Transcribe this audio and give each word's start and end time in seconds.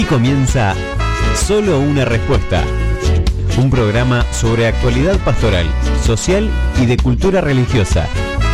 Aquí 0.00 0.08
comienza 0.08 0.74
Solo 1.34 1.78
una 1.78 2.06
respuesta. 2.06 2.64
Un 3.58 3.68
programa 3.68 4.24
sobre 4.32 4.66
actualidad 4.66 5.18
pastoral, 5.26 5.66
social 6.02 6.48
y 6.80 6.86
de 6.86 6.96
cultura 6.96 7.42
religiosa 7.42 8.08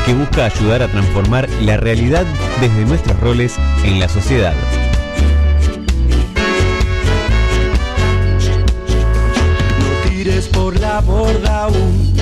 que 0.05 0.13
busca 0.13 0.47
ayudar 0.47 0.83
a 0.83 0.89
transformar 0.89 1.49
la 1.63 1.77
realidad 1.77 2.25
desde 2.61 2.85
nuestros 2.85 3.21
roles 3.21 3.55
en 3.85 4.01
la 4.01 4.09
sociedad. 4.09 4.55
No 9.79 10.11
tires 10.11 10.49
por 10.49 10.81
la 10.81 11.01
borda 11.01 11.63
aún 11.63 12.13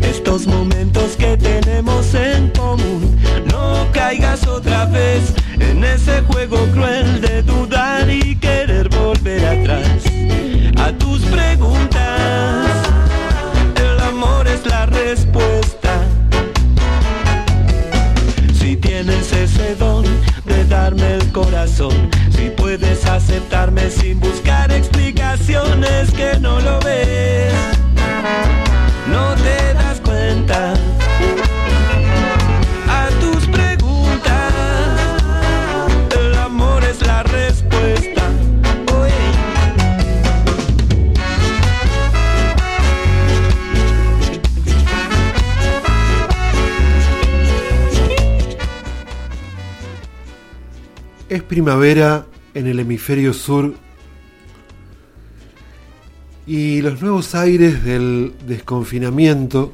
estos 0.00 0.48
momentos 0.48 1.14
que 1.16 1.36
tenemos 1.36 2.12
en 2.14 2.48
común. 2.48 3.16
No 3.52 3.86
caigas 3.92 4.48
otra 4.48 4.86
vez 4.86 5.32
en 5.60 5.84
ese 5.84 6.22
juego 6.22 6.56
cruel 6.72 7.20
de 7.20 7.42
dudar 7.42 7.73
si 22.30 22.50
puedes 22.50 23.04
aceptarme 23.06 23.90
sin 23.90 24.20
buscar 24.20 24.70
explicaciones 24.72 26.10
que 26.12 26.38
no 26.40 26.60
lo 26.60 26.78
ves, 26.80 27.23
primavera 51.54 52.26
en 52.52 52.66
el 52.66 52.80
hemisferio 52.80 53.32
sur 53.32 53.74
y 56.48 56.82
los 56.82 57.00
nuevos 57.00 57.36
aires 57.36 57.84
del 57.84 58.32
desconfinamiento 58.44 59.72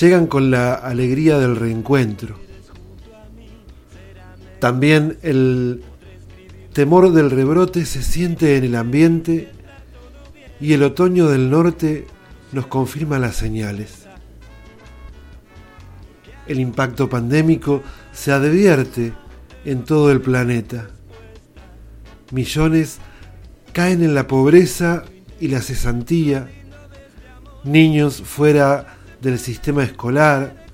llegan 0.00 0.26
con 0.26 0.50
la 0.50 0.72
alegría 0.72 1.38
del 1.38 1.56
reencuentro. 1.56 2.38
También 4.58 5.18
el 5.20 5.82
temor 6.72 7.12
del 7.12 7.30
rebrote 7.30 7.84
se 7.84 8.02
siente 8.02 8.56
en 8.56 8.64
el 8.64 8.76
ambiente 8.76 9.50
y 10.62 10.72
el 10.72 10.82
otoño 10.82 11.28
del 11.28 11.50
norte 11.50 12.06
nos 12.52 12.68
confirma 12.68 13.18
las 13.18 13.36
señales. 13.36 14.06
El 16.46 16.58
impacto 16.58 17.10
pandémico 17.10 17.82
se 18.14 18.32
advierte 18.32 19.12
en 19.64 19.84
todo 19.84 20.10
el 20.10 20.20
planeta. 20.20 20.88
Millones 22.30 22.98
caen 23.72 24.02
en 24.02 24.14
la 24.14 24.26
pobreza 24.26 25.04
y 25.40 25.48
la 25.48 25.60
cesantía, 25.60 26.48
niños 27.64 28.22
fuera 28.22 28.96
del 29.20 29.38
sistema 29.38 29.84
escolar, 29.84 30.66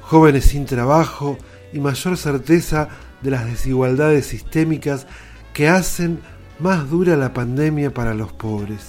jóvenes 0.00 0.46
sin 0.46 0.66
trabajo 0.66 1.38
y 1.72 1.80
mayor 1.80 2.16
certeza 2.16 2.88
de 3.22 3.30
las 3.30 3.46
desigualdades 3.46 4.26
sistémicas 4.26 5.06
que 5.52 5.68
hacen 5.68 6.20
más 6.58 6.88
dura 6.90 7.16
la 7.16 7.32
pandemia 7.32 7.92
para 7.92 8.14
los 8.14 8.32
pobres. 8.32 8.80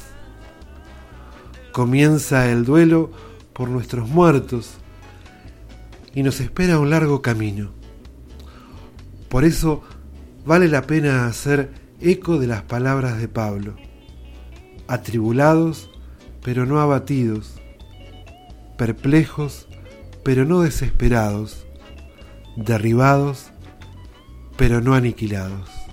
Comienza 1.71 2.49
el 2.49 2.65
duelo 2.65 3.11
por 3.53 3.69
nuestros 3.69 4.07
muertos 4.07 4.75
y 6.13 6.23
nos 6.23 6.39
espera 6.39 6.79
un 6.79 6.89
largo 6.89 7.21
camino. 7.21 7.71
Por 9.29 9.43
eso 9.43 9.83
vale 10.45 10.67
la 10.67 10.83
pena 10.83 11.27
hacer 11.27 11.71
eco 11.99 12.39
de 12.39 12.47
las 12.47 12.61
palabras 12.63 13.17
de 13.19 13.27
Pablo. 13.27 13.75
Atribulados, 14.87 15.89
pero 16.43 16.65
no 16.65 16.79
abatidos. 16.79 17.59
Perplejos, 18.77 19.67
pero 20.23 20.45
no 20.45 20.61
desesperados. 20.61 21.65
Derribados, 22.55 23.51
pero 24.57 24.81
no 24.81 24.93
aniquilados. 24.93 25.84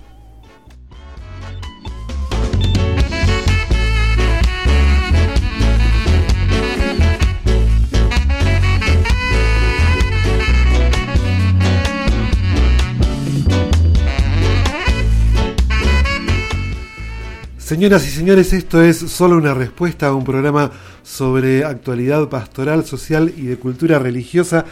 Señoras 17.73 18.05
y 18.07 18.11
señores, 18.11 18.53
esto 18.53 18.83
es 18.83 18.97
solo 18.97 19.35
una 19.35 19.55
respuesta 19.55 20.05
a 20.05 20.13
un 20.13 20.23
programa 20.23 20.69
sobre 21.01 21.63
actualidad 21.65 22.29
pastoral, 22.29 22.85
social 22.85 23.33
y 23.35 23.47
de 23.47 23.57
cultura 23.57 23.97
religiosa 23.97 24.63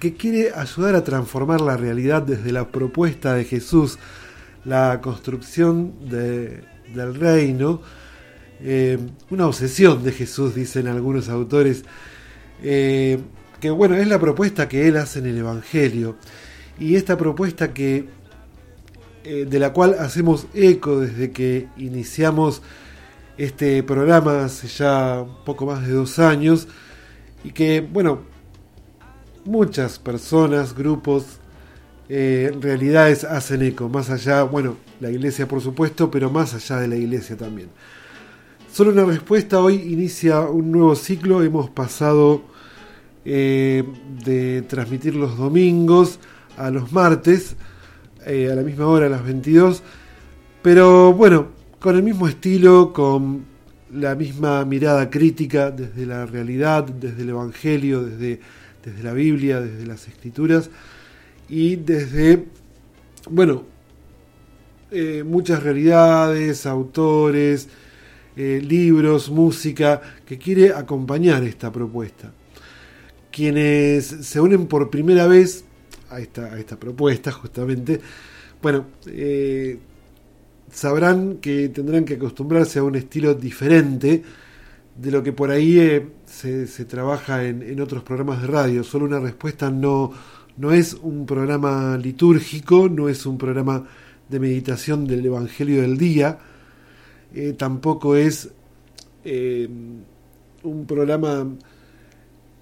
que 0.00 0.14
quiere 0.14 0.50
ayudar 0.52 0.96
a 0.96 1.04
transformar 1.04 1.60
la 1.60 1.76
realidad 1.76 2.22
desde 2.22 2.50
la 2.50 2.66
propuesta 2.66 3.34
de 3.34 3.44
Jesús, 3.44 4.00
la 4.64 5.00
construcción 5.00 5.92
de- 6.10 6.64
del 6.92 7.14
reino, 7.14 7.80
eh, 8.60 8.98
una 9.30 9.46
obsesión 9.46 10.02
de 10.02 10.10
Jesús, 10.10 10.56
dicen 10.56 10.88
algunos 10.88 11.28
autores, 11.28 11.84
eh, 12.60 13.20
que 13.60 13.70
bueno, 13.70 13.94
es 13.94 14.08
la 14.08 14.18
propuesta 14.18 14.68
que 14.68 14.88
él 14.88 14.96
hace 14.96 15.20
en 15.20 15.26
el 15.26 15.38
Evangelio. 15.38 16.16
Y 16.80 16.96
esta 16.96 17.16
propuesta 17.16 17.72
que 17.72 18.17
eh, 19.30 19.44
de 19.44 19.58
la 19.58 19.74
cual 19.74 19.94
hacemos 19.98 20.46
eco 20.54 21.00
desde 21.00 21.32
que 21.32 21.68
iniciamos 21.76 22.62
este 23.36 23.82
programa 23.82 24.46
hace 24.46 24.68
ya 24.68 25.22
poco 25.44 25.66
más 25.66 25.86
de 25.86 25.92
dos 25.92 26.18
años 26.18 26.66
y 27.44 27.50
que, 27.50 27.82
bueno, 27.82 28.22
muchas 29.44 29.98
personas, 29.98 30.74
grupos, 30.74 31.40
eh, 32.08 32.56
realidades 32.58 33.24
hacen 33.24 33.60
eco, 33.60 33.90
más 33.90 34.08
allá, 34.08 34.44
bueno, 34.44 34.78
la 34.98 35.10
iglesia 35.10 35.46
por 35.46 35.60
supuesto, 35.60 36.10
pero 36.10 36.30
más 36.30 36.54
allá 36.54 36.80
de 36.80 36.88
la 36.88 36.96
iglesia 36.96 37.36
también. 37.36 37.68
Solo 38.72 38.92
una 38.92 39.04
respuesta, 39.04 39.60
hoy 39.60 39.74
inicia 39.74 40.40
un 40.40 40.72
nuevo 40.72 40.96
ciclo, 40.96 41.42
hemos 41.42 41.68
pasado 41.68 42.44
eh, 43.26 43.84
de 44.24 44.62
transmitir 44.62 45.14
los 45.16 45.36
domingos 45.36 46.18
a 46.56 46.70
los 46.70 46.92
martes, 46.92 47.56
eh, 48.28 48.50
a 48.52 48.54
la 48.54 48.62
misma 48.62 48.86
hora, 48.86 49.06
a 49.06 49.08
las 49.08 49.24
22. 49.24 49.82
Pero 50.62 51.12
bueno, 51.14 51.48
con 51.80 51.96
el 51.96 52.02
mismo 52.02 52.28
estilo, 52.28 52.92
con 52.92 53.44
la 53.92 54.14
misma 54.14 54.64
mirada 54.64 55.08
crítica 55.08 55.70
desde 55.70 56.04
la 56.04 56.26
realidad, 56.26 56.84
desde 56.84 57.22
el 57.22 57.30
Evangelio, 57.30 58.04
desde, 58.04 58.40
desde 58.84 59.02
la 59.02 59.14
Biblia, 59.14 59.60
desde 59.60 59.86
las 59.86 60.06
Escrituras 60.08 60.68
y 61.48 61.76
desde, 61.76 62.44
bueno, 63.30 63.64
eh, 64.90 65.24
muchas 65.26 65.62
realidades, 65.62 66.66
autores, 66.66 67.68
eh, 68.36 68.62
libros, 68.62 69.30
música, 69.30 70.00
que 70.26 70.38
quiere 70.38 70.72
acompañar 70.72 71.42
esta 71.44 71.72
propuesta. 71.72 72.32
Quienes 73.30 74.06
se 74.06 74.40
unen 74.40 74.66
por 74.66 74.90
primera 74.90 75.26
vez 75.26 75.64
a 76.10 76.20
esta, 76.20 76.46
a 76.46 76.58
esta 76.58 76.78
propuesta, 76.78 77.32
justamente, 77.32 78.00
bueno, 78.62 78.86
eh, 79.06 79.78
sabrán 80.70 81.36
que 81.36 81.68
tendrán 81.68 82.04
que 82.04 82.14
acostumbrarse 82.14 82.78
a 82.78 82.84
un 82.84 82.96
estilo 82.96 83.34
diferente 83.34 84.22
de 84.96 85.10
lo 85.10 85.22
que 85.22 85.32
por 85.32 85.50
ahí 85.50 85.78
eh, 85.78 86.06
se, 86.26 86.66
se 86.66 86.84
trabaja 86.84 87.44
en, 87.44 87.62
en 87.62 87.80
otros 87.80 88.02
programas 88.02 88.42
de 88.42 88.48
radio. 88.48 88.84
Solo 88.84 89.04
una 89.04 89.20
respuesta 89.20 89.70
no, 89.70 90.12
no 90.56 90.72
es 90.72 90.94
un 90.94 91.24
programa 91.24 91.96
litúrgico, 91.96 92.88
no 92.88 93.08
es 93.08 93.24
un 93.26 93.38
programa 93.38 93.86
de 94.28 94.40
meditación 94.40 95.06
del 95.06 95.24
Evangelio 95.24 95.82
del 95.82 95.96
día, 95.96 96.38
eh, 97.34 97.54
tampoco 97.56 98.16
es 98.16 98.50
un 100.62 100.86
programa, 100.86 101.46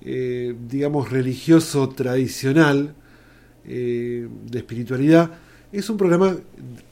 digamos, 0.01 1.11
religioso 1.11 1.89
tradicional 1.91 2.93
eh, 3.67 4.29
de 4.51 4.59
espiritualidad. 4.59 5.31
Es 5.73 5.91
un 5.91 5.97
programa 5.97 6.37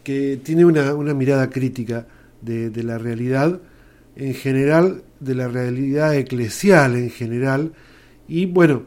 que 0.02 0.40
tiene 0.42 0.64
una, 0.64 0.94
una 0.94 1.14
mirada 1.14 1.48
crítica 1.48 2.06
de, 2.42 2.82
la 2.82 2.98
realidad 2.98 3.60
en 4.16 4.34
general, 4.34 5.02
de 5.20 5.34
la 5.34 5.48
realidad 5.48 6.14
eclesial 6.14 6.96
en 6.96 7.10
general, 7.10 7.72
y 8.28 8.46
bueno, 8.46 8.82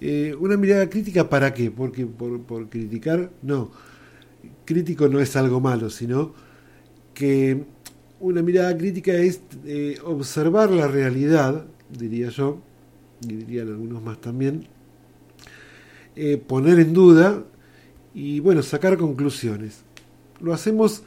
eh, 0.00 0.34
una 0.38 0.56
mirada 0.56 0.88
crítica 0.90 1.28
para 1.28 1.54
qué, 1.54 1.70
porque 1.70 2.06
por, 2.06 2.40
por 2.42 2.68
criticar, 2.68 3.30
no, 3.42 3.70
crítico 4.64 5.08
no 5.08 5.20
es 5.20 5.36
algo 5.36 5.60
malo, 5.60 5.90
sino 5.90 6.34
que 7.14 7.64
una 8.20 8.42
mirada 8.42 8.76
crítica 8.76 9.12
es 9.12 9.40
eh, 9.64 9.98
observar 10.04 10.70
la 10.70 10.88
realidad, 10.88 11.66
diría 11.90 12.28
yo, 12.28 12.60
y 13.28 13.34
dirían 13.34 13.68
algunos 13.68 14.02
más 14.02 14.20
también, 14.20 14.66
eh, 16.16 16.36
poner 16.36 16.78
en 16.78 16.92
duda 16.92 17.42
y 18.14 18.40
bueno, 18.40 18.62
sacar 18.62 18.96
conclusiones. 18.96 19.82
Lo 20.40 20.52
hacemos 20.52 21.02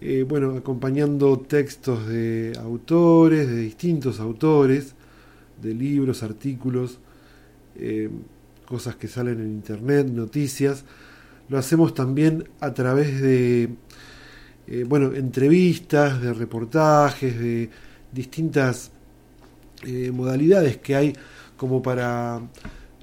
eh, 0.00 0.24
bueno, 0.28 0.56
acompañando 0.56 1.38
textos 1.38 2.06
de 2.06 2.52
autores, 2.58 3.48
de 3.48 3.56
distintos 3.56 4.20
autores, 4.20 4.94
de 5.60 5.74
libros, 5.74 6.22
artículos, 6.22 6.98
cosas 8.66 8.96
que 8.96 9.08
salen 9.08 9.40
en 9.40 9.48
internet, 9.48 10.06
noticias. 10.08 10.84
Lo 11.48 11.58
hacemos 11.58 11.94
también 11.94 12.48
a 12.60 12.72
través 12.72 13.20
de 13.20 13.70
eh, 14.70 14.84
bueno, 14.88 15.12
entrevistas, 15.12 16.22
de 16.22 16.32
reportajes, 16.32 17.36
de 17.36 17.68
distintas 18.12 18.92
eh, 19.84 20.12
modalidades 20.12 20.76
que 20.76 20.94
hay 20.94 21.12
como 21.56 21.82
para 21.82 22.40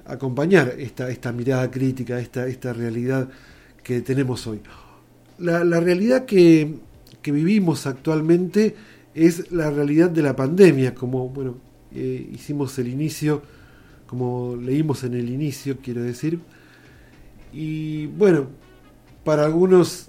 acompañar 0.08 0.74
esta, 0.78 1.10
esta 1.10 1.32
mirada 1.32 1.70
crítica, 1.70 2.18
esta, 2.18 2.46
esta 2.46 2.72
realidad 2.72 3.28
que 3.82 4.00
tenemos 4.00 4.46
hoy. 4.46 4.60
La, 5.38 5.62
realidad 5.80 6.24
que, 6.24 6.74
que, 7.22 7.30
vivimos 7.30 7.86
actualmente 7.86 8.74
es 9.14 9.52
la 9.52 9.70
realidad 9.70 10.10
de 10.10 10.22
la 10.22 10.34
pandemia, 10.34 10.94
como 10.94 11.28
bueno, 11.28 11.58
eh, 11.94 12.28
hicimos 12.32 12.76
el 12.78 12.88
inicio, 12.88 13.42
como 14.06 14.56
leímos 14.56 15.04
en 15.04 15.14
el 15.14 15.28
inicio, 15.28 15.78
quiero 15.82 16.02
decir. 16.02 16.40
Y 17.52 18.06
bueno, 18.06 18.48
para 19.24 19.44
algunos 19.44 20.08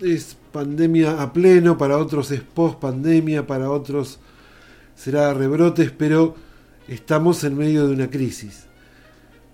es 0.00 0.36
pandemia 0.52 1.20
a 1.20 1.32
pleno, 1.32 1.76
para 1.76 1.98
otros 1.98 2.30
es 2.30 2.40
post 2.40 2.78
pandemia, 2.78 3.46
para 3.46 3.70
otros 3.70 4.18
será 4.94 5.34
rebrotes, 5.34 5.90
pero 5.90 6.36
estamos 6.88 7.44
en 7.44 7.56
medio 7.56 7.86
de 7.86 7.94
una 7.94 8.08
crisis. 8.08 8.69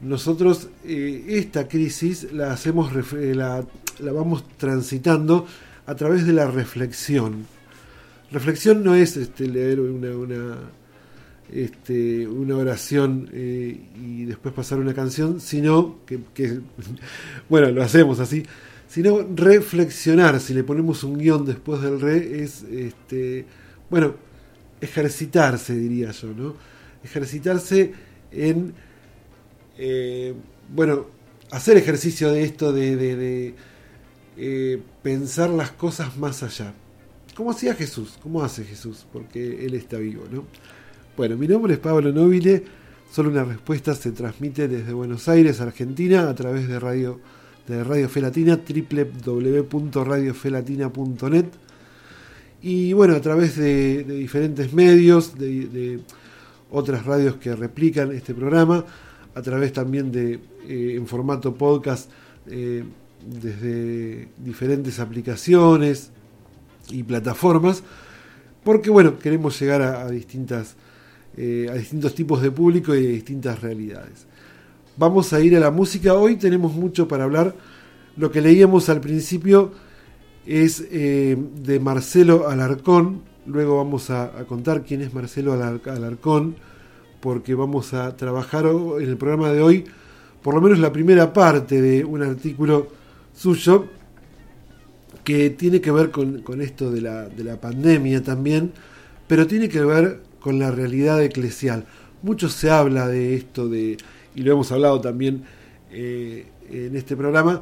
Nosotros 0.00 0.68
eh, 0.84 1.24
esta 1.28 1.68
crisis 1.68 2.32
la 2.32 2.52
hacemos 2.52 2.92
eh, 3.14 3.34
la, 3.34 3.64
la, 3.98 4.12
vamos 4.12 4.44
transitando 4.56 5.46
a 5.86 5.94
través 5.94 6.26
de 6.26 6.32
la 6.32 6.50
reflexión. 6.50 7.46
Reflexión 8.30 8.84
no 8.84 8.94
es 8.94 9.16
este, 9.16 9.46
leer 9.46 9.80
una, 9.80 10.10
una, 10.10 10.56
este, 11.50 12.26
una 12.26 12.56
oración 12.56 13.30
eh, 13.32 13.80
y 13.96 14.24
después 14.24 14.52
pasar 14.52 14.78
una 14.78 14.92
canción, 14.92 15.40
sino 15.40 15.98
que, 16.04 16.20
que 16.34 16.60
bueno, 17.48 17.70
lo 17.70 17.82
hacemos 17.82 18.20
así, 18.20 18.44
sino 18.88 19.26
reflexionar, 19.34 20.40
si 20.40 20.54
le 20.54 20.64
ponemos 20.64 21.04
un 21.04 21.18
guion 21.18 21.44
después 21.44 21.80
del 21.80 22.00
re, 22.00 22.42
es, 22.42 22.64
este, 22.64 23.44
bueno, 23.88 24.14
ejercitarse, 24.80 25.74
diría 25.74 26.10
yo, 26.10 26.28
¿no? 26.34 26.54
Ejercitarse 27.02 27.92
en, 28.30 28.74
eh, 29.78 30.34
bueno, 30.74 31.06
hacer 31.50 31.76
ejercicio 31.76 32.32
de 32.32 32.44
esto 32.44 32.72
de, 32.72 33.54
eh, 34.36 34.82
pensar 35.02 35.50
las 35.50 35.72
cosas 35.72 36.16
más 36.16 36.42
allá. 36.42 36.72
¿Cómo 37.34 37.50
hacía 37.50 37.74
Jesús? 37.74 38.18
¿Cómo 38.22 38.42
hace 38.42 38.64
Jesús? 38.64 39.06
Porque 39.12 39.66
Él 39.66 39.74
está 39.74 39.98
vivo, 39.98 40.24
¿no? 40.30 40.44
Bueno, 41.16 41.36
mi 41.36 41.46
nombre 41.46 41.74
es 41.74 41.80
Pablo 41.80 42.12
Nobile, 42.12 42.64
solo 43.10 43.30
una 43.30 43.44
respuesta 43.44 43.94
se 43.94 44.12
transmite 44.12 44.68
desde 44.68 44.92
Buenos 44.92 45.28
Aires, 45.28 45.60
Argentina, 45.60 46.28
a 46.28 46.34
través 46.34 46.68
de 46.68 46.78
Radio 46.78 47.20
de 47.66 47.84
Radio 47.84 48.08
Fe 48.08 48.20
Latina, 48.20 48.58
www.radiofelatina.net. 48.58 51.46
Y 52.62 52.92
bueno, 52.92 53.14
a 53.14 53.20
través 53.20 53.56
de, 53.56 54.04
diferentes 54.04 54.72
medios, 54.72 55.36
de, 55.38 56.00
otras 56.70 57.04
radios 57.04 57.36
que 57.36 57.54
replican 57.54 58.12
este 58.12 58.34
programa, 58.34 58.84
a 59.36 59.42
través 59.42 59.72
también 59.74 60.10
de 60.10 60.40
eh, 60.66 60.94
en 60.96 61.06
formato 61.06 61.54
podcast 61.54 62.10
eh, 62.48 62.82
desde 63.22 64.28
diferentes 64.38 64.98
aplicaciones 64.98 66.10
y 66.90 67.02
plataformas, 67.02 67.82
porque 68.64 68.88
bueno, 68.88 69.18
queremos 69.18 69.60
llegar 69.60 69.82
a, 69.82 70.08
distintas 70.10 70.76
eh, 71.36 71.68
a 71.70 71.74
distintos 71.74 72.14
tipos 72.14 72.40
de 72.40 72.50
público 72.50 72.94
y 72.94 73.06
a 73.06 73.10
distintas 73.10 73.60
realidades. 73.60 74.26
Vamos 74.96 75.34
a 75.34 75.40
ir 75.40 75.54
a 75.54 75.60
la 75.60 75.70
música. 75.70 76.14
Hoy 76.14 76.36
tenemos 76.36 76.72
mucho 76.72 77.06
para 77.06 77.24
hablar. 77.24 77.54
Lo 78.16 78.30
que 78.30 78.40
leíamos 78.40 78.88
al 78.88 79.02
principio 79.02 79.72
es 80.46 80.88
de 80.90 81.80
Marcelo 81.82 82.48
Alarcón. 82.48 83.20
Luego 83.44 83.76
vamos 83.76 84.08
a, 84.08 84.30
contar 84.48 84.84
quién 84.84 85.02
es 85.02 85.12
Marcelo 85.12 85.52
Alarcón, 85.52 86.56
porque 87.26 87.56
vamos 87.56 87.92
a 87.92 88.16
trabajar 88.16 88.66
en 88.66 89.08
el 89.08 89.16
programa 89.16 89.50
de 89.50 89.60
hoy, 89.60 89.84
por 90.42 90.54
lo 90.54 90.60
menos 90.60 90.78
la 90.78 90.92
primera 90.92 91.32
parte 91.32 91.82
de 91.82 92.04
un 92.04 92.22
artículo 92.22 92.86
suyo 93.34 93.86
que 95.24 95.50
tiene 95.50 95.80
que 95.80 95.90
ver 95.90 96.12
con, 96.12 96.60
esto 96.60 96.88
de 96.92 97.00
la, 97.00 97.28
de 97.28 97.42
la 97.42 97.60
pandemia 97.60 98.22
también, 98.22 98.70
pero 99.26 99.48
tiene 99.48 99.68
que 99.68 99.80
ver 99.80 100.20
con 100.38 100.60
la 100.60 100.70
realidad 100.70 101.20
eclesial. 101.20 101.84
Mucho 102.22 102.48
se 102.48 102.70
habla 102.70 103.08
de 103.08 103.34
esto 103.34 103.68
de 103.68 103.96
y 104.36 104.42
lo 104.42 104.52
hemos 104.52 104.70
hablado 104.70 105.00
también 105.00 105.42
eh, 105.90 106.46
en 106.70 106.94
este 106.94 107.16
programa, 107.16 107.60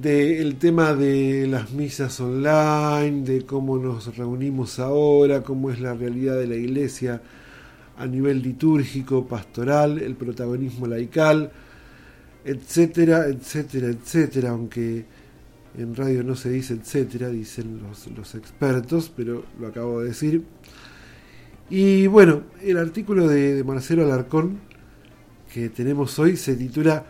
del 0.00 0.56
tema 0.56 0.94
de 0.94 1.46
las 1.46 1.72
misas 1.72 2.18
online, 2.20 3.22
de 3.22 3.44
cómo 3.44 3.76
nos 3.76 4.16
reunimos 4.16 4.78
ahora, 4.78 5.42
cómo 5.42 5.70
es 5.70 5.78
la 5.78 5.92
realidad 5.92 6.38
de 6.38 6.46
la 6.46 6.56
iglesia 6.56 7.20
a 7.98 8.06
nivel 8.06 8.42
litúrgico, 8.42 9.26
pastoral, 9.26 9.98
el 9.98 10.14
protagonismo 10.14 10.86
laical, 10.86 11.50
etcétera, 12.44 13.26
etcétera, 13.26 13.88
etcétera, 13.88 14.50
aunque 14.50 15.04
en 15.76 15.94
radio 15.94 16.22
no 16.22 16.34
se 16.34 16.50
dice 16.50 16.74
etcétera, 16.74 17.28
dicen 17.28 17.80
los, 17.82 18.06
los 18.08 18.34
expertos, 18.34 19.12
pero 19.14 19.44
lo 19.60 19.66
acabo 19.68 20.00
de 20.00 20.08
decir. 20.08 20.44
Y 21.70 22.06
bueno, 22.06 22.42
el 22.62 22.78
artículo 22.78 23.28
de, 23.28 23.62
Marcelo 23.64 24.04
Alarcón 24.04 24.60
que 25.52 25.68
tenemos 25.68 26.18
hoy 26.18 26.36
se 26.36 26.56
titula 26.56 27.06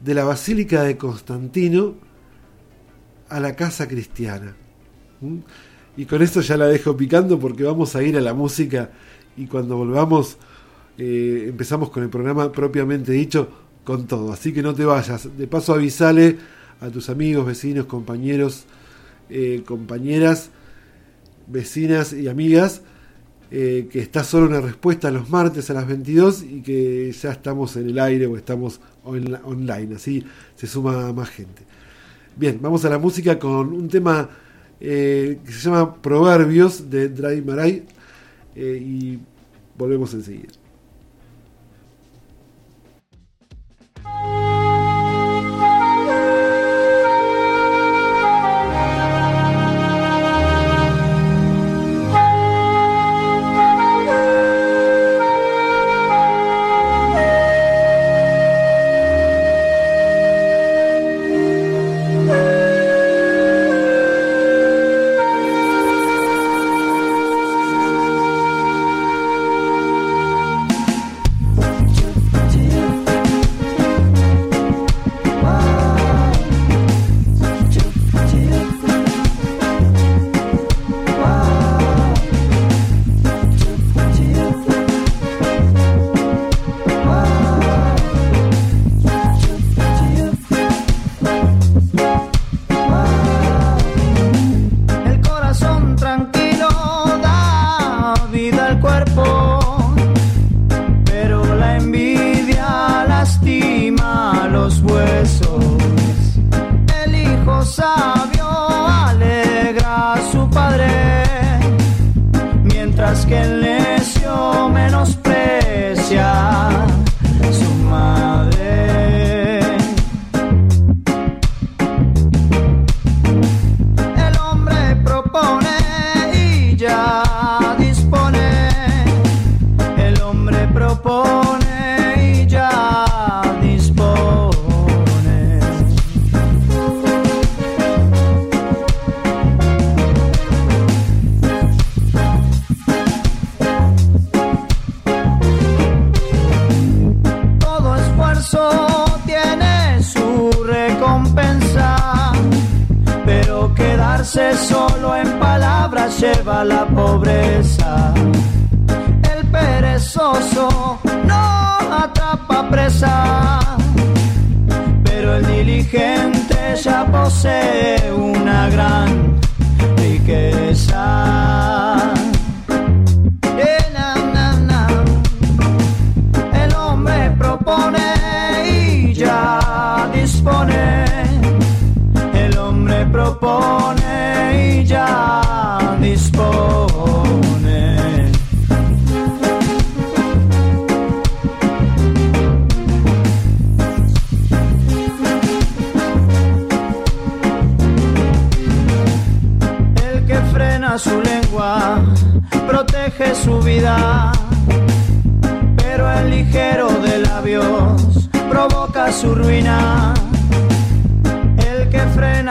De 0.00 0.14
la 0.14 0.24
Basílica 0.24 0.82
de 0.82 0.96
Constantino 0.96 1.94
a 3.28 3.40
la 3.40 3.54
Casa 3.56 3.88
Cristiana. 3.88 4.56
¿Mm? 5.20 5.38
Y 5.96 6.06
con 6.06 6.22
esto 6.22 6.40
ya 6.40 6.56
la 6.56 6.66
dejo 6.66 6.96
picando 6.96 7.38
porque 7.38 7.62
vamos 7.62 7.94
a 7.94 8.02
ir 8.02 8.16
a 8.16 8.20
la 8.20 8.34
música 8.34 8.90
y 9.36 9.46
cuando 9.46 9.76
volvamos 9.76 10.38
eh, 10.96 11.46
empezamos 11.48 11.90
con 11.90 12.04
el 12.04 12.08
programa 12.08 12.52
propiamente 12.52 13.12
dicho 13.12 13.48
con 13.84 14.06
todo. 14.06 14.32
Así 14.32 14.52
que 14.52 14.62
no 14.62 14.74
te 14.74 14.84
vayas. 14.84 15.36
De 15.36 15.46
paso 15.46 15.74
avisale 15.74 16.38
a 16.80 16.88
tus 16.88 17.10
amigos, 17.10 17.46
vecinos, 17.46 17.86
compañeros, 17.86 18.64
eh, 19.28 19.62
compañeras, 19.66 20.50
vecinas 21.46 22.12
y 22.12 22.28
amigas 22.28 22.82
eh, 23.50 23.88
que 23.90 24.00
está 24.00 24.24
solo 24.24 24.46
una 24.46 24.60
respuesta 24.60 25.10
los 25.10 25.28
martes 25.28 25.68
a 25.70 25.74
las 25.74 25.86
22 25.86 26.42
y 26.42 26.62
que 26.62 27.12
ya 27.12 27.32
estamos 27.32 27.76
en 27.76 27.90
el 27.90 27.98
aire 27.98 28.26
o 28.26 28.36
estamos 28.36 28.80
online, 29.04 29.96
así 29.96 30.24
se 30.54 30.66
suma 30.66 31.12
más 31.12 31.28
gente. 31.28 31.62
Bien, 32.36 32.58
vamos 32.60 32.84
a 32.84 32.88
la 32.88 32.98
música 32.98 33.38
con 33.38 33.72
un 33.72 33.88
tema 33.88 34.28
que 34.80 35.38
se 35.46 35.60
llama 35.60 35.94
Proverbios 36.02 36.90
de 36.90 37.08
Dry 37.08 37.42
Maray 37.42 37.84
eh, 38.54 38.78
y 38.80 39.18
volvemos 39.76 40.14
enseguida. 40.14 40.52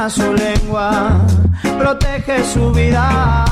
Su 0.09 0.33
lengua 0.33 1.21
protege 1.79 2.43
su 2.43 2.71
vida, 2.71 3.45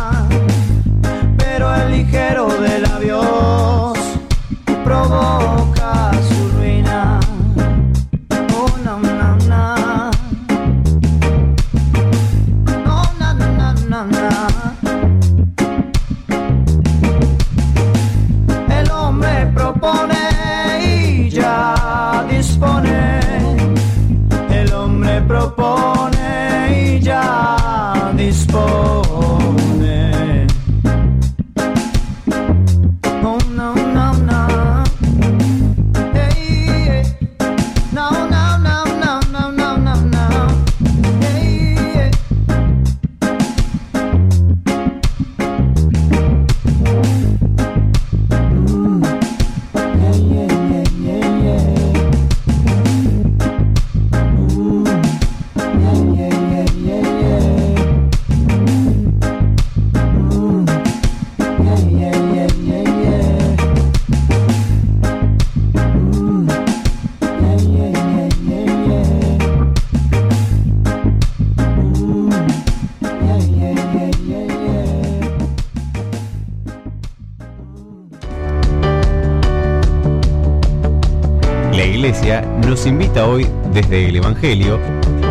Nos 82.67 82.87
invita 82.87 83.27
hoy, 83.27 83.45
desde 83.73 84.09
el 84.09 84.15
Evangelio, 84.15 84.79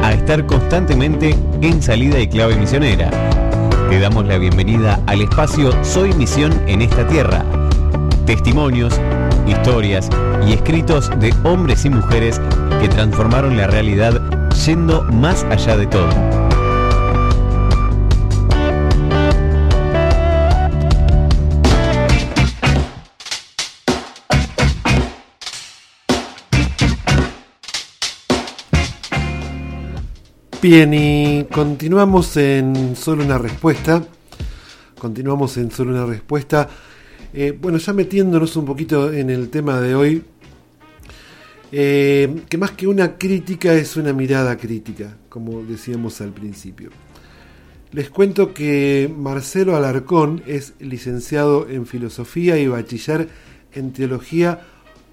a 0.05 0.13
estar 0.13 0.47
constantemente 0.47 1.35
en 1.63 1.83
salida 1.83 2.21
y 2.21 2.29
clave 2.29 2.55
misionera. 2.55 3.11
Te 3.91 3.99
damos 3.99 4.25
la 4.27 4.39
bienvenida 4.39 5.01
al 5.09 5.21
espacio 5.21 5.73
Soy 5.83 6.13
Misión 6.13 6.53
en 6.69 6.81
esta 6.83 7.05
tierra. 7.09 7.45
Testimonios, 8.25 9.01
historias 9.49 10.09
y 10.47 10.53
escritos 10.53 11.11
de 11.19 11.35
hombres 11.43 11.85
y 11.87 11.91
mujeres 11.91 12.41
que 12.81 12.89
transformaron 12.89 13.57
la 13.57 13.67
realidad 13.67 14.21
yendo 14.65 15.03
más 15.11 15.43
allá 15.51 15.77
de 15.77 15.89
todo. 15.89 16.40
Bien, 30.63 30.93
y 30.93 31.45
continuamos 31.45 32.37
en 32.37 32.95
solo 32.95 33.25
una 33.25 33.39
respuesta. 33.39 34.05
Continuamos 34.99 35.57
en 35.57 35.71
solo 35.71 35.93
una 35.93 36.05
respuesta. 36.05 36.69
Eh, 37.33 37.57
bueno, 37.59 37.79
ya 37.79 37.95
metiéndonos 37.95 38.55
un 38.57 38.67
poquito 38.67 39.11
en 39.11 39.31
el 39.31 39.49
tema 39.49 39.81
de 39.81 39.95
hoy, 39.95 40.23
eh, 41.73 42.43
que 42.47 42.59
más 42.59 42.73
que 42.73 42.87
una 42.87 43.17
crítica 43.17 43.73
es 43.73 43.97
una 43.97 44.13
mirada 44.13 44.59
crítica, 44.59 45.17
como 45.31 45.63
decíamos 45.63 46.21
al 46.21 46.33
principio. 46.33 46.91
Les 47.93 48.11
cuento 48.11 48.53
que 48.53 49.11
Marcelo 49.17 49.77
Alarcón 49.77 50.43
es 50.47 50.75
licenciado 50.79 51.71
en 51.71 51.87
filosofía 51.87 52.59
y 52.59 52.69
bachiller 52.69 53.31
en 53.73 53.95
teología 53.95 54.61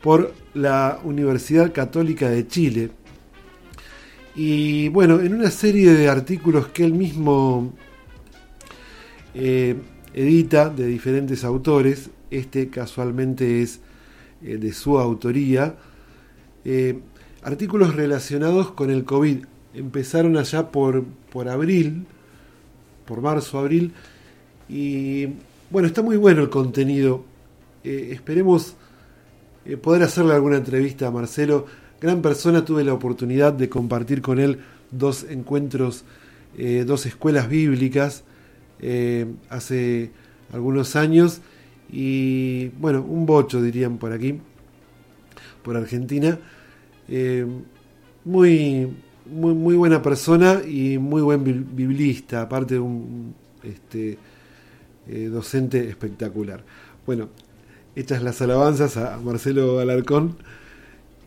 por 0.01 0.33
la 0.53 0.99
Universidad 1.05 1.71
Católica 1.71 2.29
de 2.29 2.45
Chile. 2.49 2.91
Y 4.37 4.89
bueno, 4.89 5.19
en 5.19 5.33
una 5.33 5.49
serie 5.49 5.95
de 5.95 6.09
artículos 6.09 6.67
que 6.67 6.83
él 6.85 6.93
mismo 6.93 7.73
eh, 9.33 9.75
edita 10.13 10.69
de 10.69 10.85
diferentes 10.85 11.43
autores, 11.43 12.11
este 12.29 12.69
casualmente 12.69 13.63
es 13.63 13.79
eh, 14.43 14.57
de 14.57 14.73
su 14.73 14.99
autoría, 14.99 15.75
eh, 16.65 16.99
artículos 17.41 17.95
relacionados 17.95 18.69
con 18.73 18.91
el 18.91 19.05
COVID. 19.05 19.43
Empezaron 19.73 20.37
allá 20.37 20.69
por, 20.69 21.03
por 21.33 21.49
abril, 21.49 22.05
por 23.07 23.21
marzo, 23.21 23.57
abril, 23.57 23.91
y 24.69 25.29
bueno, 25.71 25.87
está 25.87 26.03
muy 26.03 26.15
bueno 26.15 26.43
el 26.43 26.49
contenido. 26.49 27.25
Esperemos 27.83 28.75
poder 29.81 30.03
hacerle 30.03 30.35
alguna 30.35 30.57
entrevista 30.57 31.07
a 31.07 31.11
Marcelo. 31.11 31.65
Gran 31.99 32.21
persona, 32.21 32.63
tuve 32.63 32.83
la 32.83 32.93
oportunidad 32.93 33.53
de 33.53 33.69
compartir 33.69 34.21
con 34.21 34.39
él 34.39 34.59
dos 34.91 35.25
encuentros, 35.27 36.03
eh, 36.55 36.83
dos 36.85 37.07
escuelas 37.07 37.49
bíblicas 37.49 38.23
eh, 38.79 39.25
hace 39.49 40.11
algunos 40.53 40.95
años 40.95 41.41
y 41.91 42.67
bueno, 42.79 43.01
un 43.01 43.25
bocho 43.25 43.63
dirían 43.63 43.97
por 43.97 44.11
aquí, 44.11 44.39
por 45.63 45.75
Argentina. 45.75 46.37
Eh, 47.07 47.47
muy, 48.25 48.95
muy, 49.25 49.55
muy 49.55 49.75
buena 49.75 49.99
persona 50.03 50.61
y 50.67 50.99
muy 50.99 51.23
buen 51.23 51.43
biblista, 51.75 52.43
aparte 52.43 52.75
de 52.75 52.79
un 52.79 53.33
este, 53.63 54.19
docente 55.31 55.89
espectacular. 55.89 56.63
Bueno, 57.07 57.29
hechas 57.95 58.21
las 58.21 58.39
alabanzas 58.41 58.97
a 58.97 59.17
Marcelo 59.17 59.79
Alarcón. 59.79 60.37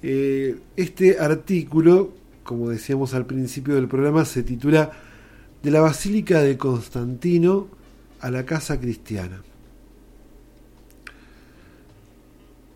Eh, 0.02 0.58
este 0.76 1.18
artículo, 1.18 2.12
como 2.42 2.70
decíamos 2.70 3.12
al 3.14 3.26
principio 3.26 3.74
del 3.74 3.88
programa, 3.88 4.24
se 4.24 4.42
titula 4.42 4.92
De 5.62 5.70
la 5.70 5.80
Basílica 5.80 6.40
de 6.40 6.56
Constantino 6.56 7.68
a 8.20 8.30
la 8.30 8.46
Casa 8.46 8.80
Cristiana. 8.80 9.42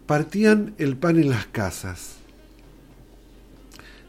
Partían 0.07 0.75
el 0.77 0.97
pan 0.97 1.19
en 1.19 1.31
las 1.31 1.47
casas. 1.47 2.17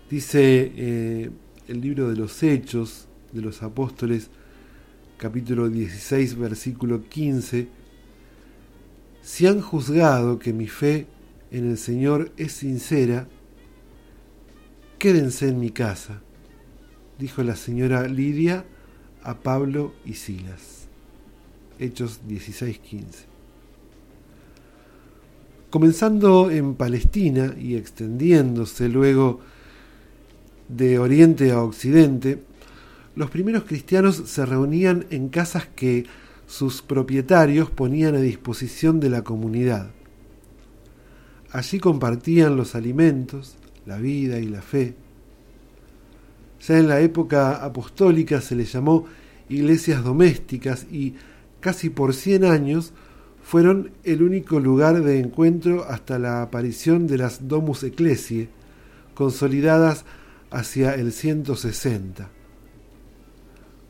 Dice 0.10 0.74
eh, 0.76 1.30
el 1.70 1.82
libro 1.82 2.10
de 2.10 2.18
los 2.18 2.44
Hechos 2.44 3.08
de 3.32 3.42
los 3.42 3.64
Apóstoles, 3.64 4.30
capítulo 5.18 5.70
16, 5.70 6.38
versículo 6.38 7.08
15, 7.08 7.70
si 9.24 9.48
han 9.48 9.62
juzgado 9.62 10.38
que 10.38 10.54
mi 10.54 10.68
fe 10.68 11.08
en 11.58 11.70
el 11.70 11.78
Señor 11.78 12.34
es 12.36 12.52
sincera, 12.52 13.30
quédense 15.00 15.48
en 15.48 15.58
mi 15.58 15.70
casa, 15.70 16.22
dijo 17.18 17.44
la 17.44 17.56
señora 17.56 18.10
Lidia 18.10 18.66
a 19.24 19.36
Pablo 19.36 19.94
y 20.04 20.16
Silas. 20.16 20.90
Hechos 21.80 22.20
16, 22.28 22.78
15. 22.80 23.26
Comenzando 25.70 26.52
en 26.52 26.76
Palestina 26.76 27.56
y 27.58 27.76
extendiéndose 27.76 28.90
luego 28.90 29.40
de 30.68 31.00
oriente 31.00 31.52
a 31.52 31.62
occidente, 31.62 32.44
los 33.16 33.30
primeros 33.30 33.64
cristianos 33.64 34.24
se 34.26 34.46
reunían 34.46 35.06
en 35.10 35.30
casas 35.30 35.68
que 35.74 36.06
sus 36.48 36.82
propietarios 36.82 37.70
ponían 37.70 38.16
a 38.16 38.20
disposición 38.20 39.00
de 39.00 39.10
la 39.10 39.24
comunidad. 39.24 39.95
Allí 41.52 41.80
compartían 41.80 42.58
los 42.58 42.76
alimentos, 42.76 43.56
la 43.86 43.98
vida 43.98 44.40
y 44.40 44.48
la 44.48 44.62
fe. 44.62 44.96
Ya 46.68 46.78
en 46.80 46.88
la 46.88 47.00
época 47.00 47.64
apostólica 47.64 48.42
se 48.42 48.56
les 48.56 48.72
llamó 48.72 49.06
iglesias 49.50 50.04
domésticas 50.04 50.88
y 50.92 51.14
casi 51.60 51.90
por 51.90 52.14
cien 52.14 52.46
años 52.46 52.94
fueron 53.44 53.92
el 54.04 54.24
único 54.24 54.60
lugar 54.60 55.04
de 55.04 55.20
encuentro 55.20 55.86
hasta 55.88 56.18
la 56.18 56.42
aparición 56.42 57.06
de 57.06 57.20
las 57.20 57.48
Domus 57.48 57.84
Ecclesiae, 57.84 58.50
consolidadas 59.14 60.04
hacia 60.50 60.96
el 60.96 61.12
160. 61.12 62.30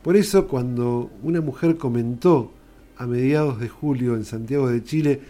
Por 0.03 0.17
eso 0.17 0.47
cuando 0.47 1.09
una 1.23 1.41
mujer 1.41 1.77
comentó 1.77 2.51
a 2.97 3.07
mediados 3.07 3.59
de 3.59 3.69
julio 3.69 4.15
en 4.15 4.25
Santiago 4.25 4.69
de 4.69 4.83
Chile, 4.83 5.21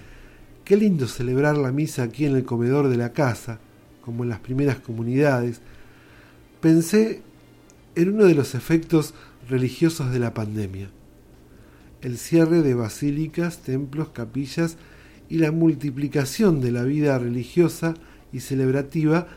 qué 0.66 0.76
lindo 0.76 1.08
celebrar 1.08 1.58
la 1.58 1.72
misa 1.72 2.04
aquí 2.04 2.26
en 2.26 2.36
el 2.36 2.44
comedor 2.44 2.90
de 2.90 2.98
la 2.98 3.14
casa, 3.14 3.60
como 4.02 4.24
en 4.24 4.30
las 4.30 4.40
primeras 4.40 4.80
comunidades, 4.80 5.62
pensé 6.60 7.22
en 7.94 8.14
uno 8.14 8.26
de 8.26 8.34
los 8.34 8.56
efectos 8.56 9.14
religiosos 9.48 10.12
de 10.12 10.20
la 10.20 10.34
pandemia, 10.34 10.90
el 12.02 12.18
cierre 12.18 12.64
de 12.64 12.74
basílicas, 12.74 13.60
templos, 13.60 14.10
capillas 14.10 14.78
y 15.30 15.38
la 15.38 15.52
multiplicación 15.52 16.62
de 16.62 16.72
la 16.72 16.84
vida 16.84 17.18
religiosa 17.20 17.94
y 18.34 18.40
celebrativa 18.40 19.28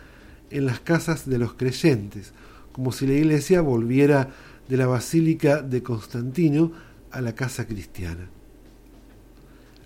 en 0.50 0.64
las 0.64 0.80
casas 0.80 1.28
de 1.28 1.38
los 1.38 1.52
creyentes, 1.54 2.32
como 2.72 2.90
si 2.90 3.06
la 3.06 3.14
iglesia 3.14 3.60
volviera 3.60 4.30
de 4.66 4.76
la 4.78 4.86
Basílica 4.86 5.62
de 5.62 5.82
Constantino 5.82 6.72
a 7.10 7.20
la 7.20 7.34
casa 7.34 7.66
cristiana. 7.66 8.28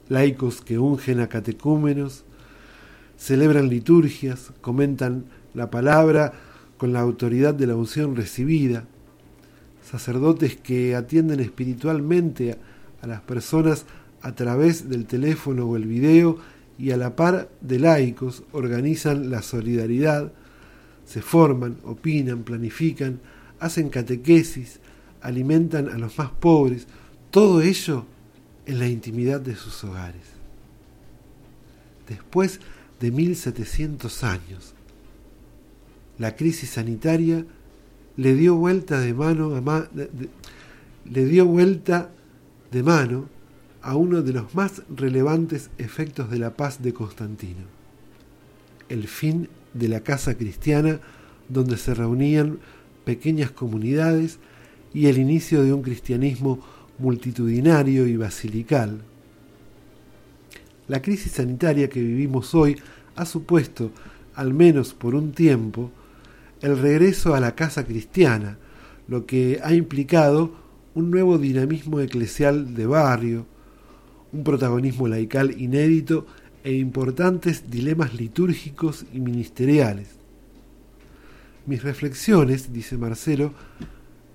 Laicos 0.08 0.60
que 0.60 0.78
ungen 0.78 1.20
a 1.20 1.28
catecúmenos, 1.28 2.24
celebran 3.16 3.68
liturgias, 3.68 4.52
comentan 4.60 5.26
la 5.54 5.70
palabra 5.70 6.32
con 6.76 6.92
la 6.92 7.00
autoridad 7.00 7.54
de 7.54 7.66
la 7.66 7.76
unción 7.76 8.16
recibida, 8.16 8.84
sacerdotes 9.88 10.56
que 10.56 10.96
atienden 10.96 11.40
espiritualmente 11.40 12.58
a 13.00 13.06
las 13.06 13.20
personas 13.20 13.86
a 14.22 14.32
través 14.34 14.88
del 14.88 15.06
teléfono 15.06 15.66
o 15.66 15.76
el 15.76 15.86
video 15.86 16.38
y 16.78 16.90
a 16.90 16.96
la 16.96 17.14
par 17.14 17.48
de 17.60 17.78
laicos 17.78 18.42
organizan 18.52 19.30
la 19.30 19.42
solidaridad, 19.42 20.32
se 21.04 21.22
forman, 21.22 21.76
opinan, 21.84 22.42
planifican, 22.42 23.20
hacen 23.60 23.88
catequesis, 23.88 24.80
alimentan 25.20 25.88
a 25.88 25.98
los 25.98 26.18
más 26.18 26.30
pobres, 26.30 26.86
todo 27.30 27.60
ello 27.60 28.06
en 28.66 28.78
la 28.78 28.88
intimidad 28.88 29.40
de 29.40 29.56
sus 29.56 29.82
hogares. 29.84 30.22
Después 32.08 32.60
de 33.00 33.10
1700 33.10 34.24
años, 34.24 34.74
la 36.18 36.36
crisis 36.36 36.70
sanitaria 36.70 37.44
le 38.16 38.34
dio 38.34 38.56
vuelta 38.56 39.00
de 39.00 39.14
mano 39.14 39.56
a 39.56 39.88
le 41.04 41.24
dio 41.24 41.46
vuelta 41.46 42.10
de 42.70 42.82
mano 42.82 43.28
a 43.80 43.96
uno 43.96 44.22
de 44.22 44.32
los 44.32 44.54
más 44.54 44.82
relevantes 44.94 45.70
efectos 45.78 46.30
de 46.30 46.38
la 46.38 46.54
paz 46.56 46.82
de 46.82 46.92
Constantino, 46.92 47.64
el 48.88 49.08
fin 49.08 49.48
de 49.74 49.88
la 49.88 50.00
casa 50.00 50.36
cristiana 50.36 51.00
donde 51.48 51.76
se 51.76 51.94
reunían 51.94 52.60
pequeñas 53.04 53.50
comunidades 53.50 54.38
y 54.94 55.06
el 55.06 55.18
inicio 55.18 55.62
de 55.62 55.72
un 55.72 55.82
cristianismo 55.82 56.60
multitudinario 56.98 58.06
y 58.06 58.16
basilical. 58.16 59.00
La 60.88 61.00
crisis 61.00 61.32
sanitaria 61.32 61.88
que 61.88 62.00
vivimos 62.00 62.54
hoy 62.54 62.76
ha 63.16 63.24
supuesto, 63.24 63.90
al 64.34 64.54
menos 64.54 64.94
por 64.94 65.14
un 65.14 65.32
tiempo, 65.32 65.90
el 66.60 66.78
regreso 66.78 67.34
a 67.34 67.40
la 67.40 67.54
casa 67.54 67.84
cristiana, 67.84 68.58
lo 69.08 69.26
que 69.26 69.60
ha 69.62 69.74
implicado 69.74 70.52
un 70.94 71.10
nuevo 71.10 71.38
dinamismo 71.38 72.00
eclesial 72.00 72.74
de 72.74 72.86
barrio, 72.86 73.46
un 74.32 74.44
protagonismo 74.44 75.08
laical 75.08 75.60
inédito 75.60 76.26
e 76.64 76.74
importantes 76.74 77.70
dilemas 77.70 78.14
litúrgicos 78.14 79.04
y 79.12 79.20
ministeriales. 79.20 80.08
Mis 81.66 81.82
reflexiones, 81.82 82.72
dice 82.72 82.96
Marcelo, 82.96 83.52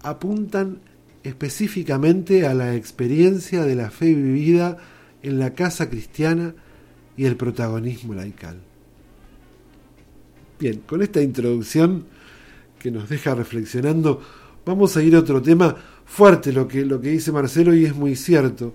apuntan 0.01 0.79
específicamente 1.23 2.45
a 2.45 2.53
la 2.53 2.75
experiencia 2.75 3.63
de 3.63 3.75
la 3.75 3.89
fe 3.89 4.13
vivida 4.13 4.77
en 5.23 5.39
la 5.39 5.53
casa 5.53 5.89
cristiana 5.89 6.55
y 7.15 7.25
el 7.25 7.35
protagonismo 7.35 8.13
laical. 8.13 8.57
Bien, 10.59 10.81
con 10.85 11.01
esta 11.01 11.21
introducción 11.21 12.05
que 12.79 12.91
nos 12.91 13.09
deja 13.09 13.35
reflexionando, 13.35 14.21
vamos 14.65 14.95
a 14.97 15.03
ir 15.03 15.15
a 15.15 15.19
otro 15.19 15.41
tema 15.41 15.75
fuerte, 16.05 16.51
lo 16.51 16.67
que, 16.67 16.85
lo 16.85 16.99
que 16.99 17.09
dice 17.09 17.31
Marcelo 17.31 17.75
y 17.75 17.85
es 17.85 17.95
muy 17.95 18.15
cierto. 18.15 18.73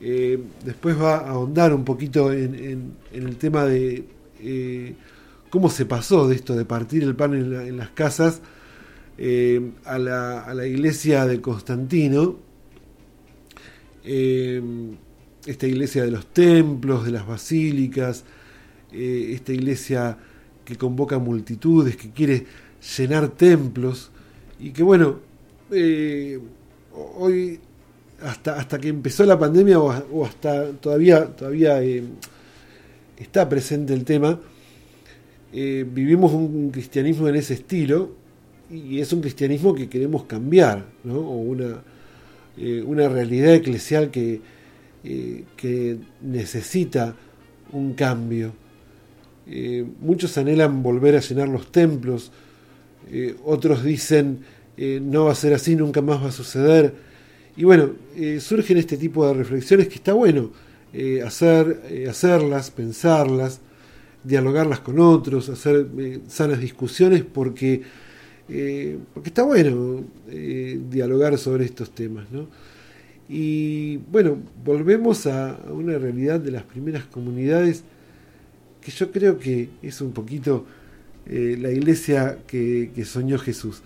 Eh, 0.00 0.38
después 0.64 1.00
va 1.00 1.16
a 1.16 1.30
ahondar 1.30 1.74
un 1.74 1.84
poquito 1.84 2.32
en, 2.32 2.94
el 3.12 3.36
tema 3.36 3.64
de 3.64 4.04
eh, 4.40 4.94
cómo 5.50 5.70
se 5.70 5.86
pasó 5.86 6.28
de 6.28 6.36
esto 6.36 6.54
de 6.54 6.64
partir 6.64 7.02
el 7.02 7.16
pan 7.16 7.34
en, 7.34 7.76
las 7.76 7.90
casas 7.90 8.40
eh, 9.18 9.72
a, 9.84 9.98
la, 9.98 10.40
a, 10.42 10.54
la, 10.54 10.66
iglesia 10.66 11.26
de 11.26 11.40
Constantino, 11.40 12.36
esta 14.04 15.66
iglesia 15.66 16.04
de 16.04 16.10
los 16.10 16.26
templos, 16.26 17.04
de 17.04 17.10
las 17.10 17.26
basílicas, 17.26 18.24
esta 18.90 19.52
iglesia 19.52 20.16
que 20.64 20.76
convoca 20.76 21.18
multitudes, 21.18 21.96
que 21.96 22.10
quiere 22.10 22.46
llenar 22.96 23.28
templos 23.28 24.10
y 24.58 24.70
que 24.70 24.82
bueno, 24.82 25.18
hoy 26.94 27.60
hasta, 28.22 28.56
hasta 28.56 28.78
que 28.78 28.88
empezó 28.88 29.24
la 29.24 29.38
pandemia 29.38 29.78
o, 29.78 30.24
hasta 30.24 30.72
todavía, 30.72 31.26
todavía 31.26 31.82
eh, 31.82 32.02
está 33.16 33.48
presente 33.48 33.94
el 33.94 34.04
tema, 34.04 34.40
eh, 35.52 35.86
vivimos 35.90 36.32
un, 36.32 36.70
cristianismo 36.70 37.28
en 37.28 37.36
ese 37.36 37.54
estilo 37.54 38.12
y 38.70 39.00
es 39.00 39.12
un 39.12 39.20
cristianismo 39.20 39.74
que 39.74 39.88
queremos 39.88 40.24
cambiar, 40.24 40.84
¿no? 41.04 41.18
o 41.18 41.36
una, 41.36 41.82
eh, 42.56 42.82
una 42.84 43.08
realidad 43.08 43.54
eclesial 43.54 44.10
que, 44.10 44.40
que 45.56 45.96
necesita 46.20 47.14
un 47.72 47.94
cambio. 47.94 48.52
muchos 50.00 50.36
anhelan 50.36 50.82
volver 50.82 51.16
a 51.16 51.20
llenar 51.20 51.48
los 51.48 51.72
templos, 51.72 52.30
otros 53.44 53.82
dicen 53.82 54.40
no 54.76 55.26
va 55.26 55.32
a 55.32 55.34
ser 55.34 55.54
así, 55.54 55.76
nunca 55.76 56.02
más 56.02 56.22
va 56.22 56.28
a 56.28 56.32
suceder 56.32 56.92
y 57.58 57.64
bueno, 57.64 57.90
eh, 58.14 58.38
surgen 58.38 58.76
este 58.76 58.96
tipo 58.96 59.26
de 59.26 59.34
reflexiones 59.34 59.88
que 59.88 59.96
está 59.96 60.12
bueno 60.12 60.52
eh, 60.92 61.22
hacer, 61.26 61.82
eh, 61.90 62.06
hacerlas, 62.08 62.70
pensarlas, 62.70 63.60
dialogarlas 64.22 64.78
con 64.78 65.00
otros, 65.00 65.48
hacer 65.48 65.88
eh, 65.98 66.20
sanas 66.28 66.60
discusiones, 66.60 67.24
porque, 67.24 67.82
eh, 68.50 68.98
porque 69.12 69.28
está 69.28 69.42
bueno 69.42 70.04
eh, 70.30 70.80
dialogar 70.90 71.36
sobre 71.38 71.64
estos 71.64 71.90
temas. 71.90 72.30
¿no? 72.30 72.46
Y 73.28 73.98
bueno, 74.10 74.38
volvemos 74.64 75.26
a, 75.26 75.58
una 75.70 75.98
realidad 75.98 76.40
de 76.40 76.52
las 76.52 76.62
primeras 76.62 77.04
comunidades 77.04 77.82
que 78.80 78.90
yo 78.90 79.12
creo 79.12 79.38
que 79.38 79.68
es 79.82 80.00
un 80.00 80.12
poquito 80.12 80.64
eh, 81.26 81.58
la 81.60 81.70
iglesia 81.70 82.38
que, 82.46 82.90
soñó 83.04 83.38
Jesús. 83.38 83.82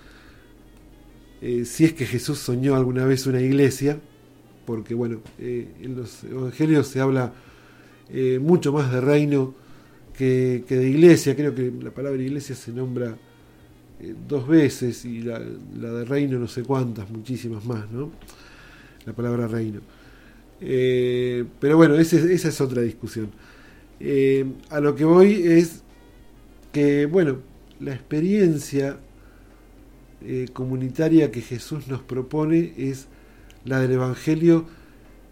Si 1.64 1.84
es 1.84 1.92
que 1.92 2.06
Jesús 2.06 2.38
soñó 2.38 2.76
alguna 2.76 3.04
vez 3.04 3.26
una 3.26 3.40
iglesia, 3.40 3.98
porque 4.64 4.94
bueno, 4.94 5.22
en 5.40 5.96
los 5.96 6.22
evangelios 6.22 6.86
se 6.86 7.00
habla 7.00 7.32
mucho 8.40 8.72
más 8.72 8.92
de 8.92 9.00
reino 9.00 9.52
que 10.16 10.62
de 10.68 10.88
iglesia, 10.88 11.34
creo 11.34 11.52
que 11.52 11.72
la 11.82 11.90
palabra 11.90 12.22
iglesia 12.22 12.54
se 12.54 12.70
nombra 12.70 13.18
eh, 14.02 14.14
dos 14.28 14.48
veces 14.48 15.04
y 15.04 15.22
la, 15.22 15.38
de 15.38 16.04
reino 16.04 16.38
no 16.38 16.48
sé 16.48 16.64
cuántas, 16.64 17.08
muchísimas 17.08 17.64
más, 17.64 17.90
¿no? 17.90 18.10
La 19.06 19.12
palabra 19.12 19.46
reino. 19.46 19.80
Eh, 20.60 21.44
pero 21.60 21.76
bueno, 21.76 21.94
esa 21.94 22.18
es 22.18 22.60
otra 22.60 22.82
discusión. 22.82 23.30
Eh, 24.00 24.44
a 24.70 24.80
lo 24.80 24.96
que 24.96 25.04
voy 25.04 25.46
es 25.46 25.82
que, 26.72 27.06
bueno, 27.06 27.38
la 27.80 27.94
experiencia 27.94 28.98
comunitaria 30.52 31.32
que 31.32 31.40
Jesús 31.40 31.88
nos 31.88 32.00
propone 32.02 32.74
es 32.76 33.08
la 33.64 33.80
del 33.80 33.90
Evangelio 33.90 34.66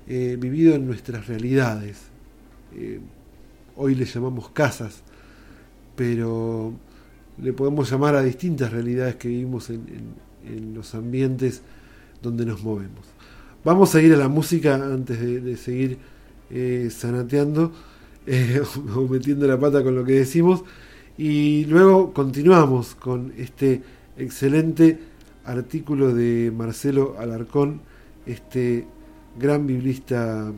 vivido 0.08 0.74
en 0.74 0.84
nuestras 0.84 1.28
realidades. 1.28 1.98
Hoy 3.76 3.94
le 3.94 4.04
llamamos 4.04 4.50
casas, 4.50 5.04
pero 5.94 6.74
le 7.38 7.52
podemos 7.52 7.90
llamar 7.90 8.14
a 8.16 8.22
distintas 8.22 8.72
realidades 8.72 9.16
que 9.16 9.28
vivimos 9.28 9.70
en, 9.70 9.82
en- 10.46 10.74
los 10.74 10.94
ambientes 10.94 11.62
donde 12.22 12.46
nos 12.46 12.62
movemos. 12.62 13.04
Vamos 13.64 13.94
a 13.94 14.00
ir 14.02 14.12
a 14.14 14.16
la 14.16 14.28
música 14.28 14.74
antes 14.76 15.20
de, 15.20 15.40
de 15.40 15.56
seguir 15.56 15.98
eh, 16.50 16.88
zanateando 16.90 17.72
eh, 18.26 18.62
o 18.96 19.00
metiendo 19.02 19.46
la 19.46 19.58
pata 19.60 19.82
con 19.82 19.94
lo 19.94 20.04
que 20.04 20.12
decimos 20.14 20.64
y 21.18 21.66
luego 21.66 22.12
continuamos 22.14 22.94
con 22.94 23.32
este 23.36 23.82
excelente 24.16 24.98
artículo 25.44 26.14
de 26.14 26.50
Marcelo 26.56 27.16
Alarcón, 27.18 27.80
este 28.26 28.86
gran 29.38 29.66
biblista 29.66 30.52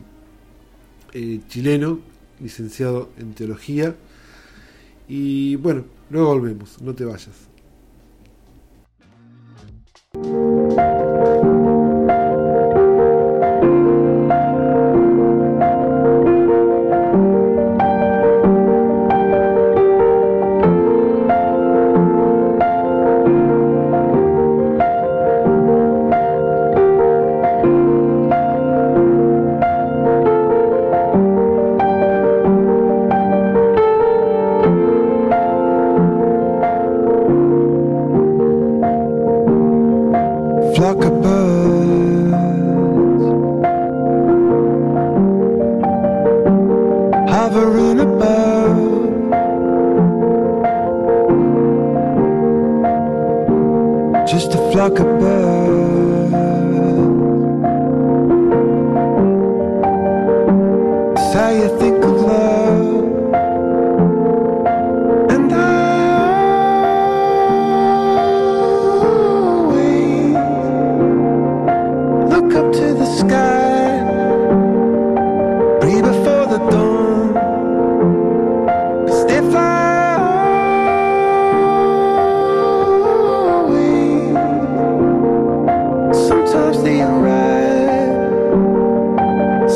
eh, 1.13 1.39
chileno, 1.47 1.99
licenciado 2.39 3.09
en 3.19 3.33
teología. 3.33 3.95
Y 5.07 5.55
bueno, 5.57 5.83
luego 6.13 6.27
volvemos, 6.27 6.79
no 6.81 6.93
te 6.93 7.05
vayas. 7.05 7.49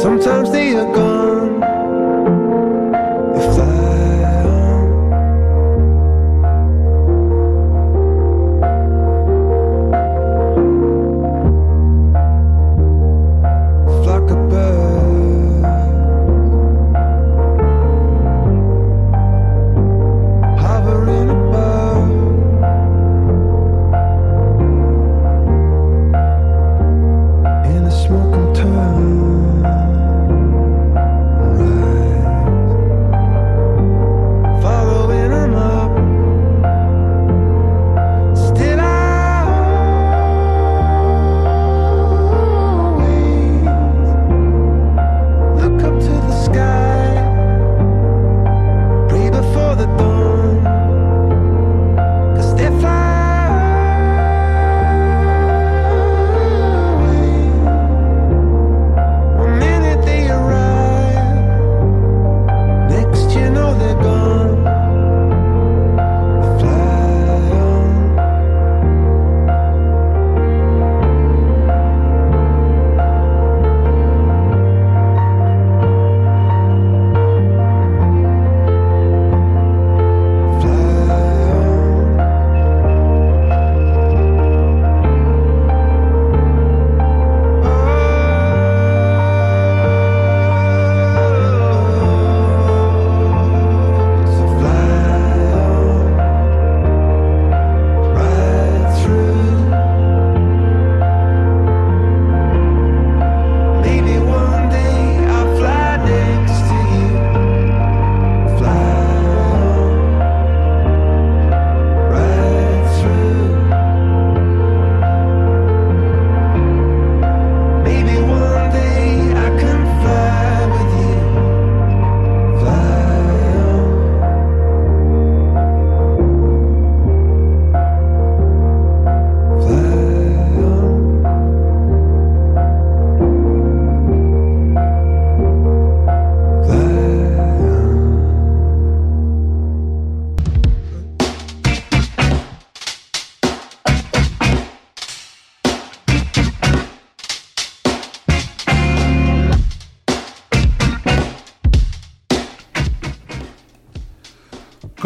Sometimes 0.02 0.52
they 0.52 0.76
are 0.76 0.94
gone. 0.94 1.16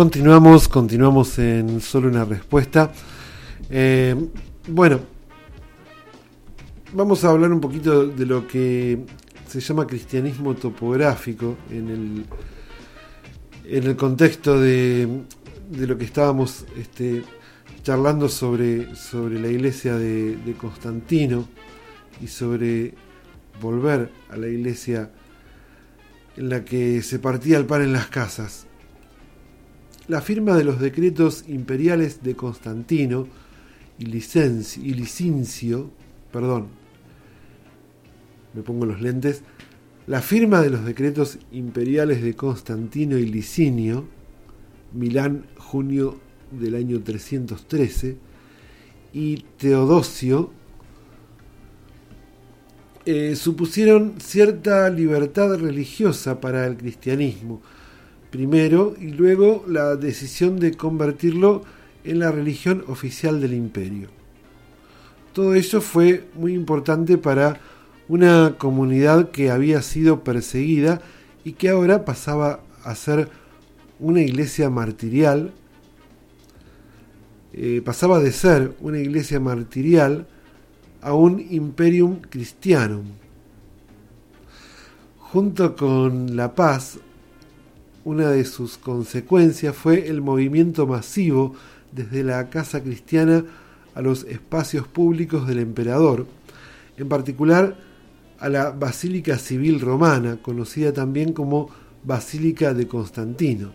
Continuamos, 0.01 0.67
continuamos 0.67 1.37
en 1.37 1.79
solo 1.79 2.07
una 2.07 2.25
respuesta. 2.25 2.91
Eh, 3.69 4.15
bueno, 4.67 4.99
vamos 6.93 7.23
a 7.23 7.29
hablar 7.29 7.51
un 7.51 7.61
poquito 7.61 8.07
de 8.07 8.25
lo 8.25 8.47
que 8.47 8.97
se 9.47 9.59
llama 9.59 9.85
cristianismo 9.85 10.55
topográfico 10.55 11.55
en 11.69 11.89
el, 11.89 12.25
en 13.63 13.83
el 13.83 13.95
contexto 13.95 14.59
de, 14.59 15.07
de 15.69 15.85
lo 15.85 15.95
que 15.99 16.05
estábamos 16.05 16.65
este, 16.75 17.21
charlando 17.83 18.27
sobre, 18.27 18.95
sobre 18.95 19.39
la 19.39 19.49
iglesia 19.49 19.97
de, 19.97 20.35
de 20.35 20.53
Constantino 20.53 21.47
y 22.19 22.25
sobre 22.25 22.95
volver 23.61 24.11
a 24.31 24.37
la 24.37 24.47
iglesia 24.47 25.11
en 26.37 26.49
la 26.49 26.65
que 26.65 27.03
se 27.03 27.19
partía 27.19 27.59
el 27.59 27.67
pan 27.67 27.83
en 27.83 27.93
las 27.93 28.07
casas. 28.07 28.65
La 30.11 30.19
firma 30.19 30.57
de 30.57 30.65
los 30.65 30.81
decretos 30.81 31.45
imperiales 31.47 32.21
de 32.21 32.35
Constantino 32.35 33.29
y, 33.97 34.07
Licincio, 34.07 35.89
perdón, 36.33 36.67
me 38.53 38.61
pongo 38.61 38.85
los 38.85 38.99
lentes, 38.99 39.41
la 40.07 40.21
firma 40.21 40.61
de 40.61 40.69
los 40.69 40.83
decretos 40.83 41.39
imperiales 41.53 42.21
de 42.21 42.35
Constantino 42.35 43.17
y 43.17 43.25
Licinio, 43.25 44.05
Milán, 44.91 45.45
junio 45.57 46.19
del 46.51 46.75
año 46.75 47.01
313, 47.01 48.17
y 49.13 49.37
Teodosio, 49.57 50.51
eh, 53.05 53.37
supusieron 53.37 54.15
cierta 54.19 54.89
libertad 54.89 55.57
religiosa 55.57 56.41
para 56.41 56.67
el 56.67 56.75
cristianismo, 56.75 57.61
primero, 58.31 58.95
y 58.99 59.11
luego 59.11 59.63
la 59.67 59.95
decisión 59.95 60.59
de 60.59 60.73
convertirlo 60.73 61.63
en 62.03 62.19
la 62.19 62.31
religión 62.31 62.83
oficial 62.87 63.41
del 63.41 63.53
imperio. 63.53 64.09
Todo 65.33 65.53
ello 65.53 65.81
fue 65.81 66.25
muy 66.33 66.53
importante 66.53 67.17
para 67.17 67.59
una 68.07 68.55
comunidad 68.57 69.31
que 69.31 69.51
había 69.51 69.81
sido 69.81 70.23
perseguida 70.23 71.01
y 71.43 71.53
que 71.53 71.69
ahora 71.69 72.03
pasaba 72.03 72.61
a 72.83 72.95
ser 72.95 73.29
una 73.99 74.21
iglesia 74.21 74.69
martirial, 74.69 75.53
eh, 77.53 77.81
pasaba 77.83 78.19
de 78.19 78.31
ser 78.31 78.75
una 78.81 78.99
iglesia 78.99 79.39
martirial 79.39 80.27
a 81.01 81.13
un 81.13 81.39
imperium 81.49 82.21
cristianum. 82.21 83.05
Junto 85.19 85.75
con 85.75 86.35
la 86.35 86.53
paz, 86.55 86.99
una 88.03 88.29
de 88.29 88.45
sus 88.45 88.77
consecuencias 88.77 89.75
fue 89.75 90.07
el 90.07 90.21
movimiento 90.21 90.87
masivo 90.87 91.55
desde 91.91 92.23
la 92.23 92.49
casa 92.49 92.81
cristiana 92.81 93.43
a 93.93 94.01
los 94.01 94.23
espacios 94.23 94.87
públicos 94.87 95.47
del 95.47 95.59
emperador, 95.59 96.25
en 96.97 97.07
particular 97.09 97.77
a 98.39 98.49
la 98.49 98.71
Basílica 98.71 99.37
Civil 99.37 99.79
Romana, 99.79 100.37
conocida 100.41 100.93
también 100.93 101.33
como 101.33 101.69
Basílica 102.03 102.73
de 102.73 102.87
Constantino. 102.87 103.73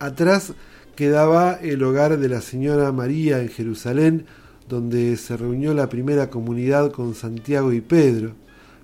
Atrás 0.00 0.54
quedaba 0.96 1.54
el 1.54 1.82
hogar 1.84 2.18
de 2.18 2.28
la 2.28 2.40
Señora 2.40 2.90
María 2.90 3.40
en 3.40 3.48
Jerusalén, 3.48 4.26
donde 4.68 5.16
se 5.16 5.36
reunió 5.36 5.74
la 5.74 5.88
primera 5.88 6.30
comunidad 6.30 6.90
con 6.90 7.14
Santiago 7.14 7.72
y 7.72 7.80
Pedro, 7.80 8.32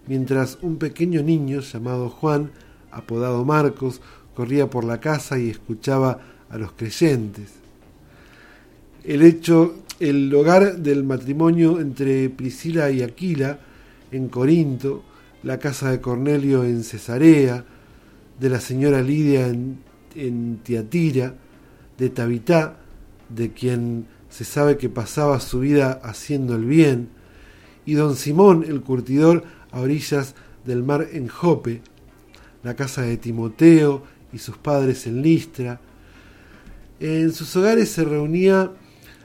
mientras 0.07 0.59
un 0.63 0.77
pequeño 0.77 1.23
niño 1.23 1.61
llamado 1.61 2.09
Juan, 2.09 2.51
apodado 2.91 3.45
Marcos, 3.45 4.01
corría 4.35 4.71
por 4.71 4.85
la 4.85 5.01
casa 5.01 5.39
y 5.39 5.51
escuchaba 5.51 6.21
a 6.49 6.59
los 6.59 6.73
creyentes. 6.73 7.51
El 9.05 9.23
hecho, 9.23 9.75
el 10.01 10.33
hogar 10.35 10.79
del 10.79 11.05
matrimonio 11.05 11.81
entre 11.81 12.31
Priscila 12.31 12.91
y 12.91 13.03
Aquila 13.03 13.59
en 14.13 14.29
Corinto, 14.29 15.03
la 15.43 15.59
casa 15.59 15.91
de 15.91 16.01
Cornelio 16.01 16.65
en 16.65 16.85
Cesarea, 16.85 17.65
de 18.39 18.49
la 18.51 18.61
señora 18.61 19.03
Lidia 19.03 19.49
en, 19.49 19.79
en 20.15 20.59
Tiatira, 20.59 21.35
de 21.97 22.11
Tabitá, 22.11 22.77
de 23.29 23.53
quien 23.53 24.07
se 24.31 24.45
sabe 24.45 24.77
que 24.77 24.89
pasaba 24.89 25.41
su 25.41 25.61
vida 25.61 26.01
haciendo 26.03 26.55
el 26.55 26.65
bien, 26.65 27.09
y 27.87 27.95
don 27.95 28.17
Simón 28.17 28.65
el 28.69 28.83
curtidor 28.83 29.45
a 29.73 29.81
orillas 29.81 30.35
del 30.65 30.83
mar 30.83 31.09
en 31.13 31.29
Jope, 31.29 31.83
la 32.63 32.75
casa 32.75 33.03
de 33.03 33.17
Timoteo 33.17 34.03
y 34.33 34.39
sus 34.39 34.59
padres 34.59 35.07
en 35.07 35.23
Listra. 35.23 35.81
En 37.01 37.33
sus 37.33 37.55
hogares 37.57 37.91
se 37.91 38.05
reunía 38.05 38.73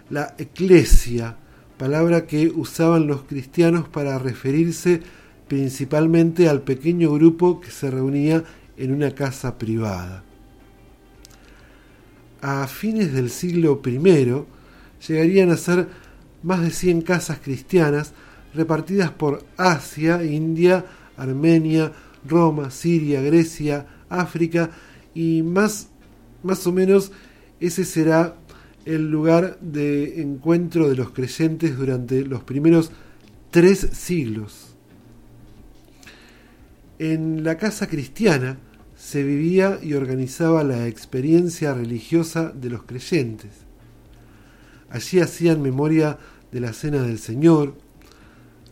la 0.10 0.36
eclesia, 0.38 1.38
palabra 1.78 2.28
que 2.28 2.48
usaban 2.48 3.08
los 3.08 3.24
cristianos 3.24 3.88
para 3.90 4.20
referirse 4.20 5.02
principalmente 5.48 6.48
al 6.48 6.62
pequeño 6.62 7.12
grupo 7.14 7.60
que 7.60 7.72
se 7.72 7.90
reunía 7.90 8.44
en 8.78 8.94
una 8.94 9.12
casa 9.12 9.58
privada. 9.58 10.24
A 12.42 12.68
fines 12.68 13.14
del 13.14 13.30
siglo 13.30 13.82
I 13.86 14.46
llegarían 15.08 15.52
a 15.52 15.58
ser 15.58 15.88
más 16.44 16.62
de 16.62 16.72
100 16.72 17.02
casas 17.02 17.40
cristianas 17.40 18.14
repartidas 18.54 19.12
por 19.12 19.46
Asia, 19.58 20.24
India, 20.24 20.86
Armenia, 21.18 21.92
Roma, 22.28 22.72
Siria, 22.72 23.22
Grecia, 23.22 23.86
África 24.10 24.70
y 25.14 25.44
más, 25.44 25.90
más 26.44 26.66
o 26.68 26.72
menos 26.72 27.12
ese 27.60 27.86
será 27.86 28.36
el 28.86 29.10
lugar 29.10 29.58
de 29.62 30.22
encuentro 30.22 30.90
de 30.90 30.96
los 30.96 31.12
creyentes 31.12 31.78
durante 31.78 32.26
los 32.26 32.44
primeros 32.44 32.92
tres 33.52 33.88
siglos. 33.94 34.76
En 37.00 37.44
la 37.44 37.58
casa 37.58 37.88
cristiana 37.88 38.58
se 38.96 39.24
vivía 39.24 39.80
y 39.82 39.94
organizaba 39.94 40.64
la 40.64 40.88
experiencia 40.88 41.74
religiosa 41.74 42.52
de 42.52 42.70
los 42.70 42.84
creyentes. 42.84 43.52
Allí 44.90 45.20
hacían 45.20 45.62
memoria 45.62 46.18
de 46.52 46.60
la 46.60 46.74
cena 46.74 47.02
del 47.02 47.20
Señor, 47.20 47.76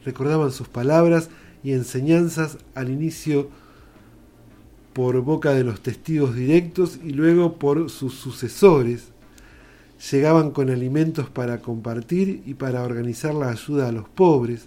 recordaban 0.06 0.52
sus 0.52 0.68
palabras 0.68 1.30
y 1.63 1.74
enseñanzas 1.74 2.58
al 2.76 2.89
inicio 2.89 3.50
por 4.93 5.21
boca 5.21 5.52
de 5.52 5.63
los 5.63 5.82
testigos 5.82 6.36
directos 6.36 7.00
y 7.04 7.12
luego 7.12 7.58
por 7.58 7.89
sus 7.89 8.15
sucesores. 8.15 9.10
Llegaban 10.12 10.52
con 10.52 10.69
alimentos 10.69 11.30
para 11.30 11.60
compartir 11.60 12.41
y 12.45 12.56
para 12.56 12.84
organizar 12.84 13.36
la 13.36 13.50
ayuda 13.50 13.88
a 13.88 13.91
los 13.91 14.10
pobres, 14.10 14.65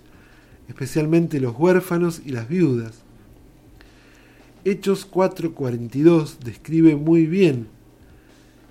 especialmente 0.69 1.41
los 1.41 1.59
huérfanos 1.59 2.23
y 2.25 2.31
las 2.31 2.49
viudas. 2.49 3.03
Hechos 4.65 5.07
4:42 5.11 6.39
describe 6.39 6.97
muy 6.97 7.27
bien 7.27 7.67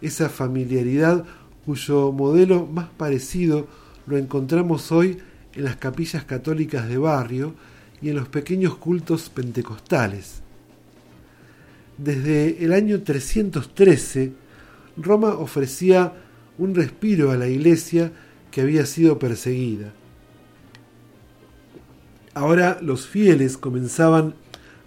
esa 0.02 0.30
familiaridad 0.30 1.26
cuyo 1.66 2.12
modelo 2.12 2.66
más 2.66 2.90
parecido 2.90 3.68
lo 4.08 4.18
encontramos 4.18 4.92
hoy 4.92 5.20
en 5.54 5.64
las 5.64 5.78
capillas 5.78 6.26
católicas 6.26 6.88
de 6.88 6.98
barrio 6.98 7.54
y 8.04 8.10
en 8.10 8.18
los 8.18 8.28
pequeños 8.28 8.76
cultos 8.76 9.30
pentecostales. 9.30 10.42
Desde 11.98 12.64
el 12.64 12.74
año 12.74 13.02
313, 13.02 14.34
Roma 14.98 15.30
ofrecía 15.30 16.14
un 16.58 16.76
respiro 16.76 17.32
a 17.32 17.38
la 17.38 17.48
iglesia 17.48 18.12
que 18.52 18.62
había 18.62 18.86
sido 18.86 19.18
perseguida. 19.18 19.94
Ahora 22.34 22.80
los 22.82 23.08
fieles 23.08 23.58
comenzaban 23.58 24.36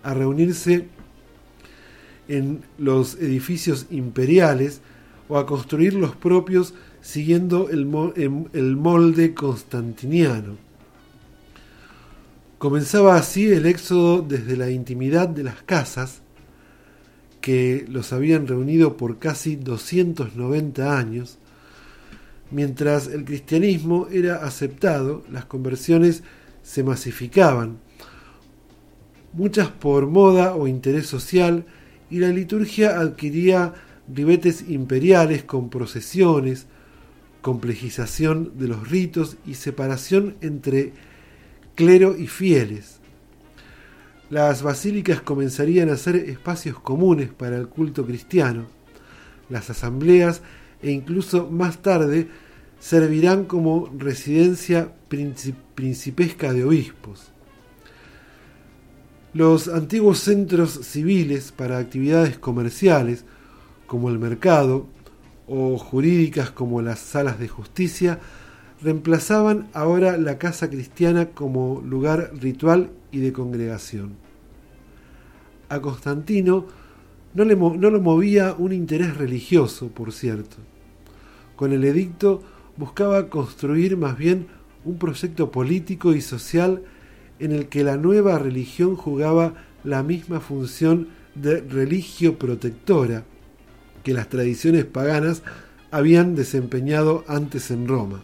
a 0.02 0.12
reunirse 0.12 0.88
en 2.28 2.62
los 2.76 3.14
edificios 3.14 3.86
imperiales 3.90 4.80
o 5.28 5.38
a 5.38 5.46
construir 5.46 5.94
los 5.94 6.14
propios 6.14 6.74
siguiendo 7.00 7.70
el, 7.70 7.86
molde 8.76 9.32
constantiniano. 9.32 10.65
Comenzaba 12.66 13.14
así 13.14 13.46
el 13.46 13.64
éxodo 13.64 14.22
desde 14.22 14.56
la 14.56 14.70
intimidad 14.70 15.28
de 15.28 15.44
las 15.44 15.62
casas, 15.62 16.20
que 17.40 17.84
los 17.88 18.12
habían 18.12 18.48
reunido 18.48 18.96
por 18.96 19.20
casi 19.20 19.54
290 19.54 20.98
años, 20.98 21.38
mientras 22.50 23.06
el 23.06 23.24
cristianismo 23.24 24.08
era 24.10 24.44
aceptado, 24.44 25.22
las 25.30 25.44
conversiones 25.44 26.24
se 26.64 26.82
masificaban, 26.82 27.78
muchas 29.32 29.68
por 29.68 30.08
moda 30.08 30.56
o 30.56 30.66
interés 30.66 31.06
social, 31.06 31.66
y 32.10 32.18
la 32.18 32.30
liturgia 32.30 32.98
adquiría 32.98 33.74
ribetes 34.12 34.64
imperiales 34.68 35.44
con 35.44 35.70
procesiones, 35.70 36.66
complejización 37.42 38.58
de 38.58 38.66
los 38.66 38.90
ritos 38.90 39.36
y 39.46 39.54
separación 39.54 40.34
entre 40.40 40.94
clero 41.76 42.16
y 42.18 42.26
fieles. 42.26 42.98
Las 44.28 44.62
basílicas 44.62 45.20
comenzarían 45.20 45.88
a 45.90 45.96
ser 45.96 46.16
espacios 46.16 46.80
comunes 46.80 47.28
para 47.28 47.56
el 47.56 47.68
culto 47.68 48.04
cristiano. 48.04 48.66
las 49.48 49.70
asambleas 49.70 50.42
e 50.82 50.90
incluso 50.90 51.48
más 51.48 51.80
tarde 51.80 52.26
servirán 52.80 53.44
como 53.44 53.88
residencia 53.96 54.92
principesca 55.76 56.52
de 56.52 56.64
obispos. 56.64 57.30
Los 59.32 59.68
antiguos 59.68 60.18
centros 60.18 60.80
civiles 60.82 61.52
para 61.52 61.78
actividades 61.78 62.38
comerciales, 62.38 63.24
como 63.86 64.08
el 64.08 64.18
mercado, 64.18 64.88
o 65.46 65.78
jurídicas 65.78 66.50
como 66.50 66.82
las 66.82 66.98
salas 66.98 67.38
de 67.38 67.46
justicia, 67.46 68.18
reemplazaban 68.82 69.68
ahora 69.72 70.16
la 70.18 70.38
casa 70.38 70.68
cristiana 70.68 71.30
como 71.30 71.80
lugar 71.80 72.32
ritual 72.40 72.90
y 73.10 73.20
de 73.20 73.32
congregación. 73.32 74.14
A 75.68 75.80
Constantino 75.80 76.66
no, 77.34 77.44
le, 77.44 77.54
lo 77.54 78.00
movía 78.00 78.54
un 78.56 78.72
interés 78.72 79.16
religioso, 79.16 79.88
por 79.88 80.12
cierto. 80.12 80.56
Con 81.56 81.72
el 81.72 81.84
edicto 81.84 82.42
buscaba 82.76 83.28
construir 83.28 83.96
más 83.96 84.16
bien 84.16 84.46
un 84.84 84.98
proyecto 84.98 85.50
político 85.50 86.14
y 86.14 86.20
social 86.20 86.82
en 87.38 87.52
el 87.52 87.68
que 87.68 87.84
la 87.84 87.96
nueva 87.96 88.38
religión 88.38 88.96
jugaba 88.96 89.54
la 89.84 90.02
misma 90.02 90.40
función 90.40 91.08
de 91.34 91.60
religio 91.60 92.38
protectora 92.38 93.24
que 94.02 94.14
las 94.14 94.28
tradiciones 94.28 94.84
paganas 94.84 95.42
habían 95.90 96.34
desempeñado 96.34 97.24
antes 97.26 97.70
en 97.70 97.88
Roma. 97.88 98.22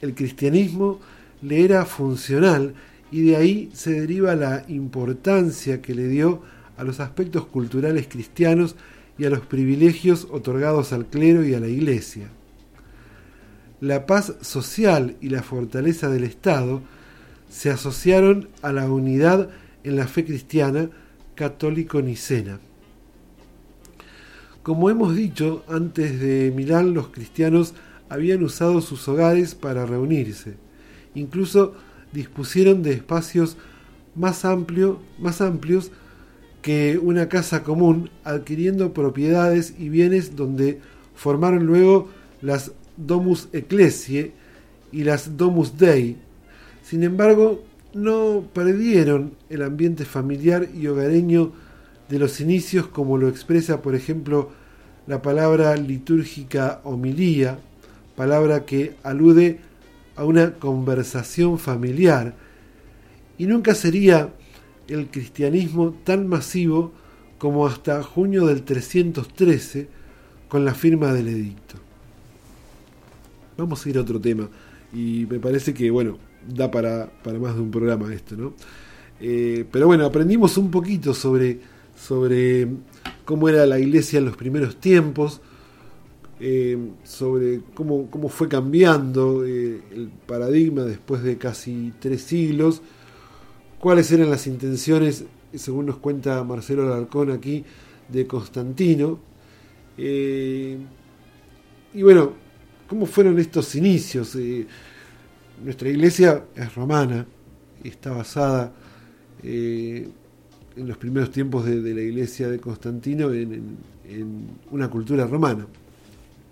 El 0.00 0.14
cristianismo 0.14 1.00
le 1.42 1.64
era 1.64 1.84
funcional 1.84 2.74
y 3.10 3.22
de 3.22 3.36
ahí 3.36 3.70
se 3.72 3.92
deriva 3.92 4.34
la 4.34 4.64
importancia 4.68 5.80
que 5.80 5.94
le 5.94 6.08
dio 6.08 6.42
a 6.76 6.84
los 6.84 7.00
aspectos 7.00 7.46
culturales 7.46 8.06
cristianos 8.08 8.76
y 9.18 9.24
a 9.24 9.30
los 9.30 9.40
privilegios 9.40 10.26
otorgados 10.30 10.92
al 10.92 11.06
clero 11.06 11.44
y 11.44 11.54
a 11.54 11.60
la 11.60 11.68
iglesia. 11.68 12.28
La 13.80 14.06
paz 14.06 14.34
social 14.40 15.16
y 15.20 15.28
la 15.28 15.42
fortaleza 15.42 16.10
del 16.10 16.24
Estado 16.24 16.82
se 17.48 17.70
asociaron 17.70 18.48
a 18.62 18.72
la 18.72 18.90
unidad 18.90 19.50
en 19.84 19.96
la 19.96 20.06
fe 20.06 20.24
cristiana 20.24 20.90
católico-nicena. 21.34 22.58
Como 24.62 24.90
hemos 24.90 25.14
dicho, 25.14 25.64
antes 25.68 26.18
de 26.18 26.52
Milán 26.54 26.92
los 26.92 27.08
cristianos 27.08 27.74
habían 28.08 28.42
usado 28.42 28.80
sus 28.80 29.06
hogares 29.08 29.54
para 29.54 29.86
reunirse. 29.86 30.54
Incluso 31.14 31.74
dispusieron 32.12 32.82
de 32.82 32.92
espacios 32.92 33.56
más, 34.14 34.44
amplio, 34.44 35.00
más 35.18 35.40
amplios 35.40 35.90
que 36.62 36.98
una 36.98 37.28
casa 37.28 37.62
común, 37.62 38.10
adquiriendo 38.24 38.92
propiedades 38.92 39.74
y 39.78 39.88
bienes 39.88 40.34
donde 40.34 40.80
formaron 41.14 41.66
luego 41.66 42.08
las 42.42 42.72
Domus 42.96 43.48
Ecclesiae 43.52 44.32
y 44.90 45.04
las 45.04 45.36
Domus 45.36 45.78
Dei. 45.78 46.16
Sin 46.82 47.02
embargo, 47.02 47.62
no 47.94 48.44
perdieron 48.52 49.34
el 49.48 49.62
ambiente 49.62 50.04
familiar 50.04 50.68
y 50.74 50.86
hogareño 50.86 51.52
de 52.08 52.18
los 52.18 52.40
inicios 52.40 52.86
como 52.86 53.18
lo 53.18 53.28
expresa, 53.28 53.82
por 53.82 53.94
ejemplo, 53.94 54.50
la 55.06 55.22
palabra 55.22 55.76
litúrgica 55.76 56.80
homilía, 56.84 57.58
palabra 58.16 58.64
que 58.64 58.96
alude 59.02 59.60
a 60.16 60.24
una 60.24 60.54
conversación 60.54 61.58
familiar, 61.58 62.34
y 63.38 63.46
nunca 63.46 63.74
sería 63.74 64.32
el 64.88 65.08
cristianismo 65.08 65.94
tan 66.04 66.26
masivo 66.26 66.92
como 67.38 67.66
hasta 67.66 68.02
junio 68.02 68.46
del 68.46 68.62
313 68.62 69.88
con 70.48 70.64
la 70.64 70.74
firma 70.74 71.12
del 71.12 71.28
edicto. 71.28 71.76
Vamos 73.58 73.84
a 73.84 73.88
ir 73.90 73.98
a 73.98 74.02
otro 74.02 74.20
tema 74.20 74.48
y 74.92 75.26
me 75.28 75.38
parece 75.38 75.74
que, 75.74 75.90
bueno, 75.90 76.18
da 76.46 76.70
para, 76.70 77.10
para 77.22 77.38
más 77.38 77.54
de 77.54 77.60
un 77.60 77.70
programa 77.70 78.12
esto, 78.12 78.36
¿no? 78.36 78.54
Eh, 79.20 79.64
pero 79.70 79.86
bueno, 79.86 80.04
aprendimos 80.04 80.56
un 80.58 80.70
poquito 80.70 81.14
sobre, 81.14 81.60
sobre 81.96 82.68
cómo 83.24 83.48
era 83.48 83.66
la 83.66 83.78
iglesia 83.78 84.18
en 84.18 84.26
los 84.26 84.36
primeros 84.36 84.76
tiempos, 84.76 85.40
eh, 86.40 86.76
sobre 87.04 87.60
cómo, 87.74 88.10
cómo, 88.10 88.28
fue 88.28 88.48
cambiando 88.48 89.44
eh, 89.44 89.80
el 89.90 90.10
paradigma 90.26 90.82
después 90.82 91.22
de 91.22 91.38
casi 91.38 91.92
tres 91.98 92.22
siglos, 92.22 92.82
cuáles 93.78 94.10
eran 94.12 94.30
las 94.30 94.46
intenciones, 94.46 95.24
según 95.54 95.86
nos 95.86 95.96
cuenta 95.96 96.44
Marcelo 96.44 96.82
Alarcón 96.82 97.30
aquí, 97.30 97.64
de 98.08 98.26
Constantino. 98.26 99.18
y 99.96 100.76
bueno, 102.02 102.32
cómo 102.86 103.06
fueron 103.06 103.38
estos 103.38 103.74
inicios. 103.74 104.36
nuestra 105.64 105.88
iglesia 105.88 106.44
es 106.54 106.74
romana, 106.74 107.26
está 107.82 108.10
basada 108.10 108.72
en 110.76 110.86
los 110.86 110.98
primeros 110.98 111.30
tiempos 111.30 111.64
de, 111.64 111.94
la 111.94 112.02
iglesia 112.02 112.48
de 112.48 112.58
Constantino 112.60 113.32
en, 113.32 113.76
una 114.70 114.88
cultura 114.88 115.26
romana. 115.26 115.66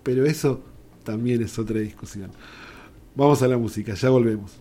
Pero 0.04 0.24
eso 0.26 0.62
también 1.02 1.42
es 1.42 1.58
otra 1.58 1.80
discusión. 1.80 2.30
Vamos 3.16 3.42
a 3.42 3.48
la 3.48 3.58
música, 3.58 3.94
ya 3.94 4.10
volvemos. 4.10 4.52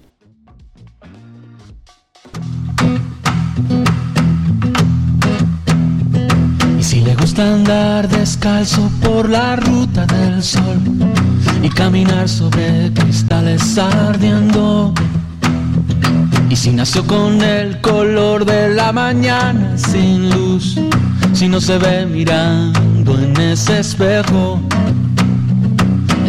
Y 6.80 6.84
si 6.84 7.02
le 7.02 7.16
gusta 7.16 7.54
andar 7.54 8.08
descalzo 8.10 8.90
por 9.04 9.30
la 9.30 9.58
ruta 9.58 10.06
del 10.06 10.42
sol 10.42 10.80
y 11.62 11.70
caminar 11.70 12.28
sobre 12.28 12.92
cristales 12.94 13.78
ardiendo 13.78 14.94
y 16.54 16.56
si 16.56 16.72
nació 16.72 17.04
con 17.08 17.42
el 17.42 17.82
color 17.82 18.46
de 18.46 18.76
la 18.76 18.92
mañana 18.92 19.76
sin 19.76 20.30
luz, 20.30 20.80
si 21.34 21.48
no 21.48 21.60
se 21.60 21.80
ve 21.80 22.06
mirando 22.06 23.18
en 23.18 23.36
ese 23.42 23.80
espejo, 23.80 24.60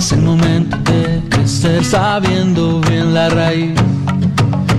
es 0.05 0.13
el 0.13 0.21
momento 0.21 0.77
de 0.85 1.23
crecer 1.31 1.83
sabiendo 1.83 2.79
bien 2.83 3.15
la 3.15 3.31
raíz 3.31 3.73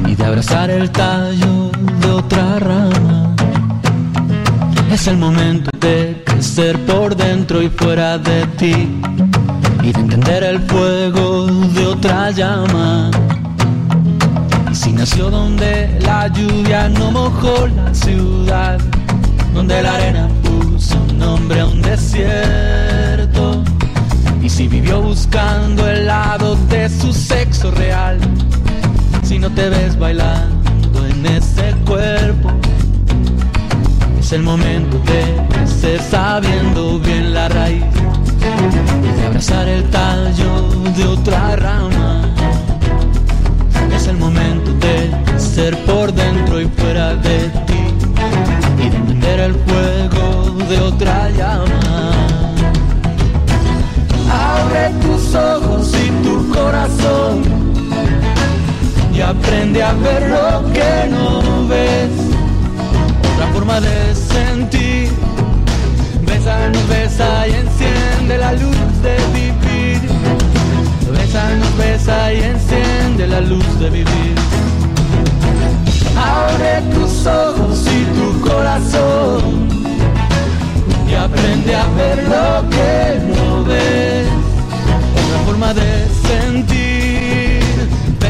y 0.07 0.13
de 0.13 0.23
abrazar 0.23 0.69
el 0.69 0.91
tallo 0.91 1.71
de 1.99 2.11
otra 2.11 2.59
rama. 2.59 3.36
Es 4.91 5.07
el 5.07 5.17
momento 5.17 5.71
de 5.80 6.21
crecer 6.23 6.78
por 6.86 7.15
dentro 7.15 7.59
y 7.63 7.69
fuera 7.69 8.19
de 8.19 8.45
ti 8.59 8.88
y 9.82 9.91
de 9.91 9.99
entender 9.99 10.43
el 10.43 10.59
fuego 10.61 11.47
de 11.47 11.88
otra 11.88 12.30
llama 12.30 13.09
si 14.73 14.91
nació 14.91 15.32
donde 15.32 15.89
la 16.01 16.28
lluvia 16.28 16.88
no 16.88 17.09
mojó 17.09 17.65
la 17.65 17.91
ciudad, 17.95 18.78
donde 19.55 19.82
la 19.82 19.95
arena 19.95 20.28
puso 20.43 20.99
nombre 21.17 21.61
a 21.61 21.65
un 21.65 21.82
desierto. 21.82 23.04
Y 24.45 24.49
si 24.51 24.67
vivió 24.67 25.01
buscando 25.01 25.89
el 25.89 26.05
lado 26.05 26.55
de 26.69 26.87
su 26.87 27.11
sexo 27.11 27.71
real, 27.71 28.19
si 29.23 29.39
no 29.39 29.49
te 29.49 29.69
ves 29.69 29.97
bailando 29.97 31.03
en 31.07 31.25
ese 31.25 31.73
cuerpo, 31.83 32.51
es 34.19 34.31
el 34.33 34.43
momento 34.43 34.99
de 34.99 35.41
crecer 35.49 35.99
sabiendo 35.99 36.99
bien 36.99 37.33
la 37.33 37.49
raíz 37.49 37.85
y 39.01 39.19
de 39.19 39.25
abrazar 39.25 39.67
el 39.67 39.83
tallo 39.89 40.69
de 40.95 41.05
otra 41.05 41.44
aprende 59.26 59.84
a 59.84 59.93
ver 59.93 60.30
lo 60.30 60.71
que 60.73 61.07
no 61.09 61.67
ves. 61.67 62.11
Otra 63.34 63.47
forma 63.53 63.82
de 63.82 64.15
sentir. 64.15 65.09
Besa, 66.26 66.69
no 66.69 66.88
besa 66.88 67.47
y 67.47 67.51
enciende 67.51 68.38
la 68.38 68.51
luz 68.53 69.01
de 69.01 69.15
vivir 69.34 69.55
nos 71.59 71.78
besa 71.78 72.34
y 72.34 72.41
enciende 72.41 73.28
la 73.28 73.41
luz 73.41 73.80
de 73.80 73.89
vivir. 73.89 74.36
Abre 76.17 76.82
tus 76.93 77.26
ojos 77.26 77.86
y 77.88 78.05
tu 78.17 78.49
corazón 78.49 79.67
y 81.09 81.13
aprende 81.13 81.76
a 81.76 81.88
ver 81.97 82.23
lo 82.23 82.69
que 82.69 83.36
no 83.36 83.63
ves. 83.65 84.28
Otra 85.13 85.39
forma 85.45 85.73
de 85.73 86.07
sentir. 86.28 86.84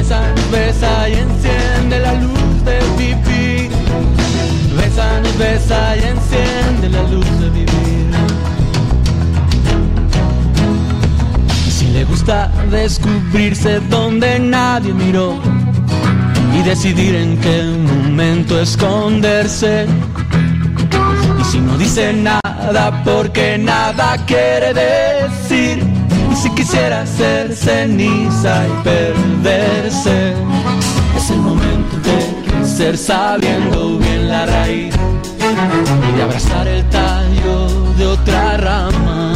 Besa, 0.08 0.22
besa 0.51 1.10
y 1.10 1.14
enciende 1.14 1.99
la 1.99 2.14
luz 2.14 2.64
de 2.64 2.80
vivir. 2.95 3.72
Besa, 4.78 5.20
besa 5.39 5.95
y 5.97 5.99
enciende 6.03 6.89
la 6.91 7.01
luz 7.10 7.26
de 7.39 7.49
vivir. 7.49 8.12
Si 11.72 11.88
le 11.88 12.03
gusta 12.03 12.51
descubrirse 12.70 13.80
donde 13.89 14.38
nadie 14.38 14.93
miró 14.93 15.39
y 16.53 16.62
decidir 16.62 17.16
en 17.16 17.39
qué 17.39 17.64
momento 17.64 18.62
esconderse. 18.62 19.88
Y 21.41 21.43
si 21.45 21.58
no 21.58 21.80
dice 21.80 22.14
nada 22.14 23.01
porque 23.03 23.58
nada 23.58 24.18
quiere 24.28 24.72
decir 24.72 25.45
quisiera 26.56 27.06
ser 27.06 27.53
ceniza 27.53 28.66
y 28.68 28.84
perderse, 28.84 30.34
es 31.18 31.30
el 31.30 31.38
momento 31.38 31.97
de 31.97 32.49
crecer 32.49 32.97
sabiendo 32.97 33.97
bien 33.97 34.30
la 34.30 34.45
raíz 34.45 34.95
y 36.10 36.18
de 36.18 36.24
abrazar 36.24 36.68
el 36.68 36.84
tallo 36.89 37.68
de 37.97 38.06
otra 38.08 38.58
rama. 38.58 39.34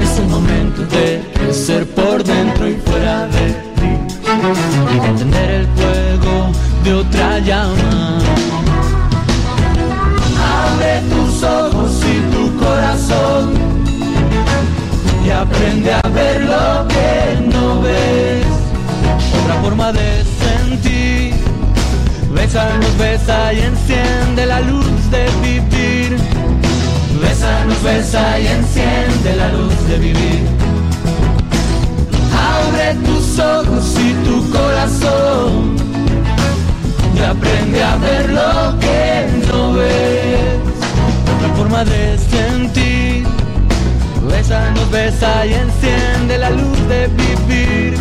Es 0.00 0.18
el 0.18 0.28
momento 0.28 0.82
de 0.86 1.22
crecer 1.34 1.86
por 1.88 2.22
dentro 2.22 2.68
y 2.68 2.74
fuera 2.76 3.26
de 3.26 3.50
ti 3.76 3.92
y 4.94 5.00
de 5.00 5.06
entender 5.06 5.50
el 5.50 5.66
fuego 5.66 6.52
de 6.84 6.94
otra 6.94 7.38
llama. 7.40 8.18
Abre 10.64 11.02
tus 11.10 11.42
ojos 11.42 12.00
y 12.04 12.34
tu 12.34 12.56
corazón 12.56 13.75
y 15.26 15.30
aprende 15.30 15.92
a 15.92 16.08
ver 16.08 16.42
lo 16.42 16.86
que 16.88 17.48
no 17.52 17.80
ves. 17.82 18.46
Otra 19.42 19.54
forma 19.62 19.92
de 19.92 20.24
sentir. 20.42 21.34
Bésanos, 22.32 22.96
besa 22.96 23.52
y 23.52 23.60
enciende 23.60 24.46
la 24.46 24.60
luz 24.60 25.10
de 25.10 25.24
vivir. 25.42 26.16
Bésanos, 27.20 27.82
besa 27.82 28.38
y 28.38 28.46
enciende 28.46 29.36
la 29.36 29.48
luz 29.48 29.88
de 29.88 29.98
vivir. 29.98 30.42
Abre 32.54 32.94
tus 33.06 33.38
ojos 33.38 33.96
y 33.98 34.12
tu 34.26 34.50
corazón 34.50 35.76
y 37.16 37.20
aprende 37.22 37.82
a 37.82 37.96
ver 37.96 38.30
lo 38.30 38.78
que 38.78 39.46
no 39.48 39.72
ves. 39.72 40.60
Otra 41.34 41.48
forma 41.56 41.84
de 41.84 42.18
sentir. 42.18 42.95
Bésanos, 44.28 44.90
besa 44.90 45.46
y 45.46 45.54
enciende 45.54 46.38
la 46.38 46.50
luz 46.50 46.88
de 46.88 47.08
vivir. 47.08 47.94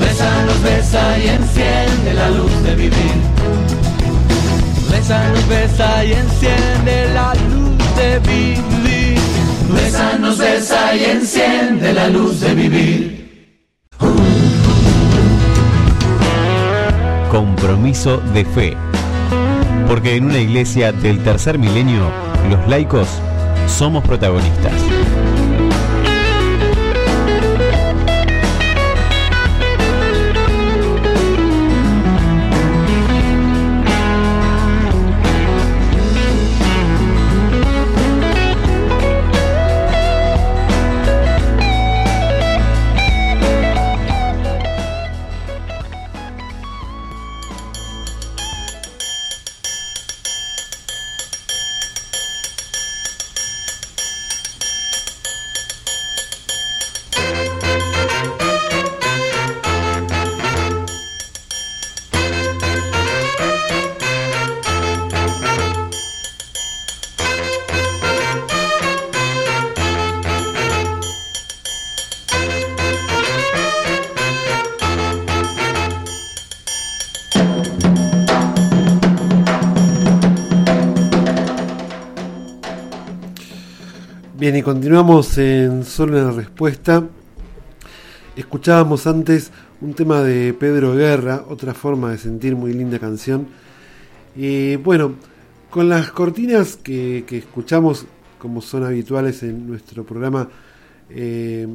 Bésanos, 0.00 0.62
besa 0.62 1.18
y 1.18 1.28
enciende 1.28 2.14
la 2.14 2.30
luz 2.30 2.62
de 2.62 2.74
vivir. 2.74 3.12
Bésanos, 4.90 5.48
besa 5.48 6.04
y 6.04 6.12
enciende 6.12 7.10
la 7.14 7.34
luz 7.34 7.96
de 7.96 8.18
vivir. 8.20 9.18
Bésanos, 9.74 10.38
besa 10.38 10.94
y 10.94 11.04
enciende 11.04 11.92
la 11.92 12.08
luz 12.08 12.40
de 12.40 12.54
vivir. 12.54 13.22
Compromiso 17.30 18.18
de 18.34 18.44
fe. 18.44 18.76
Porque 19.88 20.16
en 20.16 20.26
una 20.26 20.38
iglesia 20.38 20.92
del 20.92 21.22
tercer 21.22 21.58
milenio, 21.58 22.10
los 22.50 22.68
laicos 22.68 23.08
somos 23.66 24.04
protagonistas. 24.04 24.72
Continuamos 84.64 85.38
en 85.38 85.84
Solo 85.84 86.20
una 86.20 86.30
respuesta. 86.30 87.08
Escuchábamos 88.36 89.06
antes 89.06 89.50
un 89.80 89.94
tema 89.94 90.20
de 90.20 90.54
Pedro 90.54 90.94
Guerra, 90.94 91.44
otra 91.48 91.74
forma 91.74 92.12
de 92.12 92.18
sentir, 92.18 92.54
muy 92.54 92.72
linda 92.72 93.00
canción. 93.00 93.48
Y 94.36 94.76
bueno, 94.76 95.14
con 95.68 95.88
las 95.88 96.12
cortinas 96.12 96.76
que, 96.76 97.24
escuchamos, 97.28 98.06
como 98.38 98.60
son 98.60 98.84
habituales 98.84 99.42
en 99.42 99.66
nuestro 99.66 100.04
programa, 100.04 100.48
eh, 101.10 101.66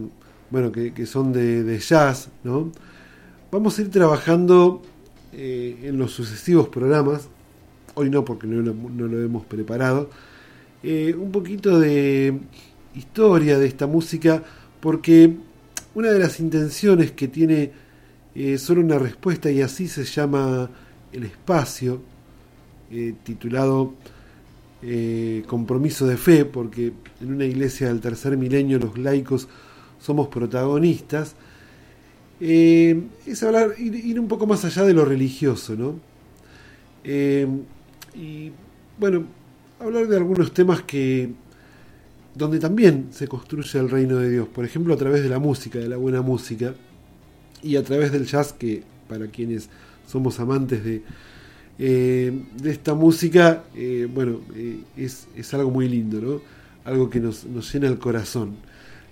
bueno, 0.50 0.72
que, 0.72 1.06
son 1.06 1.34
de, 1.34 1.80
jazz, 1.80 2.30
¿no? 2.44 2.72
Vamos 3.52 3.78
a 3.78 3.82
ir 3.82 3.92
trabajando 3.92 4.82
eh, 5.34 5.78
en 5.84 5.98
los 5.98 6.12
sucesivos 6.12 6.70
programas. 6.70 7.28
Hoy 7.96 8.10
no, 8.10 8.24
porque 8.24 8.48
no 8.48 8.62
lo, 8.62 8.74
no 8.74 9.08
lo 9.08 9.22
hemos 9.22 9.46
preparado 9.46 10.10
eh, 10.84 11.16
un 11.18 11.32
poquito 11.32 11.80
de 11.80 12.40
historia 12.98 13.60
de 13.60 13.68
esta 13.68 13.88
música, 13.88 14.44
porque 14.80 15.34
una 15.96 16.12
de 16.12 16.20
las 16.20 16.40
intenciones 16.40 17.12
que 17.12 17.28
tiene 17.28 17.72
eh, 18.36 18.58
solo 18.58 18.82
una 18.82 19.00
respuesta, 19.00 19.50
y 19.52 19.62
así 19.62 19.88
se 19.88 20.04
llama 20.04 20.70
el 21.12 21.24
espacio, 21.24 22.02
eh, 22.92 23.14
titulado 23.24 23.94
eh, 24.82 25.44
Compromiso 25.48 26.06
de 26.06 26.18
Fe, 26.18 26.46
porque 26.46 26.94
en 27.22 27.34
una 27.34 27.46
iglesia 27.46 27.88
del 27.88 28.00
tercer 28.00 28.38
milenio 28.38 28.80
los 28.80 28.98
laicos 28.98 29.48
somos 30.00 30.28
protagonistas, 30.28 31.36
es 32.40 33.42
hablar, 33.42 33.74
ir, 33.80 34.20
un 34.20 34.28
poco 34.28 34.46
más 34.46 34.64
allá 34.64 34.84
de 34.84 34.94
lo 34.94 35.04
religioso, 35.04 35.76
¿no? 35.76 35.96
Y 38.14 38.52
bueno, 39.00 39.26
hablar 39.80 40.08
de 40.08 40.18
algunos 40.18 40.54
temas 40.54 40.84
que 40.84 41.32
donde 42.38 42.60
también 42.60 43.08
se 43.12 43.28
construye 43.28 43.80
el 43.80 43.90
reino 43.90 44.18
de 44.18 44.30
Dios, 44.30 44.48
por 44.48 44.66
ejemplo 44.66 44.94
a 44.94 44.98
través 44.98 45.24
de 45.24 45.30
la 45.30 45.40
música, 45.40 45.80
de 45.80 45.90
la 45.90 45.98
buena 45.98 46.22
música, 46.22 46.74
y 47.64 47.76
a 47.76 47.84
través 47.84 48.12
del 48.12 48.26
jazz, 48.26 48.54
que 48.54 48.84
para 49.10 49.28
quienes 49.28 49.70
somos 50.06 50.40
amantes 50.40 50.84
de, 50.84 51.02
eh, 51.80 52.44
esta 52.64 52.94
música, 52.94 53.64
eh, 53.76 54.08
bueno, 54.14 54.42
eh, 54.56 54.80
es, 54.96 55.54
algo 55.54 55.72
muy 55.72 55.88
lindo, 55.88 56.22
¿no? 56.22 56.42
Algo 56.86 57.10
que 57.10 57.20
nos, 57.20 57.46
nos, 57.46 57.72
llena 57.74 57.88
el 57.88 58.00
corazón. 58.00 58.56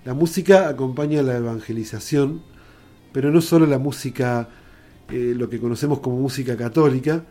La 0.05 0.13
música 0.13 0.69
acompaña 0.69 1.21
la 1.21 1.38
evangelización, 1.38 2.41
pero 3.11 3.32
no 3.32 3.41
solo 3.41 3.65
la 3.65 3.80
música, 3.80 4.49
lo 5.09 5.49
que 5.49 5.59
conocemos 5.59 5.99
como 5.99 6.17
música 6.17 6.55
católica, 6.57 7.23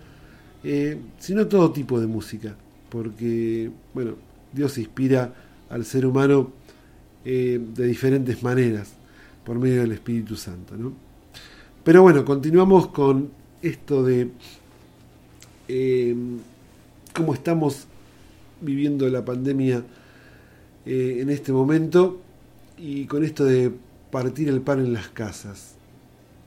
sino 1.19 1.47
todo 1.47 1.73
tipo 1.73 2.01
de 2.01 2.07
música 2.07 2.57
porque, 2.95 3.73
bueno, 3.93 4.13
Dios 4.53 4.79
inspira 4.79 5.35
al 5.71 5.85
ser 5.85 6.07
humano 6.07 6.53
eh, 7.25 7.61
de 7.75 7.87
diferentes 7.87 8.43
maneras 8.43 8.93
por 9.45 9.59
medio 9.59 9.83
del 9.83 9.93
Espíritu 9.93 10.37
Santo, 10.37 10.77
¿no? 10.77 10.93
Pero 11.83 12.03
bueno, 12.03 12.25
continuamos 12.25 12.89
con 12.89 13.31
esto 13.61 14.03
de 14.03 14.31
eh, 15.69 16.17
cómo 17.15 17.35
estamos 17.35 17.87
viviendo 18.61 19.09
la 19.09 19.25
pandemia 19.25 19.83
eh, 20.87 21.19
en 21.21 21.31
este 21.31 21.53
momento 21.53 22.21
y 22.79 23.05
con 23.07 23.25
esto 23.25 23.45
de 23.45 23.71
partir 24.11 24.49
el 24.49 24.61
pan 24.61 24.81
en 24.81 24.93
las 24.93 25.09
casas, 25.09 25.75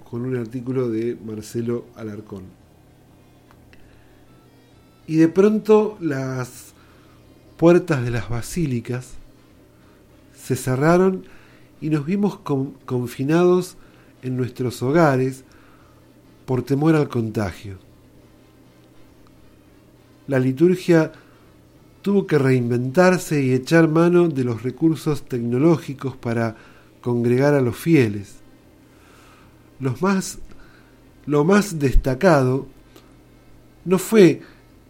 con 0.09 0.21
un 0.21 0.35
artículo 0.37 0.89
de 0.89 1.17
Marcelo 1.23 1.85
Alarcón 1.95 2.57
y 5.07 5.15
de 5.15 5.29
pronto 5.29 5.97
las 6.01 6.66
puertas 7.57 8.03
de 8.03 8.11
las 8.11 8.29
basílicas 8.29 9.13
se 10.35 10.55
cerraron 10.55 11.25
y 11.81 11.89
nos 11.89 12.05
vimos 12.05 12.37
con, 12.39 12.71
confinados 12.85 13.75
en 14.21 14.37
nuestros 14.37 14.81
hogares 14.81 15.43
por 16.45 16.63
temor 16.63 16.95
al 16.95 17.09
contagio. 17.09 17.77
La 20.27 20.39
liturgia 20.39 21.11
tuvo 22.01 22.25
que 22.25 22.37
reinventarse 22.37 23.43
y 23.43 23.53
echar 23.53 23.89
mano 23.89 24.29
de 24.29 24.43
los 24.43 24.63
recursos 24.63 25.23
tecnológicos 25.23 26.15
para 26.15 26.55
congregar 27.01 27.53
a 27.53 27.61
los 27.61 27.75
fieles. 27.75 28.35
Más, 29.79 30.39
lo 31.25 31.43
más 31.43 31.79
destacado 31.79 32.67
no 33.85 33.99
fue 33.99 34.41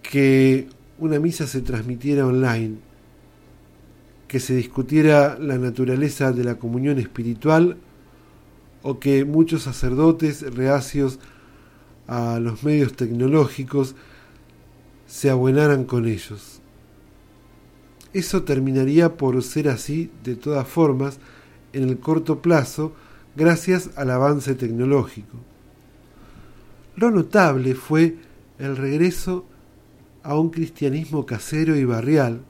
que 0.02 0.68
una 1.00 1.20
misa 1.20 1.48
se 1.48 1.62
transmitiera 1.62 2.26
online, 2.26 2.78
que 4.28 4.40
se 4.40 4.56
discutiera 4.56 5.38
la 5.40 5.58
naturaleza 5.58 6.32
de 6.32 6.44
la 6.44 6.56
comunión 6.56 7.00
espiritual 7.00 7.78
o 8.84 9.00
que 9.00 9.26
muchos 9.26 9.64
sacerdotes 9.64 10.42
reacios 10.54 11.20
a 12.08 12.40
los 12.40 12.64
medios 12.64 12.94
tecnológicos 12.94 13.96
se 15.08 15.30
abuenaran 15.30 15.86
con 15.86 16.08
ellos. 16.08 16.62
Eso 18.14 18.44
terminaría 18.44 19.16
por 19.16 19.42
ser 19.44 19.70
así 19.70 20.10
de 20.24 20.36
todas 20.36 20.68
formas 20.68 21.20
en 21.74 21.84
el 21.84 22.00
corto 22.00 22.42
plazo 22.42 22.94
gracias 23.36 23.92
al 23.96 24.10
avance 24.12 24.56
tecnológico. 24.56 25.38
Lo 26.96 27.12
notable 27.12 27.76
fue 27.76 28.18
el 28.58 28.76
regreso 28.76 29.46
a 30.28 30.38
un 30.38 30.50
cristianismo 30.50 31.26
casero 31.26 31.78
y 31.78 31.86
barrial, 31.86 32.42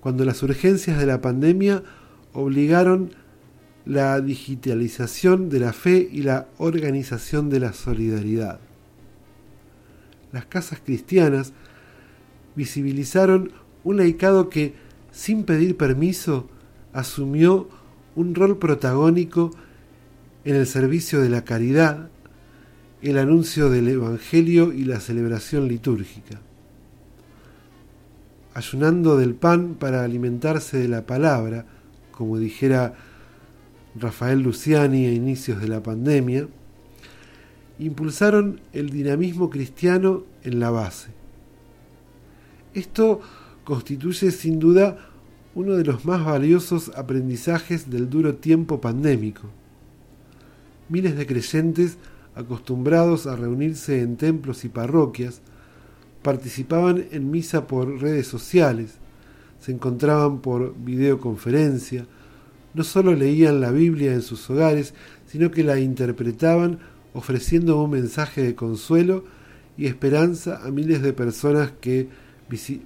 cuando 0.00 0.24
las 0.24 0.44
urgencias 0.44 0.96
de 0.96 1.06
la 1.06 1.20
pandemia 1.20 1.82
obligaron 2.32 3.10
la 3.84 4.20
digitalización 4.20 5.48
de 5.48 5.58
la 5.58 5.72
fe 5.72 6.08
y 6.08 6.22
la 6.22 6.46
organización 6.56 7.50
de 7.50 7.58
la 7.58 7.72
solidaridad. 7.72 8.60
Las 10.30 10.46
casas 10.46 10.78
cristianas 10.84 11.52
visibilizaron 12.54 13.50
un 13.82 13.96
laicado 13.96 14.48
que, 14.48 14.74
sin 15.10 15.42
pedir 15.42 15.76
permiso, 15.76 16.48
asumió 16.92 17.68
un 18.14 18.36
rol 18.36 18.56
protagónico 18.58 19.50
en 20.44 20.54
el 20.54 20.66
servicio 20.68 21.20
de 21.20 21.28
la 21.28 21.42
caridad, 21.42 22.08
el 23.02 23.18
anuncio 23.18 23.68
del 23.68 23.88
Evangelio 23.88 24.72
y 24.72 24.84
la 24.84 25.00
celebración 25.00 25.66
litúrgica. 25.66 26.40
Ayunando 28.54 29.16
del 29.16 29.34
pan 29.34 29.74
para 29.74 30.04
alimentarse 30.04 30.78
de 30.78 30.88
la 30.88 31.06
palabra, 31.06 31.66
como 32.12 32.38
dijera 32.38 32.94
Rafael 33.96 34.40
Luciani 34.40 35.06
a 35.06 35.12
inicios 35.12 35.60
de 35.60 35.68
la 35.68 35.82
pandemia, 35.82 36.48
impulsaron 37.78 38.60
el 38.72 38.90
dinamismo 38.90 39.50
cristiano 39.50 40.22
en 40.42 40.60
la 40.60 40.70
base. 40.70 41.10
Esto 42.74 43.20
constituye 43.64 44.30
sin 44.30 44.58
duda 44.58 44.98
uno 45.54 45.74
de 45.74 45.84
los 45.84 46.04
más 46.04 46.24
valiosos 46.24 46.90
aprendizajes 46.96 47.90
del 47.90 48.10
duro 48.10 48.36
tiempo 48.36 48.80
pandémico. 48.80 49.42
Miles 50.88 51.16
de 51.16 51.26
creyentes 51.26 51.98
acostumbrados 52.34 53.26
a 53.26 53.36
reunirse 53.36 54.00
en 54.00 54.16
templos 54.16 54.64
y 54.64 54.68
parroquias 54.68 55.40
participaban 56.24 57.04
en 57.12 57.30
misa 57.30 57.66
por 57.66 58.00
redes 58.00 58.26
sociales, 58.26 58.94
se 59.60 59.72
encontraban 59.72 60.40
por 60.40 60.74
videoconferencia, 60.74 62.06
no 62.72 62.82
solo 62.82 63.14
leían 63.14 63.60
la 63.60 63.70
Biblia 63.70 64.14
en 64.14 64.22
sus 64.22 64.48
hogares, 64.48 64.94
sino 65.26 65.50
que 65.50 65.62
la 65.62 65.78
interpretaban 65.78 66.78
ofreciendo 67.12 67.80
un 67.80 67.90
mensaje 67.90 68.42
de 68.42 68.54
consuelo 68.54 69.24
y 69.76 69.84
esperanza 69.84 70.64
a 70.64 70.70
miles 70.70 71.02
de 71.02 71.12
personas 71.12 71.72
que 71.78 72.08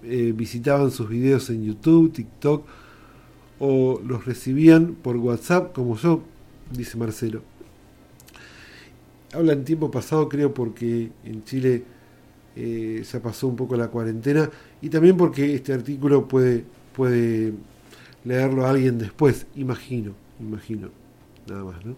eh, 0.03 0.33
visitaban 0.37 0.91
sus 0.91 1.09
videos 1.09 1.49
en 1.51 1.65
YouTube, 1.65 2.13
TikTok 2.13 2.67
o 3.61 4.01
los 4.05 4.25
recibían 4.27 4.95
por 4.95 5.17
WhatsApp 5.17 5.73
como 5.73 5.97
yo, 5.97 6.25
dice 6.73 6.97
Marcelo. 6.97 7.43
Habla 9.33 9.53
en 9.53 9.65
tiempo 9.65 9.93
pasado 9.93 10.29
creo 10.29 10.53
porque 10.53 11.11
en 11.25 11.45
Chile 11.45 11.85
eh, 12.61 13.05
ya 13.05 13.23
pasó 13.23 13.47
un 13.47 13.55
poco 13.55 13.77
la 13.77 13.87
cuarentena 13.87 14.51
y 14.83 14.89
también 14.89 15.17
porque 15.17 15.55
este 15.55 15.73
artículo 15.73 16.27
puede, 16.27 16.65
puede 16.93 17.53
leerlo 18.25 18.67
alguien 18.67 18.99
después, 18.99 19.47
imagino, 19.55 20.13
imagino, 20.41 20.89
nada 21.49 21.63
más, 21.63 21.87
¿no? 21.87 21.95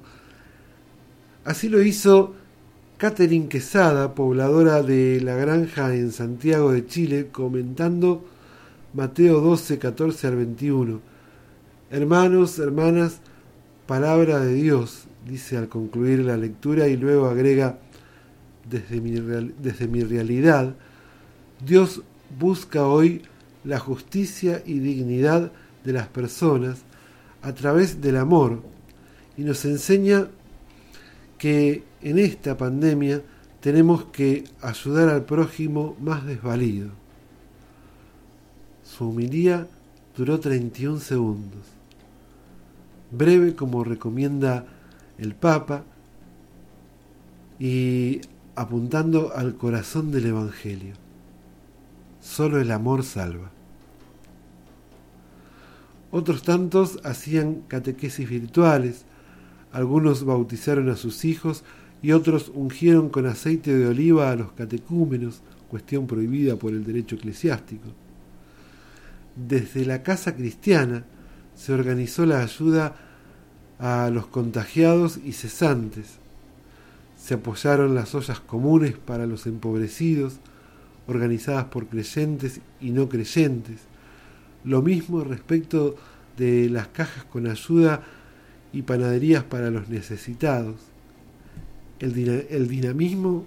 Así 1.47 1.71
lo 1.71 1.83
hizo 1.83 2.35
Catherine 2.99 3.49
Quesada, 3.49 4.15
pobladora 4.15 4.83
de 4.83 5.23
La 5.23 5.35
Granja 5.35 5.95
en 5.95 6.13
Santiago 6.13 6.73
de 6.73 6.87
Chile, 6.87 7.29
comentando 7.33 8.27
Mateo 8.93 9.41
12, 9.41 9.79
14 9.79 10.27
al 10.27 10.37
21. 10.37 11.01
Hermanos, 11.91 12.59
hermanas, 12.59 13.21
palabra 13.87 14.41
de 14.41 14.53
Dios, 14.53 15.05
dice 15.27 15.57
al 15.57 15.71
concluir 15.71 16.19
la 16.19 16.37
lectura 16.37 16.89
y 16.89 16.99
luego 16.99 17.29
agrega, 17.29 17.79
desde 18.69 19.01
mi, 19.01 19.13
desde 19.13 19.89
mi 19.89 20.03
realidad, 20.03 20.75
Dios 21.65 22.03
busca 22.39 22.87
hoy 22.87 23.23
la 23.65 23.79
justicia 23.79 24.63
y 24.65 24.79
dignidad 24.79 25.53
de 25.85 25.93
las 25.93 26.09
personas 26.09 26.79
a 27.43 27.53
través 27.55 28.01
del 28.01 28.17
amor 28.17 28.63
y 29.37 29.43
nos 29.43 29.65
enseña 29.65 30.29
que 31.39 31.85
en 32.03 32.19
esta 32.19 32.57
pandemia 32.57 33.23
tenemos 33.61 34.05
que 34.07 34.45
ayudar 34.61 35.09
al 35.09 35.25
prójimo 35.25 35.97
más 36.01 36.25
desvalido. 36.27 36.91
Su 38.85 39.09
humilía 39.09 39.67
duró 40.17 40.41
31 40.41 40.99
segundos, 41.01 41.63
breve 43.11 43.55
como 43.55 43.85
recomienda 43.85 44.67
el 45.19 45.35
Papa 45.35 45.85
y 47.59 48.21
apuntando 48.61 49.33
al 49.35 49.57
corazón 49.57 50.13
del 50.13 50.27
Evangelio. 50.27 50.93
Solo 52.21 52.61
el 52.61 52.71
amor 52.73 53.05
salva. 53.05 53.51
Otros 56.11 56.43
tantos 56.43 57.01
hacían 57.03 57.63
catequesis 57.69 58.29
virtuales, 58.29 59.07
algunos 59.73 60.25
bautizaron 60.25 60.91
a 60.91 60.97
sus 60.97 61.25
hijos 61.25 61.65
y 62.03 62.13
otros 62.13 62.53
ungieron 62.55 63.09
con 63.09 63.25
aceite 63.25 63.75
de 63.75 63.87
oliva 63.87 64.31
a 64.31 64.37
los 64.37 64.53
catecúmenos, 64.53 65.41
cuestión 65.71 66.07
prohibida 66.07 66.57
por 66.57 66.73
el 66.73 66.85
derecho 66.85 67.17
eclesiástico. 67.17 67.89
Desde 69.37 69.87
la 69.87 70.03
casa 70.03 70.37
cristiana 70.37 71.05
se 71.55 71.73
organizó 71.73 72.27
la 72.27 72.43
ayuda 72.43 72.95
a 73.79 74.11
los 74.11 74.27
contagiados 74.27 75.19
y 75.25 75.33
cesantes. 75.33 76.20
Se 77.31 77.35
apoyaron 77.35 77.95
las 77.95 78.13
ollas 78.17 78.41
comunes 78.41 78.97
para 78.97 79.25
los 79.25 79.47
empobrecidos, 79.47 80.41
organizadas 81.07 81.67
por 81.67 81.87
creyentes 81.87 82.61
y 82.81 82.91
no 82.91 83.09
creyentes. 83.09 83.83
Lo 84.65 84.83
mismo 84.83 85.23
respecto 85.23 85.95
de 86.37 86.69
las 86.69 86.89
cajas 86.89 87.23
con 87.23 87.47
ayuda 87.47 88.03
y 88.73 88.83
panaderías 88.83 89.45
para 89.45 89.71
los 89.71 89.89
necesitados. 89.89 90.81
El, 92.01 92.67
dinamismo 92.67 93.47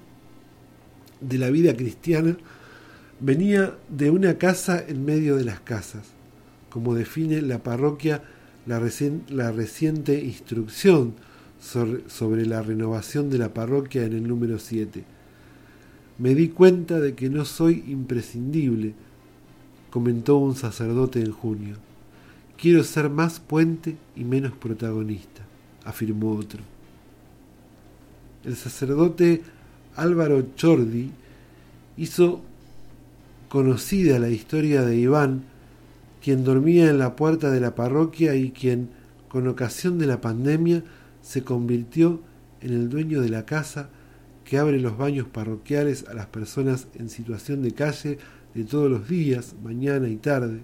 de 1.20 1.38
la 1.38 1.50
vida 1.50 1.76
cristiana 1.76 2.38
venía 3.20 3.76
de 3.90 4.12
una 4.12 4.38
casa 4.38 4.82
en 4.88 5.04
medio 5.04 5.36
de 5.36 5.44
las 5.44 5.60
casas, 5.60 6.08
como 6.70 6.96
define 6.96 7.42
la 7.42 7.62
parroquia 7.62 8.24
la, 8.66 8.80
reciente 8.80 10.24
instrucción 10.24 11.16
sobre 11.64 12.46
la 12.46 12.62
renovación 12.62 13.30
de 13.30 13.38
la 13.38 13.54
parroquia 13.54 14.04
en 14.04 14.14
el 14.14 14.28
número 14.28 14.60
7. 14.60 15.04
Me 16.20 16.36
di 16.36 16.50
cuenta 16.50 17.00
de 17.00 17.16
que 17.16 17.30
no 17.30 17.46
soy 17.46 17.86
imprescindible, 17.88 18.94
comentó 19.90 20.38
un 20.38 20.56
sacerdote 20.56 21.22
en 21.22 21.32
junio. 21.32 21.78
Quiero 22.58 22.84
ser 22.84 23.10
más 23.10 23.40
puente 23.40 23.96
y 24.16 24.24
menos 24.24 24.54
protagonista, 24.54 25.42
afirmó 25.86 26.34
otro. 26.34 26.62
El 28.44 28.56
sacerdote 28.56 29.42
Álvaro 29.96 30.46
Chordi 30.56 31.12
hizo 31.98 32.42
conocida 33.48 34.20
la 34.20 34.30
historia 34.30 34.82
de 34.84 34.98
Iván, 34.98 35.44
quien 36.22 36.44
dormía 36.44 36.90
en 36.90 37.00
la 37.00 37.16
puerta 37.16 37.52
de 37.52 37.60
la 37.60 37.76
parroquia 37.76 38.36
y 38.36 38.52
quien, 38.52 38.90
con 39.30 39.48
ocasión 39.48 39.98
de 39.98 40.08
la 40.08 40.22
pandemia, 40.22 40.84
se 41.24 41.44
convirtió 41.44 42.22
en 42.62 42.74
el 42.74 42.90
dueño 42.90 43.22
de 43.22 43.30
la 43.30 43.46
casa 43.46 43.90
que 44.44 44.60
abre 44.60 44.80
los 44.80 44.98
baños 44.98 45.28
parroquiales 45.28 46.06
a 46.08 46.14
las 46.14 46.28
personas 46.28 46.88
en 46.94 47.10
situación 47.10 47.64
de 47.64 47.72
calle 47.72 48.20
de 48.54 48.64
todos 48.66 48.92
los 48.92 49.08
días, 49.08 49.56
mañana 49.64 50.10
y 50.10 50.18
tarde. 50.18 50.62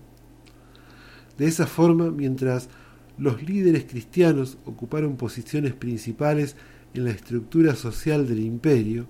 De 1.37 1.47
esa 1.47 1.65
forma, 1.65 2.11
mientras 2.11 2.69
los 3.17 3.41
líderes 3.41 3.85
cristianos 3.85 4.57
ocuparon 4.65 5.15
posiciones 5.15 5.73
principales 5.73 6.55
en 6.93 7.05
la 7.05 7.11
estructura 7.11 7.75
social 7.75 8.27
del 8.27 8.41
imperio, 8.41 9.07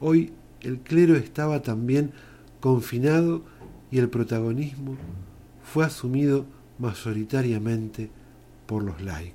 hoy 0.00 0.32
el 0.60 0.78
clero 0.78 1.16
estaba 1.16 1.62
también 1.62 2.12
confinado 2.60 3.42
y 3.90 3.98
el 3.98 4.10
protagonismo 4.10 4.96
fue 5.62 5.84
asumido 5.84 6.44
mayoritariamente 6.78 8.10
por 8.66 8.82
los 8.82 9.00
laicos. 9.00 9.33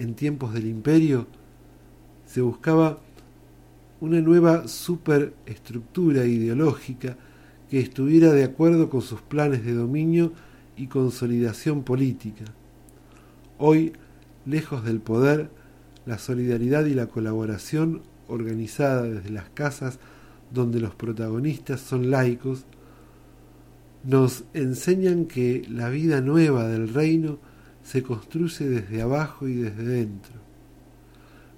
En 0.00 0.14
tiempos 0.14 0.54
del 0.54 0.66
imperio, 0.66 1.26
se 2.24 2.40
buscaba 2.40 3.00
una 4.00 4.20
nueva 4.22 4.66
superestructura 4.66 6.24
ideológica 6.24 7.18
que 7.68 7.80
estuviera 7.80 8.32
de 8.32 8.44
acuerdo 8.44 8.88
con 8.88 9.02
sus 9.02 9.20
planes 9.20 9.62
de 9.62 9.74
dominio 9.74 10.32
y 10.74 10.86
consolidación 10.86 11.82
política. 11.82 12.46
Hoy, 13.58 13.92
lejos 14.46 14.84
del 14.84 15.00
poder, 15.00 15.50
la 16.06 16.16
solidaridad 16.18 16.86
y 16.86 16.94
la 16.94 17.06
colaboración 17.06 18.00
organizada 18.26 19.02
desde 19.02 19.28
las 19.28 19.50
casas 19.50 19.98
donde 20.50 20.80
los 20.80 20.94
protagonistas 20.94 21.82
son 21.82 22.10
laicos, 22.10 22.64
nos 24.02 24.44
enseñan 24.54 25.26
que 25.26 25.62
la 25.68 25.90
vida 25.90 26.22
nueva 26.22 26.68
del 26.68 26.88
reino 26.88 27.49
se 27.90 28.04
construye 28.04 28.68
desde 28.68 29.02
abajo 29.02 29.48
y 29.48 29.54
desde 29.54 29.82
dentro. 29.82 30.34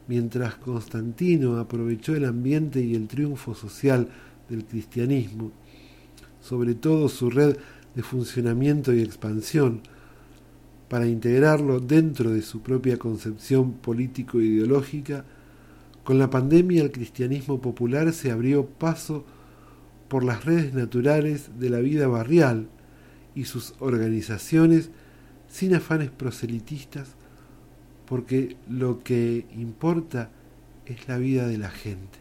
Mientras 0.08 0.54
Constantino 0.54 1.58
aprovechó 1.58 2.16
el 2.16 2.24
ambiente 2.24 2.80
y 2.80 2.94
el 2.94 3.06
triunfo 3.06 3.54
social 3.54 4.08
del 4.48 4.64
cristianismo, 4.64 5.52
sobre 6.40 6.74
todo 6.74 7.10
su 7.10 7.28
red 7.28 7.58
de 7.94 8.02
funcionamiento 8.02 8.94
y 8.94 9.02
expansión, 9.02 9.82
para 10.88 11.06
integrarlo 11.06 11.80
dentro 11.80 12.30
de 12.30 12.40
su 12.40 12.62
propia 12.62 12.96
concepción 12.96 13.74
político-ideológica, 13.74 15.26
con 16.02 16.18
la 16.18 16.30
pandemia 16.30 16.82
el 16.82 16.92
cristianismo 16.92 17.60
popular 17.60 18.10
se 18.14 18.30
abrió 18.30 18.64
paso 18.64 19.26
por 20.08 20.24
las 20.24 20.46
redes 20.46 20.72
naturales 20.72 21.50
de 21.58 21.68
la 21.68 21.80
vida 21.80 22.08
barrial 22.08 22.68
y 23.34 23.44
sus 23.44 23.74
organizaciones 23.80 24.90
sin 25.52 25.74
afanes 25.74 26.10
proselitistas, 26.10 27.08
porque 28.06 28.56
lo 28.68 29.02
que 29.02 29.46
importa 29.54 30.30
es 30.86 31.06
la 31.08 31.18
vida 31.18 31.46
de 31.46 31.58
la 31.58 31.70
gente. 31.70 32.18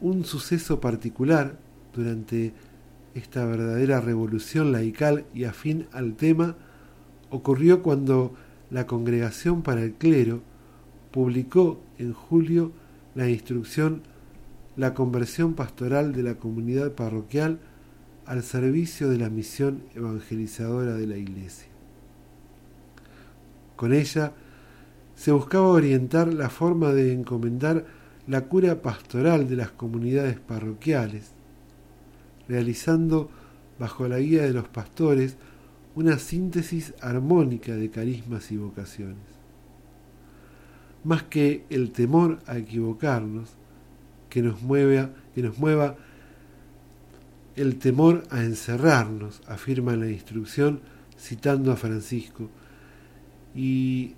Un 0.00 0.24
suceso 0.24 0.80
particular 0.80 1.56
durante 1.94 2.52
esta 3.14 3.46
verdadera 3.46 4.00
revolución 4.00 4.72
laical 4.72 5.24
y 5.32 5.44
afín 5.44 5.86
al 5.92 6.16
tema 6.16 6.56
ocurrió 7.30 7.80
cuando 7.80 8.34
la 8.70 8.86
Congregación 8.86 9.62
para 9.62 9.82
el 9.82 9.94
Clero 9.94 10.42
publicó 11.12 11.80
en 11.98 12.12
julio 12.12 12.72
la 13.14 13.30
instrucción 13.30 14.02
La 14.76 14.92
conversión 14.92 15.54
pastoral 15.54 16.12
de 16.12 16.22
la 16.22 16.34
comunidad 16.34 16.92
parroquial 16.92 17.60
al 18.26 18.42
servicio 18.42 19.08
de 19.08 19.18
la 19.18 19.30
misión 19.30 19.82
evangelizadora 19.94 20.94
de 20.94 21.06
la 21.06 21.16
Iglesia. 21.16 21.68
Con 23.76 23.92
ella 23.92 24.32
se 25.14 25.32
buscaba 25.32 25.68
orientar 25.68 26.32
la 26.34 26.50
forma 26.50 26.92
de 26.92 27.12
encomendar 27.12 27.86
la 28.26 28.42
cura 28.42 28.82
pastoral 28.82 29.48
de 29.48 29.56
las 29.56 29.70
comunidades 29.70 30.38
parroquiales, 30.40 31.30
realizando 32.48 33.30
bajo 33.78 34.08
la 34.08 34.18
guía 34.18 34.42
de 34.42 34.52
los 34.52 34.68
pastores 34.68 35.36
una 35.94 36.18
síntesis 36.18 36.94
armónica 37.00 37.74
de 37.74 37.90
carismas 37.90 38.50
y 38.50 38.56
vocaciones. 38.56 39.16
Más 41.04 41.22
que 41.22 41.64
el 41.70 41.92
temor 41.92 42.40
a 42.46 42.58
equivocarnos, 42.58 43.50
que 44.28 44.42
nos 44.42 44.60
mueva, 44.62 45.10
que 45.34 45.42
nos 45.42 45.56
mueva 45.58 45.96
el 47.56 47.78
temor 47.78 48.24
a 48.30 48.42
encerrarnos, 48.42 49.42
afirma 49.46 49.96
la 49.96 50.10
instrucción 50.10 50.80
citando 51.18 51.72
a 51.72 51.76
Francisco, 51.76 52.48
y 53.54 54.14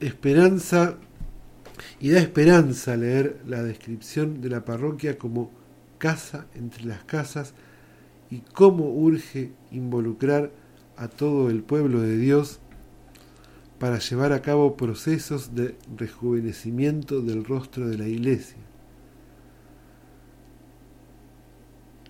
esperanza 0.00 0.96
y 2.00 2.10
da 2.10 2.20
esperanza 2.20 2.96
leer 2.96 3.40
la 3.46 3.62
descripción 3.62 4.40
de 4.40 4.48
la 4.48 4.64
parroquia 4.64 5.18
como 5.18 5.50
casa 5.98 6.46
entre 6.54 6.84
las 6.84 7.04
casas 7.04 7.54
y 8.30 8.38
cómo 8.38 8.90
urge 8.90 9.52
involucrar 9.70 10.50
a 10.96 11.08
todo 11.08 11.50
el 11.50 11.62
pueblo 11.62 12.00
de 12.00 12.16
Dios 12.16 12.60
para 13.78 13.98
llevar 13.98 14.32
a 14.32 14.42
cabo 14.42 14.76
procesos 14.76 15.54
de 15.54 15.76
rejuvenecimiento 15.96 17.20
del 17.20 17.44
rostro 17.44 17.88
de 17.88 17.98
la 17.98 18.06
iglesia. 18.06 18.58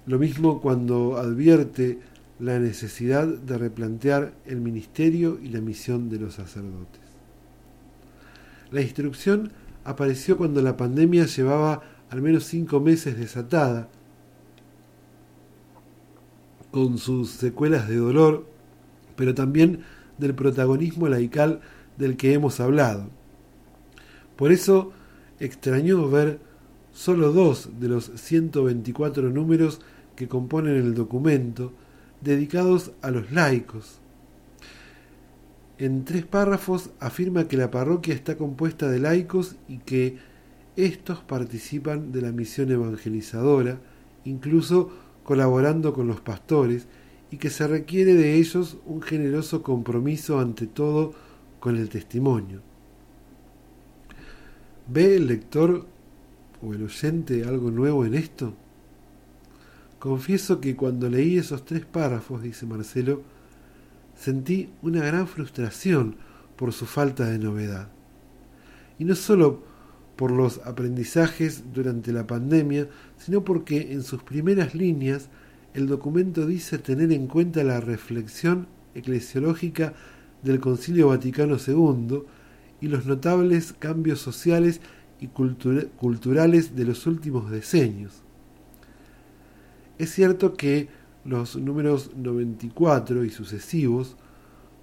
Lo 0.07 0.19
mismo 0.19 0.61
cuando 0.61 1.17
advierte 1.17 2.01
la 2.41 2.59
necesidad 2.59 3.27
de 3.27 3.57
replantear 3.57 4.33
el 4.47 4.61
ministerio 4.61 5.39
y 5.41 5.49
la 5.49 5.61
misión 5.61 6.09
de 6.09 6.19
los 6.19 6.35
sacerdotes. 6.35 7.01
La 8.73 8.81
instrucción 8.81 9.53
apareció 9.85 10.37
cuando 10.37 10.61
la 10.61 10.77
pandemia 10.77 11.27
llevaba 11.27 11.83
al 12.11 12.21
menos 12.21 12.45
cinco 12.45 12.81
meses 12.81 13.17
desatada, 13.17 13.89
con 16.73 16.99
sus 16.99 17.31
secuelas 17.31 17.87
de 17.87 17.97
dolor, 17.97 18.47
pero 19.15 19.35
también 19.35 19.81
del 20.19 20.35
protagonismo 20.35 21.07
laical 21.09 21.61
del 21.99 22.17
que 22.17 22.33
hemos 22.33 22.61
hablado. 22.61 23.09
Por 24.37 24.53
eso 24.53 24.93
extrañó 25.39 26.09
ver 26.09 26.41
solo 26.93 27.33
dos 27.33 27.71
de 27.81 27.89
los 27.89 28.11
124 28.15 29.31
números 29.31 29.81
que 30.17 30.29
componen 30.29 30.77
el 30.77 30.95
documento 30.95 31.73
dedicados 32.21 32.93
a 33.03 33.11
los 33.11 33.33
laicos. 33.33 33.99
En 35.79 36.05
tres 36.05 36.25
párrafos 36.25 36.91
afirma 37.01 37.49
que 37.49 37.57
la 37.57 37.71
parroquia 37.71 38.15
está 38.15 38.37
compuesta 38.37 38.91
de 38.91 39.01
laicos 39.01 39.57
y 39.69 39.79
que 39.79 40.19
estos 40.77 41.21
participan 41.21 42.13
de 42.13 42.23
la 42.23 42.33
misión 42.33 42.71
evangelizadora, 42.71 43.79
incluso 44.25 44.91
colaborando 45.25 45.93
con 45.93 46.07
los 46.07 46.21
pastores, 46.21 46.87
y 47.31 47.39
que 47.39 47.51
se 47.51 47.67
requiere 47.67 48.15
de 48.15 48.35
ellos 48.35 48.77
un 48.85 49.01
generoso 49.01 49.63
compromiso 49.63 50.39
ante 50.39 50.67
todo 50.67 51.15
con 51.61 51.77
el 51.77 51.89
testimonio. 51.89 52.61
¿Ve 54.87 55.17
el 55.17 55.27
lector 55.29 55.87
o 56.63 56.73
el 56.73 56.85
oyente 56.85 57.45
algo 57.45 57.71
nuevo 57.71 58.05
en 58.05 58.15
esto? 58.15 58.55
Confieso 59.99 60.61
que 60.61 60.75
cuando 60.75 61.09
leí 61.09 61.39
esos 61.39 61.65
tres 61.65 61.85
párrafos, 61.85 62.43
dice 62.43 62.67
Marcelo, 62.67 63.23
sentí 64.17 64.71
una 64.83 65.05
gran 65.05 65.27
frustración 65.27 66.17
por 66.57 66.73
su 66.73 66.87
falta 66.87 67.27
de 67.27 67.39
novedad. 67.39 67.89
Y 68.99 69.05
no 69.05 69.15
solo 69.15 69.63
por 70.17 70.31
los 70.31 70.59
aprendizajes 70.65 71.65
durante 71.73 72.13
la 72.13 72.27
pandemia, 72.27 72.89
sino 73.17 73.45
porque 73.45 73.93
en 73.93 74.03
sus 74.03 74.23
primeras 74.23 74.75
líneas 74.75 75.29
el 75.75 75.87
documento 75.87 76.47
dice 76.47 76.79
tener 76.79 77.13
en 77.13 77.27
cuenta 77.27 77.65
la 77.65 77.81
reflexión 77.81 78.67
eclesiológica 78.95 79.95
del 80.43 80.61
Concilio 80.61 81.09
Vaticano 81.09 81.57
II 81.65 82.23
y 82.81 82.89
los 82.89 83.07
notables 83.07 83.73
cambios 83.79 84.21
sociales 84.21 84.81
y 85.23 85.29
culturales 85.29 86.75
de 86.75 86.85
los 86.85 87.07
últimos 87.07 87.51
decenios. 87.51 88.23
Es 89.99 90.11
cierto 90.11 90.55
que 90.55 90.89
los 91.25 91.55
números 91.57 92.11
94 92.17 93.25
y 93.25 93.31
sucesivos 93.31 94.17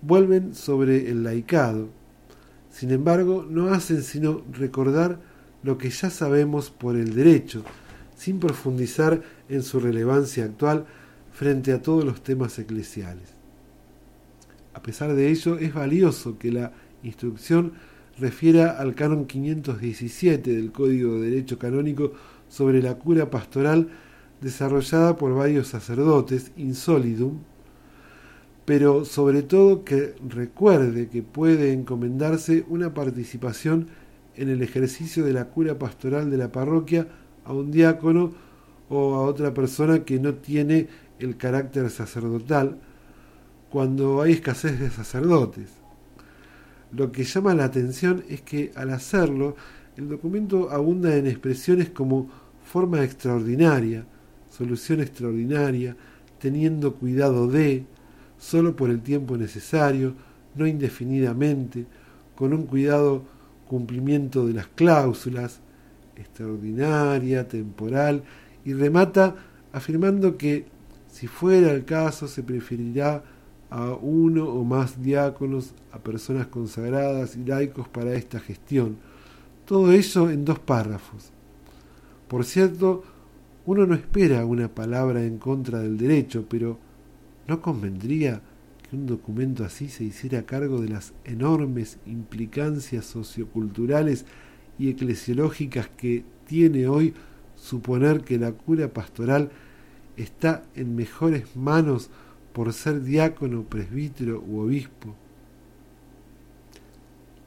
vuelven 0.01 0.55
sobre 0.55 1.11
el 1.11 1.23
laicado, 1.23 1.89
sin 2.71 2.91
embargo 2.91 3.45
no 3.49 3.73
hacen 3.73 4.01
sino 4.01 4.41
recordar 4.53 5.19
lo 5.61 5.77
que 5.77 5.89
ya 5.89 6.09
sabemos 6.09 6.69
por 6.69 6.95
el 6.95 7.13
derecho, 7.13 7.65
sin 8.15 8.39
profundizar 8.39 9.21
en 9.49 9.61
su 9.61 9.81
relevancia 9.81 10.45
actual 10.45 10.85
frente 11.33 11.73
a 11.73 11.81
todos 11.81 12.05
los 12.05 12.23
temas 12.23 12.57
eclesiales. 12.59 13.33
A 14.73 14.81
pesar 14.81 15.13
de 15.13 15.29
ello, 15.29 15.57
es 15.57 15.73
valioso 15.73 16.37
que 16.37 16.51
la 16.51 16.71
instrucción 17.03 17.73
refiera 18.19 18.77
al 18.79 18.95
canon 18.95 19.25
517 19.25 20.51
del 20.51 20.71
Código 20.71 21.19
de 21.19 21.29
Derecho 21.29 21.57
Canónico 21.57 22.13
sobre 22.47 22.81
la 22.81 22.95
cura 22.95 23.29
pastoral 23.29 23.89
desarrollada 24.41 25.15
por 25.15 25.33
varios 25.33 25.67
sacerdotes, 25.67 26.51
insolidum, 26.57 27.39
pero 28.65 29.05
sobre 29.05 29.41
todo 29.43 29.83
que 29.83 30.15
recuerde 30.27 31.09
que 31.09 31.23
puede 31.23 31.73
encomendarse 31.73 32.65
una 32.67 32.93
participación 32.93 33.87
en 34.35 34.49
el 34.49 34.61
ejercicio 34.61 35.25
de 35.25 35.33
la 35.33 35.45
cura 35.45 35.77
pastoral 35.77 36.29
de 36.29 36.37
la 36.37 36.51
parroquia 36.51 37.07
a 37.45 37.53
un 37.53 37.71
diácono 37.71 38.31
o 38.89 39.15
a 39.15 39.21
otra 39.23 39.53
persona 39.53 40.05
que 40.05 40.19
no 40.19 40.35
tiene 40.35 40.87
el 41.19 41.35
carácter 41.35 41.89
sacerdotal 41.89 42.79
cuando 43.69 44.21
hay 44.21 44.33
escasez 44.33 44.79
de 44.79 44.89
sacerdotes. 44.89 45.78
Lo 46.91 47.11
que 47.11 47.23
llama 47.23 47.53
la 47.53 47.65
atención 47.65 48.23
es 48.29 48.41
que 48.41 48.71
al 48.75 48.89
hacerlo, 48.91 49.55
el 49.97 50.09
documento 50.09 50.71
abunda 50.71 51.15
en 51.15 51.27
expresiones 51.27 51.89
como 51.89 52.29
forma 52.63 53.03
extraordinaria, 53.03 54.05
solución 54.49 55.01
extraordinaria, 55.01 55.95
teniendo 56.39 56.95
cuidado 56.95 57.47
de, 57.47 57.85
solo 58.37 58.75
por 58.75 58.89
el 58.89 59.01
tiempo 59.01 59.37
necesario, 59.37 60.13
no 60.55 60.65
indefinidamente, 60.65 61.85
con 62.35 62.53
un 62.53 62.65
cuidado 62.65 63.23
cumplimiento 63.67 64.47
de 64.47 64.53
las 64.53 64.67
cláusulas, 64.67 65.59
extraordinaria, 66.15 67.47
temporal, 67.47 68.23
y 68.65 68.73
remata 68.73 69.35
afirmando 69.71 70.37
que 70.37 70.65
si 71.11 71.27
fuera 71.27 71.71
el 71.71 71.85
caso 71.85 72.27
se 72.27 72.43
preferirá 72.43 73.23
a 73.69 73.91
uno 73.93 74.45
o 74.45 74.63
más 74.63 75.01
diáconos, 75.01 75.73
a 75.91 75.99
personas 75.99 76.47
consagradas 76.47 77.35
y 77.35 77.45
laicos 77.45 77.87
para 77.87 78.13
esta 78.13 78.39
gestión. 78.39 78.97
Todo 79.65 79.91
eso 79.91 80.29
en 80.29 80.45
dos 80.45 80.59
párrafos. 80.59 81.31
Por 82.27 82.45
cierto, 82.45 83.03
uno 83.65 83.85
no 83.85 83.93
espera 83.93 84.45
una 84.45 84.67
palabra 84.67 85.23
en 85.23 85.37
contra 85.37 85.79
del 85.79 85.97
derecho, 85.97 86.45
pero 86.49 86.79
¿no 87.47 87.61
convendría 87.61 88.41
que 88.89 88.95
un 88.95 89.05
documento 89.05 89.63
así 89.63 89.89
se 89.89 90.03
hiciera 90.03 90.43
cargo 90.43 90.81
de 90.81 90.89
las 90.89 91.13
enormes 91.23 91.99
implicancias 92.07 93.05
socioculturales 93.05 94.25
y 94.79 94.89
eclesiológicas 94.89 95.89
que 95.89 96.23
tiene 96.47 96.87
hoy 96.87 97.13
suponer 97.55 98.21
que 98.21 98.39
la 98.39 98.53
cura 98.53 98.87
pastoral 98.87 99.51
está 100.17 100.63
en 100.75 100.95
mejores 100.95 101.55
manos 101.55 102.09
por 102.59 102.73
ser 102.73 103.01
diácono, 103.01 103.63
presbítero 103.63 104.43
u 104.45 104.59
obispo. 104.59 105.15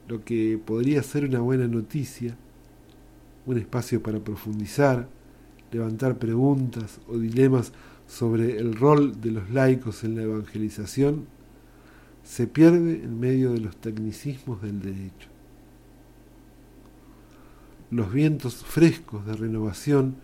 Lo 0.07 0.25
que 0.25 0.57
podría 0.57 1.03
ser 1.03 1.25
una 1.25 1.39
buena 1.39 1.67
noticia, 1.67 2.35
un 3.45 3.59
espacio 3.59 4.01
para 4.01 4.17
profundizar, 4.17 5.07
levantar 5.71 6.17
preguntas 6.17 6.99
o 7.07 7.19
dilemas 7.19 7.73
sobre 8.07 8.57
el 8.57 8.73
rol 8.73 9.21
de 9.21 9.29
los 9.29 9.51
laicos 9.51 10.03
en 10.03 10.15
la 10.15 10.23
evangelización, 10.23 11.27
se 12.23 12.47
pierde 12.47 13.03
en 13.03 13.19
medio 13.19 13.53
de 13.53 13.59
los 13.59 13.77
tecnicismos 13.77 14.63
del 14.63 14.79
derecho. 14.79 15.29
Los 17.91 18.11
vientos 18.11 18.55
frescos 18.55 19.27
de 19.27 19.33
renovación 19.33 20.15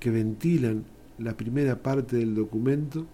que 0.00 0.10
ventilan 0.10 0.84
la 1.18 1.36
primera 1.36 1.82
parte 1.82 2.16
del 2.16 2.34
documento 2.34 3.06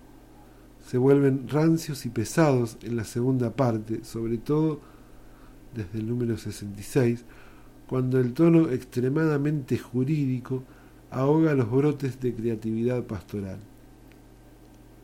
se 0.86 0.98
vuelven 0.98 1.48
rancios 1.48 2.04
y 2.06 2.10
pesados 2.10 2.76
en 2.82 2.96
la 2.96 3.04
segunda 3.04 3.50
parte, 3.50 4.04
sobre 4.04 4.38
todo 4.38 4.80
desde 5.74 5.98
el 5.98 6.08
número 6.08 6.36
66, 6.36 7.24
cuando 7.88 8.20
el 8.20 8.32
tono 8.32 8.70
extremadamente 8.70 9.78
jurídico 9.78 10.62
ahoga 11.10 11.54
los 11.54 11.70
brotes 11.70 12.20
de 12.20 12.34
creatividad 12.34 13.04
pastoral. 13.04 13.58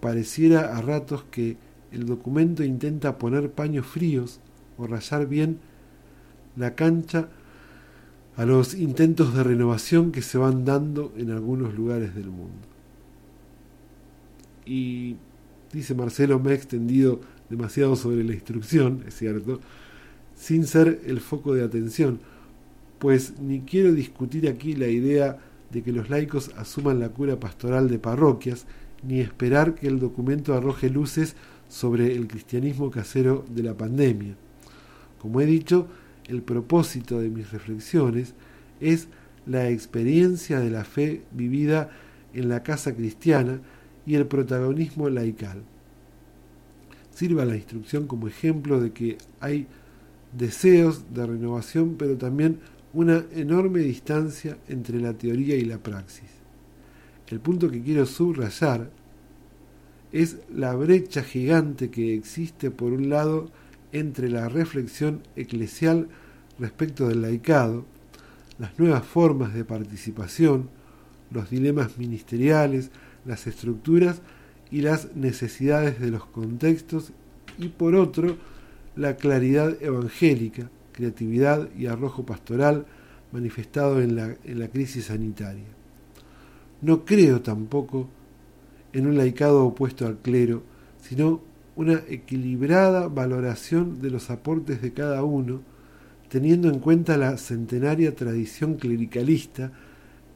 Pareciera 0.01 0.77
a 0.77 0.83
ratos 0.83 1.25
que 1.31 1.57
el 1.93 2.07
documento 2.07 2.63
intenta 2.63 3.19
poner 3.19 3.51
paños 3.51 3.87
fríos 3.87 4.41
o 4.79 4.87
rayar 4.87 5.27
bien 5.27 5.59
la 6.57 6.75
cancha 6.75 7.29
a 8.37 8.45
los 8.45 8.75
intentos 8.75 9.35
de 9.35 9.45
renovación 9.45 10.13
que 10.13 10.23
se 10.23 10.39
van 10.39 10.65
dando 10.65 11.13
en 11.17 11.31
algunos 11.31 11.75
lugares 11.75 12.15
del 12.15 12.31
mundo. 12.31 12.69
Y 14.65 15.17
dice 15.73 15.95
Marcelo, 15.95 16.39
me 16.39 16.53
he 16.53 16.55
extendido 16.55 17.21
demasiado 17.49 17.97
sobre 17.97 18.25
la 18.25 18.35
instrucción, 18.35 19.05
es 19.07 19.17
cierto, 19.17 19.61
sin 20.35 20.67
ser 20.67 21.01
el 21.07 21.21
foco 21.21 21.55
de 21.55 21.65
atención, 21.65 22.21
pues 22.99 23.39
ni 23.41 23.61
quiero 23.61 23.93
discutir 23.93 24.49
aquí 24.49 24.75
la 24.75 24.89
idea 24.89 25.39
de 25.71 25.83
que 25.83 25.93
los 25.93 26.11
laicos 26.11 26.51
asuman 26.57 26.99
la 27.01 27.11
cura 27.11 27.39
pastoral 27.39 27.89
de 27.89 27.99
parroquias, 27.99 28.67
ni 29.03 29.21
esperar 29.21 29.75
que 29.75 29.87
el 29.87 29.99
documento 29.99 30.55
arroje 30.55 30.91
luces 30.91 31.35
sobre 31.69 32.15
el 32.15 32.27
cristianismo 32.27 32.91
casero 32.91 33.45
de 33.49 33.63
la 33.63 33.75
pandemia. 33.75 34.35
Como 35.21 35.41
he 35.41 35.47
dicho, 35.47 35.87
el 36.29 36.43
propósito 36.43 37.21
de 37.21 37.31
mis 37.31 37.51
reflexiones 37.51 38.35
es 38.81 39.09
la 39.47 39.69
experiencia 39.71 40.61
de 40.61 40.71
la 40.71 40.85
fe 40.85 41.23
vivida 41.33 41.91
en 42.35 42.49
la 42.49 42.63
casa 42.63 42.95
cristiana 42.95 43.61
y 44.07 44.15
el 44.15 44.27
protagonismo 44.27 45.09
laical. 45.09 45.63
Sirva 47.15 47.45
la 47.45 47.57
instrucción 47.57 48.07
como 48.07 48.29
ejemplo 48.29 48.81
de 48.81 48.93
que 48.93 49.19
hay 49.41 49.67
deseos 50.37 51.13
de 51.13 51.27
renovación, 51.27 51.97
pero 51.99 52.17
también 52.17 52.61
una 52.93 53.25
enorme 53.33 53.81
distancia 53.81 54.59
entre 54.69 55.01
la 55.01 55.13
teoría 55.13 55.57
y 55.57 55.65
la 55.65 55.79
praxis. 55.79 56.29
El 57.29 57.41
punto 57.41 57.71
que 57.71 57.83
quiero 57.83 58.07
subrayar 58.07 58.91
es 60.13 60.39
la 60.53 60.75
brecha 60.75 61.23
gigante 61.23 61.91
que 61.91 62.15
existe 62.15 62.71
por 62.71 62.93
un 62.93 63.09
lado 63.11 63.51
entre 63.93 64.29
la 64.29 64.49
reflexión 64.49 65.23
eclesial 65.37 66.09
respecto 66.59 67.09
del 67.09 67.23
laicado, 67.23 67.85
las 68.59 68.79
nuevas 68.79 69.05
formas 69.05 69.55
de 69.55 69.65
participación, 69.65 70.69
los 71.31 71.51
dilemas 71.51 71.97
ministeriales, 71.99 72.91
las 73.25 73.47
estructuras 73.47 74.21
y 74.71 74.83
las 74.83 75.15
necesidades 75.15 76.01
de 76.01 76.11
los 76.11 76.25
contextos 76.27 77.13
y 77.59 77.69
por 77.69 77.95
otro 77.95 78.37
la 78.97 79.17
claridad 79.17 79.77
evangélica, 79.83 80.71
creatividad 80.93 81.69
y 81.77 81.87
arrojo 81.87 82.25
pastoral 82.25 82.87
manifestado 83.33 84.01
en 84.01 84.17
la, 84.17 84.37
en 84.45 84.59
la 84.59 84.69
crisis 84.69 85.07
sanitaria. 85.07 85.65
No 86.83 87.05
creo 87.05 87.41
tampoco 87.41 88.09
en 88.93 89.07
un 89.07 89.17
laicado 89.17 89.65
opuesto 89.65 90.07
al 90.07 90.19
clero, 90.19 90.63
sino 91.03 91.41
una 91.77 92.03
equilibrada 92.09 93.09
valoración 93.09 94.01
de 94.01 94.11
los 94.11 94.31
aportes 94.31 94.83
de 94.83 94.93
cada 94.93 95.23
uno, 95.23 95.63
teniendo 96.29 96.69
en 96.69 96.81
cuenta 96.81 97.17
la 97.17 97.37
centenaria 97.37 98.15
tradición 98.15 98.75
clericalista 98.75 99.73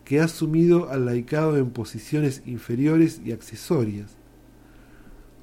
que 0.05 0.21
ha 0.21 0.29
sumido 0.29 0.91
al 0.91 1.07
laicado 1.07 1.57
en 1.57 1.71
posiciones 1.71 2.43
inferiores 2.47 3.21
y 3.25 3.33
accesorias. 3.33 4.17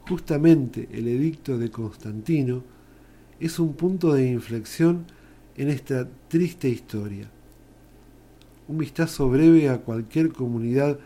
Justamente 0.07 0.88
el 0.91 1.07
edicto 1.07 1.57
de 1.57 1.72
Constantino 1.72 2.64
es 3.39 3.59
un 3.59 3.74
punto 3.74 4.14
de 4.14 4.28
inflexión 4.30 5.05
en 5.57 5.70
esta 5.70 6.07
triste 6.28 6.70
historia. 6.70 7.30
Un 8.68 8.78
vistazo 8.78 9.30
breve 9.30 9.70
a 9.70 9.80
cualquier 9.80 10.32
comunidad 10.32 10.99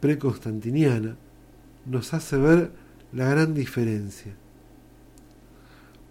preconstantiniana 0.00 1.16
nos 1.86 2.12
hace 2.12 2.36
ver 2.36 2.70
la 3.12 3.30
gran 3.30 3.54
diferencia. 3.54 4.34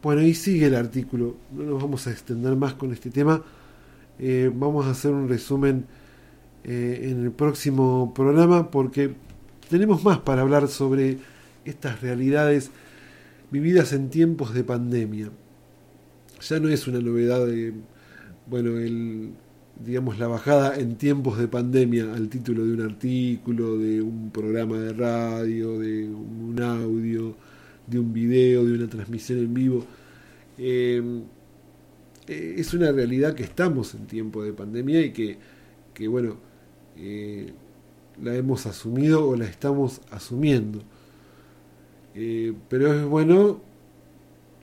Bueno, 0.01 0.21
y 0.21 0.33
sigue 0.33 0.67
el 0.67 0.75
artículo, 0.75 1.35
no 1.51 1.63
nos 1.63 1.81
vamos 1.81 2.07
a 2.07 2.11
extender 2.11 2.55
más 2.55 2.73
con 2.73 2.91
este 2.93 3.09
tema, 3.09 3.43
eh, 4.19 4.51
vamos 4.53 4.85
a 4.85 4.91
hacer 4.91 5.11
un 5.11 5.27
resumen 5.27 5.85
eh, 6.67 7.11
en 7.11 7.23
el 7.23 7.31
próximo 7.31 8.11
programa 8.15 8.71
porque 8.71 9.11
tenemos 9.69 10.03
más 10.03 10.17
para 10.17 10.41
hablar 10.41 10.67
sobre 10.67 11.19
estas 11.63 12.01
realidades 12.01 12.71
vividas 13.51 13.93
en 13.93 14.09
tiempos 14.09 14.51
de 14.55 14.63
pandemia. 14.63 15.29
Ya 16.41 16.59
no 16.59 16.69
es 16.69 16.87
una 16.87 16.99
novedad 17.01 17.45
de, 17.45 17.71
bueno, 18.47 18.79
el, 18.79 19.29
digamos, 19.83 20.17
la 20.17 20.27
bajada 20.27 20.75
en 20.75 20.95
tiempos 20.95 21.37
de 21.37 21.47
pandemia 21.47 22.11
al 22.11 22.29
título 22.29 22.65
de 22.65 22.73
un 22.73 22.81
artículo, 22.81 23.77
de 23.77 24.01
un 24.01 24.31
programa 24.31 24.79
de 24.79 24.93
radio, 24.93 25.77
de 25.77 26.09
un 26.09 26.59
audio, 26.59 27.35
de 27.85 27.99
un 27.99 28.11
video, 28.11 28.65
de 28.65 28.73
una 28.73 28.87
transmisión 28.87 29.37
en 29.37 29.53
vivo. 29.53 29.85
Eh, 30.57 31.21
es 32.27 32.73
una 32.73 32.91
realidad 32.91 33.35
que 33.35 33.43
estamos 33.43 33.93
en 33.93 34.07
tiempo 34.07 34.43
de 34.43 34.51
pandemia 34.51 35.01
y 35.01 35.13
que, 35.13 35.37
que 35.93 36.07
bueno, 36.07 36.37
eh, 36.97 37.53
la 38.21 38.35
hemos 38.35 38.65
asumido 38.65 39.27
o 39.27 39.35
la 39.35 39.45
estamos 39.45 40.01
asumiendo. 40.11 40.81
Eh, 42.13 42.53
pero 42.69 42.93
es 42.93 43.05
bueno, 43.05 43.59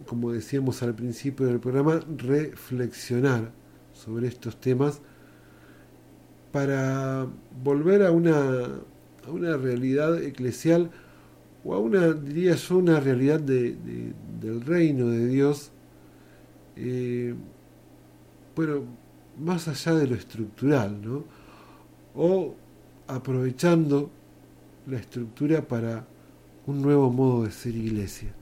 como 0.07 0.33
decíamos 0.33 0.83
al 0.83 0.95
principio 0.95 1.47
del 1.47 1.61
programa, 1.61 2.01
reflexionar 2.17 3.51
sobre 3.93 4.29
estos 4.29 4.59
temas 4.59 5.01
para 6.51 7.27
volver 7.63 8.03
a 8.03 8.11
una, 8.11 8.65
a 9.27 9.31
una 9.31 9.57
realidad 9.57 10.23
eclesial 10.23 10.91
o 11.65 11.75
a 11.75 11.79
una, 11.79 12.13
diría 12.13 12.55
yo, 12.55 12.79
una 12.79 13.01
realidad 13.01 13.41
de, 13.41 13.77
del 14.41 14.61
reino 14.63 15.09
de 15.09 15.27
Dios, 15.29 15.71
eh, 16.77 17.35
bueno, 18.57 18.83
más 19.39 19.69
allá 19.69 19.95
de 19.95 20.07
lo 20.07 20.15
estructural, 20.15 21.01
¿no? 21.03 21.25
O 22.15 22.55
aprovechando 23.07 24.11
la 24.87 24.99
estructura 24.99 25.67
para 25.67 26.07
un 26.67 26.83
nuevo 26.83 27.11
modo 27.11 27.45
de 27.45 27.51
ser 27.51 27.75
iglesia. 27.75 28.33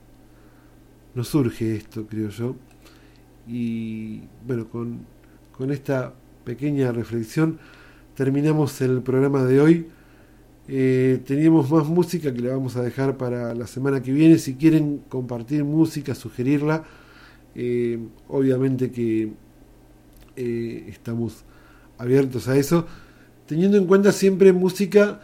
Nos 1.14 1.28
surge 1.28 1.76
esto, 1.76 2.06
creo 2.06 2.28
yo. 2.28 2.56
Y 3.46 4.22
bueno, 4.46 4.68
con, 4.68 5.00
con 5.56 5.70
esta 5.70 6.14
pequeña 6.44 6.92
reflexión 6.92 7.58
terminamos 8.14 8.80
el 8.80 9.02
programa 9.02 9.44
de 9.44 9.60
hoy. 9.60 9.86
Eh, 10.68 11.20
teníamos 11.26 11.70
más 11.70 11.88
música 11.88 12.32
que 12.32 12.40
le 12.40 12.50
vamos 12.50 12.76
a 12.76 12.82
dejar 12.82 13.16
para 13.16 13.54
la 13.54 13.66
semana 13.66 14.02
que 14.02 14.12
viene. 14.12 14.38
Si 14.38 14.54
quieren 14.54 15.02
compartir 15.08 15.64
música, 15.64 16.14
sugerirla, 16.14 16.84
eh, 17.54 17.98
obviamente 18.28 18.90
que 18.90 19.32
eh, 20.36 20.84
estamos 20.88 21.44
abiertos 21.98 22.46
a 22.48 22.56
eso, 22.56 22.86
teniendo 23.50 23.76
en 23.76 23.86
cuenta 23.86 24.12
siempre 24.12 24.52
música 24.52 25.20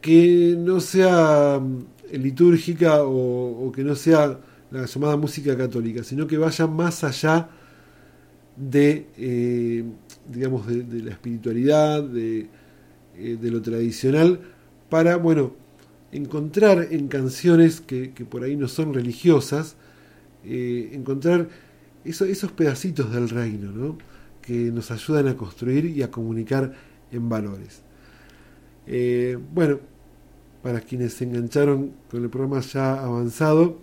que 0.00 0.56
no 0.58 0.80
sea 0.80 1.60
mm, 1.60 2.16
litúrgica 2.20 3.04
o, 3.04 3.70
que 3.70 3.84
no 3.84 3.94
sea 3.94 4.40
la 4.72 4.86
llamada 4.86 5.16
música 5.16 5.56
católica, 5.56 6.02
sino 6.02 6.26
que 6.26 6.38
vaya 6.38 6.66
más 6.66 7.04
allá 7.04 7.50
de, 8.56 9.06
eh, 9.16 9.84
digamos, 10.28 10.66
de, 10.66 11.02
la 11.04 11.12
espiritualidad, 11.12 12.02
de, 12.02 12.48
eh, 13.16 13.38
de, 13.40 13.50
lo 13.52 13.62
tradicional, 13.62 14.40
para, 14.90 15.14
bueno, 15.14 15.54
encontrar 16.10 16.88
en 16.90 17.06
canciones 17.06 17.80
que, 17.80 18.08
por 18.28 18.42
ahí 18.42 18.56
no 18.56 18.66
son 18.66 18.92
religiosas, 18.92 19.76
eh, 20.44 20.90
encontrar 20.94 21.48
eso, 22.04 22.24
esos 22.24 22.50
pedacitos 22.50 23.12
del 23.12 23.28
reino, 23.28 23.70
¿no? 23.70 23.98
que 24.42 24.72
nos 24.72 24.90
ayudan 24.90 25.28
a 25.28 25.36
construir 25.36 25.84
y 25.84 26.02
a 26.02 26.10
comunicar 26.10 26.74
en 27.12 27.28
valores. 27.28 27.82
Eh, 28.86 29.38
bueno, 29.54 29.78
para 30.62 30.80
quienes 30.80 31.14
se 31.14 31.24
engancharon 31.24 31.92
con 32.10 32.22
el 32.22 32.30
programa 32.30 32.60
ya 32.60 33.02
avanzado, 33.02 33.78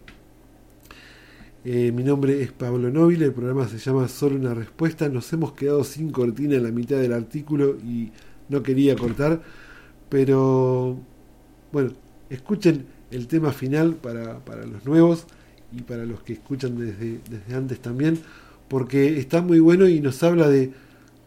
eh, 1.66 1.92
mi 1.92 2.04
nombre 2.04 2.42
es 2.42 2.52
Pablo 2.52 2.90
Nóvil, 2.90 3.22
el 3.22 3.34
programa 3.34 3.68
se 3.68 3.78
llama 3.78 4.08
Solo 4.08 4.38
una 4.38 4.54
respuesta. 4.54 5.10
Nos 5.10 5.32
hemos 5.34 5.54
quedado 5.54 5.84
sin 5.84 6.10
cortina 6.10 6.56
en 6.56 6.64
la 6.64 6.72
mitad 6.72 6.98
del 6.98 7.14
artículo 7.14 7.76
y 7.78 8.12
no 8.48 8.64
quería 8.64 8.96
cortar, 8.96 9.42
pero 10.10 10.98
bueno, 11.72 11.92
escuchen 12.30 12.86
el 13.12 13.28
tema 13.28 13.52
final 13.52 13.96
para, 13.96 14.40
para 14.40 14.66
los 14.66 14.86
nuevos 14.86 15.26
y 15.72 15.82
para 15.82 16.06
los 16.06 16.22
que 16.22 16.34
escuchan 16.34 16.78
desde, 16.78 17.20
desde 17.30 17.56
antes 17.56 17.80
también, 17.80 18.20
porque 18.68 19.20
está 19.20 19.42
muy 19.42 19.60
bueno 19.60 19.88
y 19.88 20.00
nos 20.00 20.24
habla 20.24 20.48
de 20.50 20.72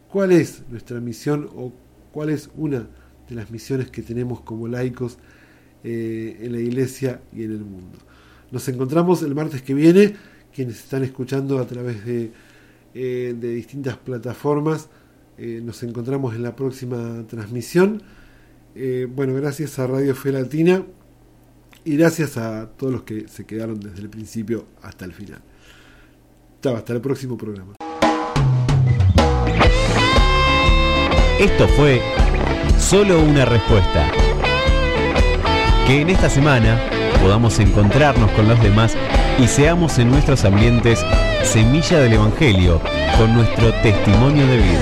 cuál 0.08 0.32
es 0.32 0.62
nuestra 0.70 1.00
misión 1.00 1.48
o 1.54 1.72
cuál 2.12 2.30
es 2.30 2.50
una 2.56 2.86
de 3.28 3.34
las 3.34 3.50
misiones 3.50 3.90
que 3.90 4.02
tenemos 4.02 4.40
como 4.40 4.68
laicos 4.68 5.18
eh, 5.82 6.38
en 6.40 6.52
la 6.52 6.60
iglesia 6.60 7.20
y 7.32 7.44
en 7.44 7.52
el 7.52 7.64
mundo. 7.64 7.98
Nos 8.50 8.68
encontramos 8.68 9.22
el 9.22 9.34
martes 9.34 9.62
que 9.62 9.74
viene, 9.74 10.14
quienes 10.54 10.78
están 10.78 11.02
escuchando 11.02 11.58
a 11.58 11.66
través 11.66 12.04
de, 12.04 12.30
eh, 12.94 13.34
de 13.36 13.54
distintas 13.54 13.96
plataformas, 13.96 14.88
eh, 15.38 15.60
nos 15.64 15.82
encontramos 15.82 16.34
en 16.34 16.42
la 16.42 16.54
próxima 16.54 17.24
transmisión. 17.26 18.02
Bueno, 18.74 19.34
gracias 19.34 19.78
a 19.78 19.86
Radio 19.86 20.14
Fe 20.14 20.32
Latina 20.32 20.82
y 21.84 21.96
gracias 21.96 22.38
a 22.38 22.70
todos 22.70 22.92
los 22.92 23.02
que 23.02 23.28
se 23.28 23.44
quedaron 23.44 23.78
desde 23.80 24.00
el 24.00 24.08
principio 24.08 24.66
hasta 24.80 25.04
el 25.04 25.12
final. 25.12 25.42
Chao, 26.62 26.76
hasta 26.76 26.94
el 26.94 27.00
próximo 27.00 27.36
programa. 27.36 27.74
Esto 31.38 31.66
fue 31.68 32.00
Solo 32.78 33.20
una 33.20 33.44
respuesta. 33.44 34.10
Que 35.86 36.02
en 36.02 36.10
esta 36.10 36.28
semana 36.28 36.78
podamos 37.22 37.58
encontrarnos 37.58 38.30
con 38.32 38.48
los 38.48 38.60
demás 38.62 38.94
y 39.38 39.46
seamos 39.46 39.98
en 39.98 40.10
nuestros 40.10 40.44
ambientes 40.44 41.04
semilla 41.42 42.00
del 42.00 42.14
Evangelio 42.14 42.80
con 43.18 43.34
nuestro 43.34 43.72
testimonio 43.82 44.46
de 44.46 44.56
vida. 44.56 44.80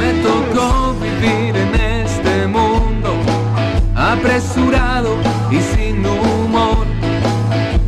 Me 0.00 0.12
tocó 0.22 0.94
vivir 0.94 1.56
en 1.56 1.74
este 2.04 2.46
mundo 2.46 3.14
apresurado 3.94 5.16
y 5.50 5.60
sin 5.60 6.04
humor, 6.04 6.86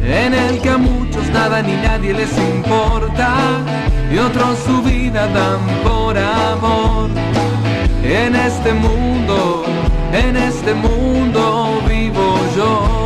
en 0.02 0.34
el 0.34 0.48
muchos 0.60 0.87
nada 1.30 1.62
ni 1.62 1.74
nadie 1.74 2.12
les 2.12 2.36
importa 2.38 3.34
y 4.12 4.18
otros 4.18 4.58
su 4.66 4.82
vida 4.82 5.26
dan 5.28 5.60
por 5.82 6.16
amor. 6.16 7.10
En 8.02 8.34
este 8.34 8.72
mundo, 8.72 9.64
en 10.12 10.36
este 10.36 10.74
mundo 10.74 11.80
vivo 11.88 12.38
yo. 12.56 12.98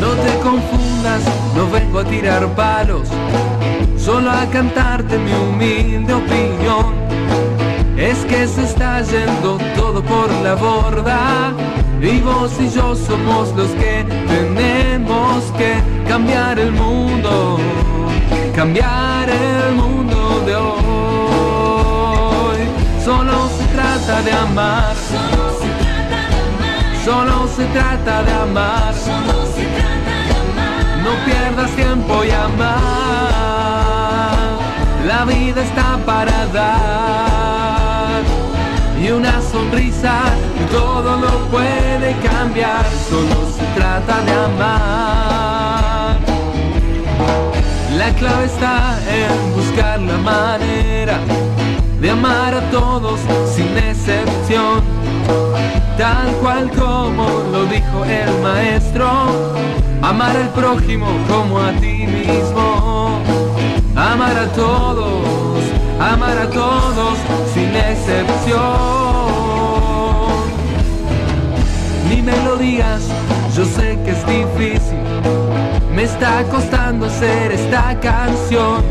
No 0.00 0.08
te 0.24 0.38
confundas, 0.40 1.22
no 1.56 1.70
vengo 1.70 2.00
a 2.00 2.04
tirar 2.04 2.46
palos, 2.54 3.08
solo 3.96 4.30
a 4.30 4.46
cantarte 4.46 5.18
mi 5.18 5.32
humilde 5.32 6.12
opinión. 6.14 7.02
Es 7.96 8.18
que 8.24 8.48
se 8.48 8.64
está 8.64 9.00
yendo 9.02 9.58
todo 9.76 10.02
por 10.02 10.28
la 10.42 10.54
borda 10.54 11.52
y 12.02 12.20
vos 12.20 12.50
y 12.58 12.68
yo 12.68 12.96
somos 12.96 13.52
los 13.56 13.68
que 13.70 14.04
tenemos 14.26 15.44
que 15.56 15.76
cambiar 16.08 16.58
el 16.58 16.72
mundo, 16.72 17.60
cambiar 18.56 19.30
el 19.30 19.74
mundo 19.76 20.42
de 20.44 20.56
hoy. 20.56 20.72
Solo 23.04 23.48
se 23.56 23.64
trata 23.74 24.22
de 24.22 24.32
amar, 24.32 24.96
solo 27.04 27.46
se 27.54 27.64
trata 27.66 28.22
de 28.24 28.32
amar. 28.32 28.94
No 31.04 31.10
pierdas 31.24 31.70
tiempo 31.76 32.24
y 32.24 32.30
amar. 32.30 32.72
La 35.06 35.24
vida 35.24 35.62
está 35.62 35.98
para 36.04 36.46
dar. 36.46 38.22
Y 39.02 39.10
una 39.10 39.40
sonrisa 39.42 40.20
todo 40.70 41.16
lo 41.16 41.48
puede 41.50 42.14
cambiar. 42.22 42.84
Solo 43.10 43.50
se 43.50 43.64
trata 43.74 44.20
de 44.22 44.32
amar. 44.32 46.18
La 47.98 48.14
clave 48.14 48.44
está 48.44 48.98
en 49.10 49.56
buscar 49.56 50.00
la 50.00 50.18
manera 50.18 51.18
de 52.00 52.10
amar 52.10 52.54
a 52.54 52.70
todos 52.70 53.18
sin 53.54 53.76
excepción. 53.76 54.82
Tal 55.98 56.28
cual 56.40 56.70
como 56.70 57.26
lo 57.52 57.64
dijo 57.66 58.04
el 58.04 58.40
maestro, 58.40 59.08
amar 60.00 60.36
al 60.36 60.48
prójimo 60.50 61.08
como 61.28 61.58
a 61.58 61.72
ti 61.72 62.06
mismo. 62.06 63.20
Amar 63.94 64.36
a 64.36 64.46
todos, 64.52 65.62
amar 66.02 66.38
a 66.38 66.50
todos 66.50 67.18
sin 67.54 67.74
excepción. 67.74 68.62
Ni 72.08 72.22
me 72.22 72.36
lo 72.44 72.56
digas, 72.56 73.02
yo 73.56 73.64
sé 73.64 73.98
que 74.04 74.10
es 74.10 74.26
difícil. 74.26 74.98
Me 75.94 76.04
está 76.04 76.42
costando 76.44 77.06
hacer 77.06 77.52
esta 77.52 77.98
canción. 78.00 78.82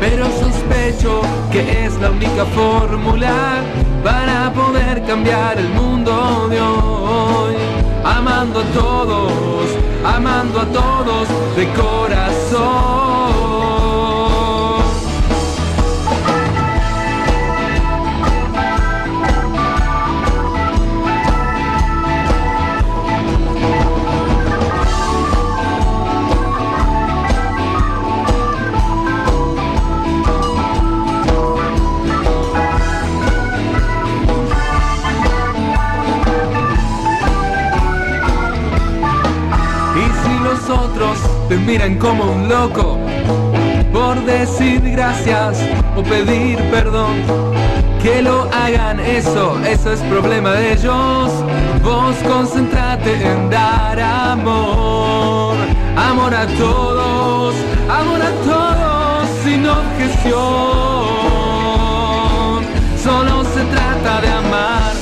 Pero 0.00 0.26
sospecho 0.40 1.22
que 1.52 1.84
es 1.84 1.94
la 2.00 2.10
única 2.10 2.44
fórmula 2.46 3.62
para 4.02 4.52
poder 4.52 5.04
cambiar 5.04 5.58
el 5.58 5.68
mundo 5.68 6.48
de 6.48 6.60
hoy. 6.60 7.54
Amando 8.04 8.60
a 8.60 8.64
todos, 8.64 9.68
amando 10.04 10.60
a 10.60 10.66
todos 10.66 11.28
de 11.56 11.68
corazón. 11.74 13.01
Miran 41.66 41.96
como 41.96 42.24
un 42.24 42.48
loco 42.48 42.98
por 43.92 44.24
decir 44.24 44.80
gracias 44.90 45.58
o 45.96 46.02
pedir 46.02 46.58
perdón, 46.70 47.22
que 48.02 48.22
lo 48.22 48.44
hagan 48.52 48.98
eso, 49.00 49.58
eso 49.64 49.92
es 49.92 50.00
problema 50.00 50.52
de 50.52 50.72
ellos. 50.72 51.30
Vos 51.82 52.16
concentrate 52.26 53.12
en 53.26 53.50
dar 53.50 54.00
amor, 54.00 55.56
amor 55.96 56.34
a 56.34 56.46
todos, 56.46 57.54
amor 57.88 58.22
a 58.22 58.30
todos 58.50 59.28
sin 59.44 59.66
objeción. 59.66 60.32
Solo 63.02 63.44
se 63.44 63.64
trata 63.64 64.20
de 64.20 64.28
amar, 64.28 64.92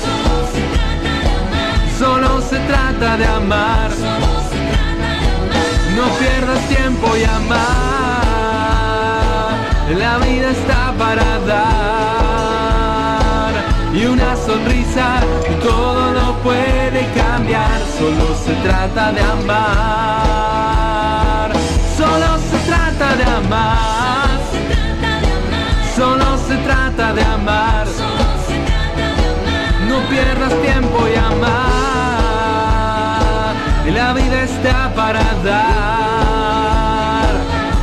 solo 1.99 2.41
se 2.41 2.59
trata 2.61 3.17
de 3.17 3.27
amar. 3.27 4.30
No 6.01 6.09
pierdas 6.15 6.67
tiempo 6.69 7.15
y 7.15 7.25
amar. 7.25 7.61
La 9.99 10.17
vida 10.19 10.51
está 10.51 10.95
para 10.99 11.39
dar. 11.41 11.61
una 14.07 14.35
sonrisa 14.35 15.21
y 15.51 15.55
todo 15.63 16.15
lo 16.15 16.39
puede 16.39 17.07
cambiar. 17.13 17.79
Solo 17.99 18.35
se 18.45 18.55
trata 18.67 19.13
de 19.13 19.21
amar. 19.21 19.51
Solo 21.99 22.39
se 22.51 22.59
trata 22.71 23.17
de 23.17 23.25
amar. 23.25 24.41
Solo 25.95 26.39
se 26.49 26.57
trata 26.69 27.13
de 27.13 27.23
amar. 27.23 27.87
la 33.89 34.13
vida 34.13 34.43
está 34.43 34.93
para 34.95 35.23
dar. 35.45 37.31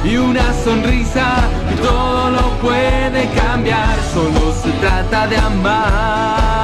Y 0.03 0.17
una 0.17 0.53
sonrisa 0.63 1.25
que 1.69 1.75
todo 1.81 2.29
lo 2.29 2.51
puede 2.59 3.27
cambiar, 3.31 3.97
solo 4.13 4.53
se 4.61 4.71
trata 4.79 5.27
de 5.27 5.37
amar. 5.37 6.57